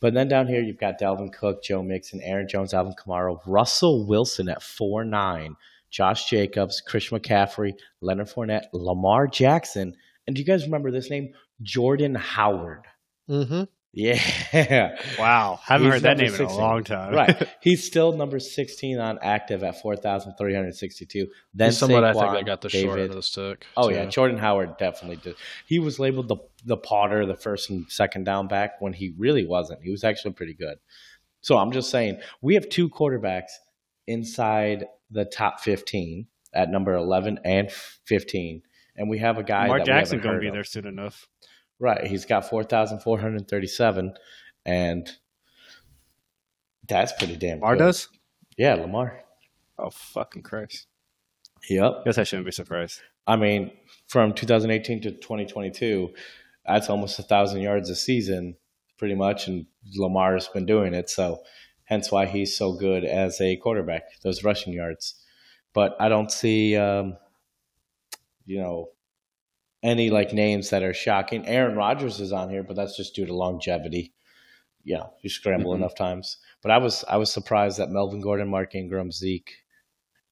But 0.00 0.14
then 0.14 0.26
down 0.26 0.48
here, 0.48 0.62
you've 0.62 0.80
got 0.80 0.98
Dalvin 0.98 1.32
Cook, 1.32 1.62
Joe 1.62 1.82
Mixon, 1.82 2.20
Aaron 2.22 2.48
Jones, 2.48 2.74
Alvin 2.74 2.94
Kamara, 2.94 3.38
Russell 3.46 4.06
Wilson 4.06 4.48
at 4.48 4.60
4.9, 4.60 5.54
Josh 5.90 6.28
Jacobs, 6.28 6.80
Chris 6.80 7.10
McCaffrey, 7.10 7.74
Leonard 8.00 8.28
Fournette, 8.28 8.66
Lamar 8.72 9.26
Jackson. 9.26 9.94
And 10.26 10.34
do 10.34 10.42
you 10.42 10.46
guys 10.46 10.64
remember 10.64 10.90
this 10.90 11.10
name? 11.10 11.32
Jordan 11.62 12.14
Howard. 12.14 12.84
Mm-hmm. 13.30 13.64
Yeah. 13.92 14.96
Wow, 15.18 15.58
haven't 15.64 15.86
He's 15.86 15.94
heard 15.94 16.02
that 16.02 16.18
number 16.18 16.32
name 16.32 16.40
in 16.42 16.46
a 16.46 16.56
long 16.56 16.84
time. 16.84 17.14
right. 17.14 17.48
He's 17.62 17.84
still 17.84 18.12
number 18.12 18.38
16 18.38 18.98
on 18.98 19.18
active 19.22 19.64
at 19.64 19.80
4,362. 19.80 21.26
Then 21.54 21.68
He's 21.68 21.78
someone 21.78 22.04
I 22.04 22.12
think 22.12 22.24
Saquon, 22.24 22.34
that 22.34 22.46
got 22.46 22.60
the 22.60 22.68
short 22.68 22.82
David. 22.84 23.00
end 23.00 23.10
of 23.10 23.16
the 23.16 23.22
stick. 23.22 23.66
Oh 23.76 23.88
too. 23.88 23.94
yeah, 23.94 24.04
Jordan 24.06 24.38
Howard 24.38 24.76
definitely 24.78 25.16
did. 25.16 25.36
He 25.66 25.78
was 25.78 25.98
labeled 25.98 26.28
the 26.28 26.36
the 26.64 26.76
Potter, 26.76 27.24
the 27.26 27.34
first 27.34 27.70
and 27.70 27.90
second 27.90 28.24
down 28.24 28.46
back 28.46 28.80
when 28.80 28.92
he 28.92 29.14
really 29.16 29.46
wasn't. 29.46 29.82
He 29.82 29.90
was 29.90 30.04
actually 30.04 30.34
pretty 30.34 30.54
good. 30.54 30.78
So 31.40 31.56
I'm 31.56 31.72
just 31.72 31.90
saying 31.90 32.20
we 32.42 32.54
have 32.54 32.68
two 32.68 32.88
quarterbacks 32.90 33.50
inside 34.06 34.84
the 35.10 35.24
top 35.24 35.60
15 35.60 36.26
at 36.52 36.70
number 36.70 36.94
11 36.94 37.40
and 37.44 37.70
15, 37.70 38.62
and 38.96 39.08
we 39.08 39.18
have 39.18 39.38
a 39.38 39.42
guy. 39.42 39.66
Mark 39.66 39.80
that 39.80 39.86
Jackson 39.86 40.20
gonna 40.20 40.38
be 40.40 40.48
of. 40.48 40.54
there 40.54 40.64
soon 40.64 40.86
enough. 40.86 41.26
Right. 41.80 42.06
He's 42.06 42.24
got 42.24 42.48
4,437, 42.48 44.14
and 44.66 45.08
that's 46.88 47.12
pretty 47.12 47.36
damn 47.36 47.58
Lamar 47.58 47.76
good. 47.76 47.84
does? 47.84 48.08
Yeah, 48.56 48.74
Lamar. 48.74 49.20
Oh 49.78 49.90
fucking 49.90 50.42
Christ! 50.42 50.88
Yep. 51.70 52.04
Guess 52.04 52.18
I 52.18 52.24
shouldn't 52.24 52.46
be 52.46 52.52
surprised. 52.52 53.00
I 53.26 53.36
mean, 53.36 53.70
from 54.08 54.32
2018 54.32 55.02
to 55.02 55.10
2022, 55.12 56.10
that's 56.66 56.90
almost 56.90 57.18
a 57.18 57.22
thousand 57.22 57.60
yards 57.60 57.90
a 57.90 57.94
season, 57.94 58.56
pretty 58.96 59.14
much, 59.14 59.46
and 59.46 59.66
Lamar's 59.96 60.48
been 60.48 60.66
doing 60.66 60.94
it. 60.94 61.08
So, 61.10 61.42
hence 61.84 62.10
why 62.10 62.26
he's 62.26 62.56
so 62.56 62.72
good 62.72 63.04
as 63.04 63.40
a 63.40 63.56
quarterback, 63.56 64.02
those 64.22 64.42
rushing 64.42 64.72
yards. 64.72 65.14
But 65.74 65.94
I 66.00 66.08
don't 66.08 66.32
see, 66.32 66.76
um, 66.76 67.16
you 68.46 68.58
know, 68.58 68.88
any 69.82 70.10
like 70.10 70.32
names 70.32 70.70
that 70.70 70.82
are 70.82 70.94
shocking. 70.94 71.46
Aaron 71.46 71.76
Rodgers 71.76 72.20
is 72.20 72.32
on 72.32 72.50
here, 72.50 72.62
but 72.62 72.76
that's 72.76 72.96
just 72.96 73.14
due 73.14 73.26
to 73.26 73.34
longevity. 73.34 74.12
Yeah, 74.84 75.04
you 75.22 75.30
scramble 75.30 75.72
Mhm. 75.72 75.76
enough 75.76 75.94
times. 75.94 76.38
But 76.62 76.70
I 76.70 76.78
was 76.78 77.04
I 77.08 77.16
was 77.16 77.32
surprised 77.32 77.78
that 77.78 77.90
Melvin 77.90 78.20
Gordon, 78.20 78.48
Mark 78.48 78.74
Ingram, 78.74 79.12
Zeke, 79.12 79.64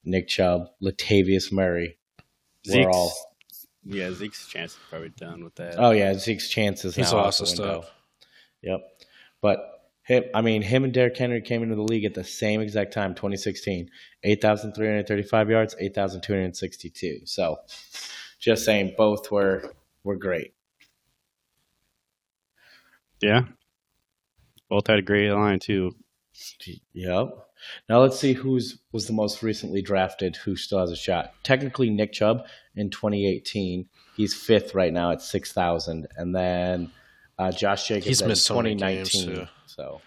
Nick 0.05 0.29
Chubb, 0.29 0.71
Latavius 0.83 1.53
Murray 1.53 1.99
were 2.67 2.73
Zeke's, 2.73 2.97
all 2.97 3.13
yeah, 3.85 4.11
Zeke's 4.13 4.49
chance 4.49 4.73
is 4.73 4.79
probably 4.89 5.11
done 5.11 5.45
with 5.45 5.55
that. 5.57 5.75
Oh 5.79 5.91
yeah, 5.91 6.15
Zeke's 6.15 6.49
chances. 6.49 6.97
He's 6.97 7.13
now 7.13 7.19
out 7.19 7.25
lost 7.25 7.41
the 7.41 7.47
stuff. 7.47 7.93
Yep, 8.63 8.81
but 9.41 9.73
him, 10.03 10.25
I 10.35 10.41
mean, 10.41 10.63
him 10.63 10.85
and 10.85 10.93
Derrick 10.93 11.17
Henry 11.17 11.41
came 11.41 11.63
into 11.63 11.75
the 11.75 11.83
league 11.83 12.05
at 12.05 12.15
the 12.15 12.25
same 12.25 12.61
exact 12.61 12.93
time, 12.93 13.15
2016, 13.15 13.91
8,335 14.23 15.51
yards, 15.51 15.75
8,262. 15.79 17.23
So, 17.25 17.59
just 18.39 18.65
saying, 18.65 18.95
both 18.97 19.31
were 19.31 19.73
were 20.05 20.17
great. 20.17 20.55
yeah. 23.21 23.43
Both 24.69 24.89
had 24.89 24.99
a 24.99 25.03
great 25.03 25.31
line 25.31 25.61
too. 25.61 25.95
Yep. 26.93 27.29
Now 27.89 28.01
let's 28.01 28.19
see 28.19 28.33
who's 28.33 28.79
was 28.93 29.07
the 29.07 29.13
most 29.13 29.43
recently 29.43 29.81
drafted 29.81 30.37
who 30.37 30.57
still 30.57 30.81
has 30.81 30.91
a 30.91 30.97
shot. 30.97 31.33
Technically, 31.45 31.89
Nick 31.89 32.13
Chubb 32.13 32.47
in 32.75 32.91
2018. 32.91 33.87
He's 34.17 34.35
fifth 34.35 34.75
right 34.75 34.93
now 34.93 35.13
at 35.13 35.23
6,000, 35.23 36.07
and 36.17 36.35
then 36.35 36.91
uh, 37.39 37.53
Josh 37.53 37.87
Jacobs 37.87 38.07
He's 38.07 38.21
in 38.23 38.29
missed 38.29 38.47
so 38.47 38.55
2019. 38.55 38.97
games, 38.97 39.13
too. 39.13 39.47
So. 39.67 40.01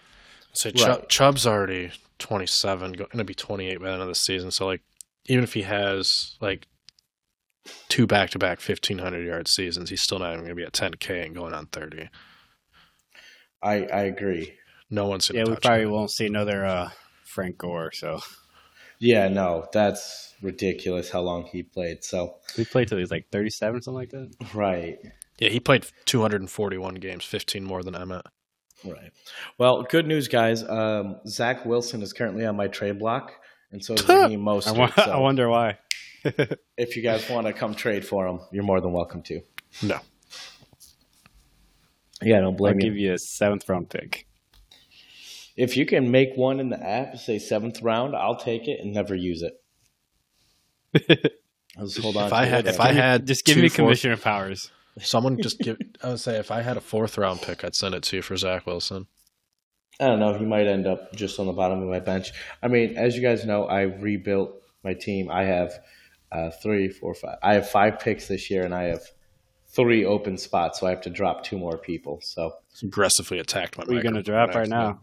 So 0.52 0.68
Right. 0.68 0.76
Chubb, 0.76 1.08
Chubb's 1.08 1.46
already 1.46 1.92
27, 2.18 2.92
going 2.92 3.08
to 3.16 3.24
be 3.24 3.34
28 3.34 3.78
by 3.78 3.86
the 3.86 3.92
end 3.92 4.02
of 4.02 4.08
the 4.08 4.14
season. 4.14 4.50
So 4.50 4.66
like, 4.66 4.82
even 5.26 5.44
if 5.44 5.54
he 5.54 5.62
has 5.62 6.36
like 6.40 6.66
two 7.88 8.06
back-to-back 8.06 8.58
1500 8.60 9.24
yard 9.26 9.48
seasons, 9.48 9.90
he's 9.90 10.02
still 10.02 10.18
not 10.18 10.28
even 10.32 10.40
going 10.40 10.50
to 10.50 10.54
be 10.54 10.64
at 10.64 10.72
10k 10.72 11.24
and 11.26 11.34
going 11.34 11.54
on 11.54 11.66
30. 11.66 12.08
I, 13.62 13.84
I 13.86 14.02
agree. 14.02 14.54
No 14.90 15.06
one's 15.06 15.28
going 15.28 15.38
Yeah, 15.38 15.44
to 15.44 15.50
we 15.52 15.56
probably 15.56 15.82
him. 15.84 15.90
won't 15.90 16.10
see 16.10 16.26
another 16.26 16.64
uh, 16.64 16.90
Frank 17.24 17.58
Gore. 17.58 17.92
So 17.92 18.20
Yeah, 18.98 19.28
no, 19.28 19.66
that's 19.72 20.34
ridiculous 20.42 21.10
how 21.10 21.20
long 21.20 21.44
he 21.44 21.62
played. 21.62 22.02
So, 22.04 22.36
we 22.56 22.64
played 22.64 22.88
till 22.88 22.98
he 22.98 23.02
was 23.02 23.10
like 23.10 23.26
thirty-seven, 23.30 23.82
something 23.82 23.94
like 23.96 24.10
that. 24.10 24.30
right, 24.54 24.98
Yeah, 25.38 25.50
he 25.50 25.60
played 25.60 25.86
241 26.06 26.94
games, 26.96 27.24
15 27.24 27.64
more 27.64 27.82
than 27.82 27.94
Emmitt. 27.94 28.22
right. 28.84 29.12
Well, 29.58 29.82
good 29.82 30.06
news, 30.06 30.28
guys. 30.28 30.62
Um, 30.66 31.20
Zach 31.26 31.64
Wilson 31.66 32.02
is 32.02 32.12
currently 32.14 32.46
on 32.46 32.56
my 32.56 32.68
trade 32.68 32.98
block, 32.98 33.32
and 33.70 33.84
so 33.84 33.94
is 33.94 34.08
Raheem 34.08 34.46
I, 34.48 34.52
Mostert. 34.52 34.76
wa- 34.96 35.12
I 35.12 35.18
wonder 35.18 35.48
why. 35.50 35.78
if 36.76 36.96
you 36.96 37.02
guys 37.02 37.28
want 37.30 37.46
to 37.46 37.52
come 37.52 37.74
trade 37.74 38.04
for 38.06 38.26
him, 38.26 38.40
you're 38.52 38.64
more 38.64 38.80
than 38.80 38.92
welcome 38.92 39.22
to. 39.22 39.40
No. 39.82 39.98
Yeah, 42.22 42.38
I 42.38 42.40
don't 42.40 42.56
blame 42.56 42.72
I'll 42.74 42.78
blame 42.78 42.90
give 42.90 42.96
you. 42.98 43.08
you 43.08 43.14
a 43.14 43.18
seventh 43.18 43.68
round 43.68 43.88
pick. 43.88 44.26
If 45.56 45.76
you 45.76 45.86
can 45.86 46.10
make 46.10 46.30
one 46.36 46.60
in 46.60 46.68
the 46.70 46.80
app, 46.82 47.16
say 47.18 47.38
seventh 47.38 47.82
round, 47.82 48.14
I'll 48.14 48.36
take 48.36 48.68
it 48.68 48.80
and 48.80 48.92
never 48.92 49.14
use 49.14 49.42
it. 49.42 49.54
I'll 51.78 51.86
just 51.86 51.98
hold 52.00 52.16
on. 52.16 52.26
If 52.26 52.32
I 52.32 52.44
had- 52.46 52.66
if 52.66 52.80
I 52.80 52.92
had 52.92 53.26
just 53.26 53.44
give 53.44 53.56
two 53.56 53.62
me 53.62 53.68
fourth- 53.68 53.76
commissioner 53.76 54.16
powers. 54.16 54.70
Someone 55.00 55.40
just 55.40 55.58
give. 55.60 55.78
I 56.02 56.10
would 56.10 56.20
say 56.20 56.36
if 56.38 56.50
I 56.50 56.62
had 56.62 56.76
a 56.76 56.80
fourth 56.80 57.16
round 57.16 57.40
pick, 57.42 57.64
I'd 57.64 57.74
send 57.74 57.94
it 57.94 58.02
to 58.04 58.16
you 58.16 58.22
for 58.22 58.36
Zach 58.36 58.66
Wilson. 58.66 59.06
I 60.00 60.06
don't 60.06 60.18
know. 60.18 60.34
He 60.36 60.44
might 60.44 60.66
end 60.66 60.86
up 60.86 61.12
just 61.14 61.38
on 61.38 61.46
the 61.46 61.52
bottom 61.52 61.82
of 61.82 61.88
my 61.88 62.00
bench. 62.00 62.32
I 62.62 62.68
mean, 62.68 62.96
as 62.96 63.16
you 63.16 63.22
guys 63.22 63.44
know, 63.44 63.64
I 63.66 63.82
rebuilt 63.82 64.60
my 64.82 64.94
team. 64.94 65.30
I 65.30 65.44
have 65.44 65.72
uh, 66.32 66.50
three, 66.62 66.88
four, 66.88 67.14
five. 67.14 67.38
I 67.42 67.54
have 67.54 67.68
five 67.68 67.98
picks 67.98 68.28
this 68.28 68.50
year, 68.50 68.64
and 68.64 68.74
I 68.74 68.84
have 68.84 69.02
three 69.68 70.04
open 70.04 70.36
spots, 70.36 70.80
so 70.80 70.86
I 70.86 70.90
have 70.90 71.00
to 71.02 71.10
drop 71.10 71.44
two 71.44 71.58
more 71.58 71.78
people. 71.78 72.20
So, 72.22 72.52
Aggressively 72.82 73.38
attacked 73.38 73.78
my. 73.78 73.84
Who 73.84 73.92
are 73.92 73.94
you 73.96 74.02
going 74.02 74.14
to 74.14 74.22
drop 74.22 74.54
right 74.54 74.68
now? 74.68 75.00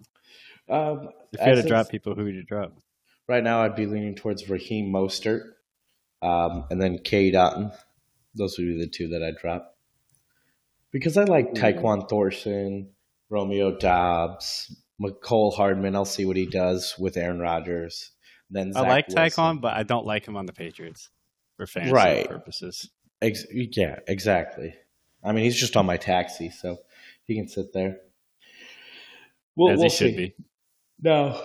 um, 0.70 1.10
If 1.34 1.40
you 1.40 1.46
had 1.46 1.56
to 1.56 1.68
drop 1.68 1.90
people, 1.90 2.16
who 2.16 2.26
would 2.26 2.36
you 2.36 2.44
drop? 2.44 2.74
right 3.28 3.44
now, 3.44 3.62
I'd 3.62 3.76
be 3.76 3.86
leaning 3.86 4.16
towards 4.16 4.50
Raheem 4.50 4.92
Mostert, 4.92 5.42
um, 6.22 6.66
and 6.70 6.82
then 6.82 7.00
K. 7.00 7.32
Dotton. 7.32 7.72
Those 8.36 8.58
would 8.58 8.68
be 8.68 8.78
the 8.78 8.88
two 8.88 9.10
that 9.10 9.24
I'd 9.24 9.38
drop 9.38 9.76
because 10.92 11.18
I 11.18 11.24
like 11.24 11.54
Tyquan 11.54 12.08
Thornton, 12.08 12.92
Romeo 13.30 13.76
Doubs, 13.76 14.76
Mecole 15.02 15.56
Hardman. 15.56 15.96
I'll 15.96 16.06
see 16.06 16.26
what 16.26 16.38
he 16.38 16.46
does 16.46 16.96
with 17.00 17.18
Aaron 17.18 17.40
Rodgers. 17.40 18.12
Then 18.50 18.74
I 18.76 18.82
like 18.82 19.08
Wilson. 19.08 19.24
Tyquan, 19.24 19.62
but 19.62 19.74
I 19.74 19.84
don't 19.84 20.06
like 20.06 20.26
him 20.28 20.38
on 20.38 20.46
the 20.46 20.54
Patriots 20.54 21.10
for 21.58 21.68
fantasy 21.68 21.94
Right. 21.94 22.28
purposes. 22.30 22.90
Ex- 23.22 23.46
yeah, 23.52 24.00
exactly. 24.08 24.76
I 25.24 25.32
mean, 25.34 25.44
he's 25.44 25.60
just 25.60 25.76
on 25.76 25.86
my 25.86 25.98
taxi, 25.98 26.50
so 26.50 26.78
he 27.26 27.36
can 27.36 27.48
sit 27.50 27.74
there. 27.74 27.98
We'll, 29.56 29.74
as 29.74 29.80
we'll 29.80 29.90
he 29.90 29.96
should 29.96 30.12
see. 30.12 30.18
be. 30.18 30.34
No. 31.02 31.42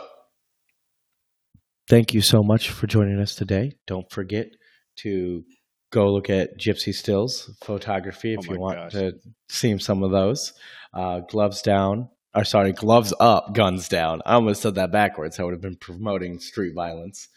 Thank 1.89 2.15
you 2.15 2.21
so 2.21 2.43
much 2.43 2.71
for 2.71 2.87
joining 2.87 3.19
us 3.19 3.35
today. 3.35 3.73
Don't 3.87 4.11
forget 4.11 4.49
to 4.97 5.45
go 5.91 6.13
look 6.13 6.31
at 6.31 6.59
Gypsy 6.59 6.95
Stills 6.95 7.51
photography 7.65 8.35
if 8.35 8.49
Oh 8.49 8.53
you 8.55 8.61
want 8.61 8.77
gosh. 8.79 8.93
to 8.93 9.15
see 9.49 9.77
some 9.79 10.03
of 10.03 10.11
those. 10.11 10.53
Uh, 10.95 11.21
gloves 11.21 11.63
down, 11.63 12.09
or 12.35 12.45
sorry, 12.45 12.73
gloves 12.73 13.13
up, 13.19 13.55
guns 13.55 13.89
down. 13.89 14.21
I 14.27 14.35
almost 14.35 14.63
said 14.63 14.75
that 14.77 14.93
backwards. 14.93 15.39
I 15.41 15.43
would 15.45 15.53
have 15.55 15.61
been 15.63 15.77
promoting 15.77 16.39
street 16.39 16.75
violence. 16.75 17.29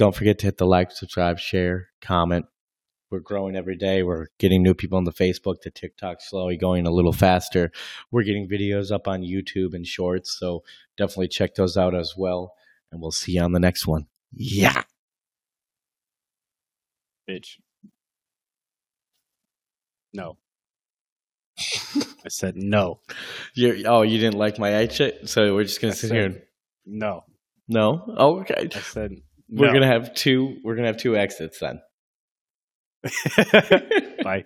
Don't 0.00 0.14
forget 0.16 0.38
to 0.38 0.46
hit 0.46 0.56
the 0.56 0.64
like, 0.64 0.92
subscribe, 0.92 1.38
share, 1.38 1.90
comment. 2.00 2.46
We're 3.10 3.20
growing 3.20 3.54
every 3.54 3.76
day. 3.76 4.02
We're 4.02 4.28
getting 4.38 4.62
new 4.62 4.72
people 4.72 4.96
on 4.96 5.04
the 5.04 5.12
Facebook. 5.12 5.60
The 5.60 5.70
TikTok 5.70 6.22
slowly 6.22 6.56
going 6.56 6.86
a 6.86 6.90
little 6.90 7.12
faster. 7.12 7.70
We're 8.10 8.22
getting 8.22 8.48
videos 8.48 8.90
up 8.90 9.06
on 9.06 9.20
YouTube 9.20 9.74
and 9.74 9.86
shorts, 9.86 10.34
so 10.38 10.62
definitely 10.96 11.28
check 11.28 11.54
those 11.54 11.76
out 11.76 11.94
as 11.94 12.14
well. 12.16 12.54
And 12.90 13.02
we'll 13.02 13.10
see 13.10 13.32
you 13.32 13.42
on 13.42 13.52
the 13.52 13.60
next 13.60 13.86
one. 13.86 14.06
Yeah. 14.32 14.84
Bitch. 17.28 17.58
No. 20.14 20.38
I 22.24 22.28
said 22.30 22.56
no. 22.56 23.00
You're, 23.52 23.76
oh, 23.84 24.00
you 24.00 24.18
didn't 24.18 24.38
like 24.38 24.58
my 24.58 24.72
exit, 24.72 25.28
so 25.28 25.54
we're 25.54 25.64
just 25.64 25.82
gonna 25.82 25.92
I 25.92 25.96
sit 25.96 26.08
said 26.08 26.16
here. 26.16 26.24
And, 26.24 26.42
No. 26.86 27.24
no. 27.68 28.14
Oh, 28.16 28.40
okay. 28.40 28.66
I 28.74 28.78
said 28.80 29.16
We're 29.52 29.66
no. 29.66 29.72
gonna 29.72 29.86
have 29.86 30.14
two. 30.14 30.58
We're 30.62 30.76
gonna 30.76 30.86
have 30.86 30.96
two 30.96 31.16
exits 31.16 31.58
then. 31.58 31.80
Bye. 34.22 34.44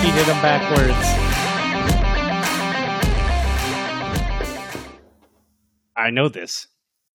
He 0.00 0.10
did 0.12 0.26
them 0.26 0.40
backwards. 0.40 1.30
I 5.96 6.10
know 6.10 6.28
this. 6.28 6.66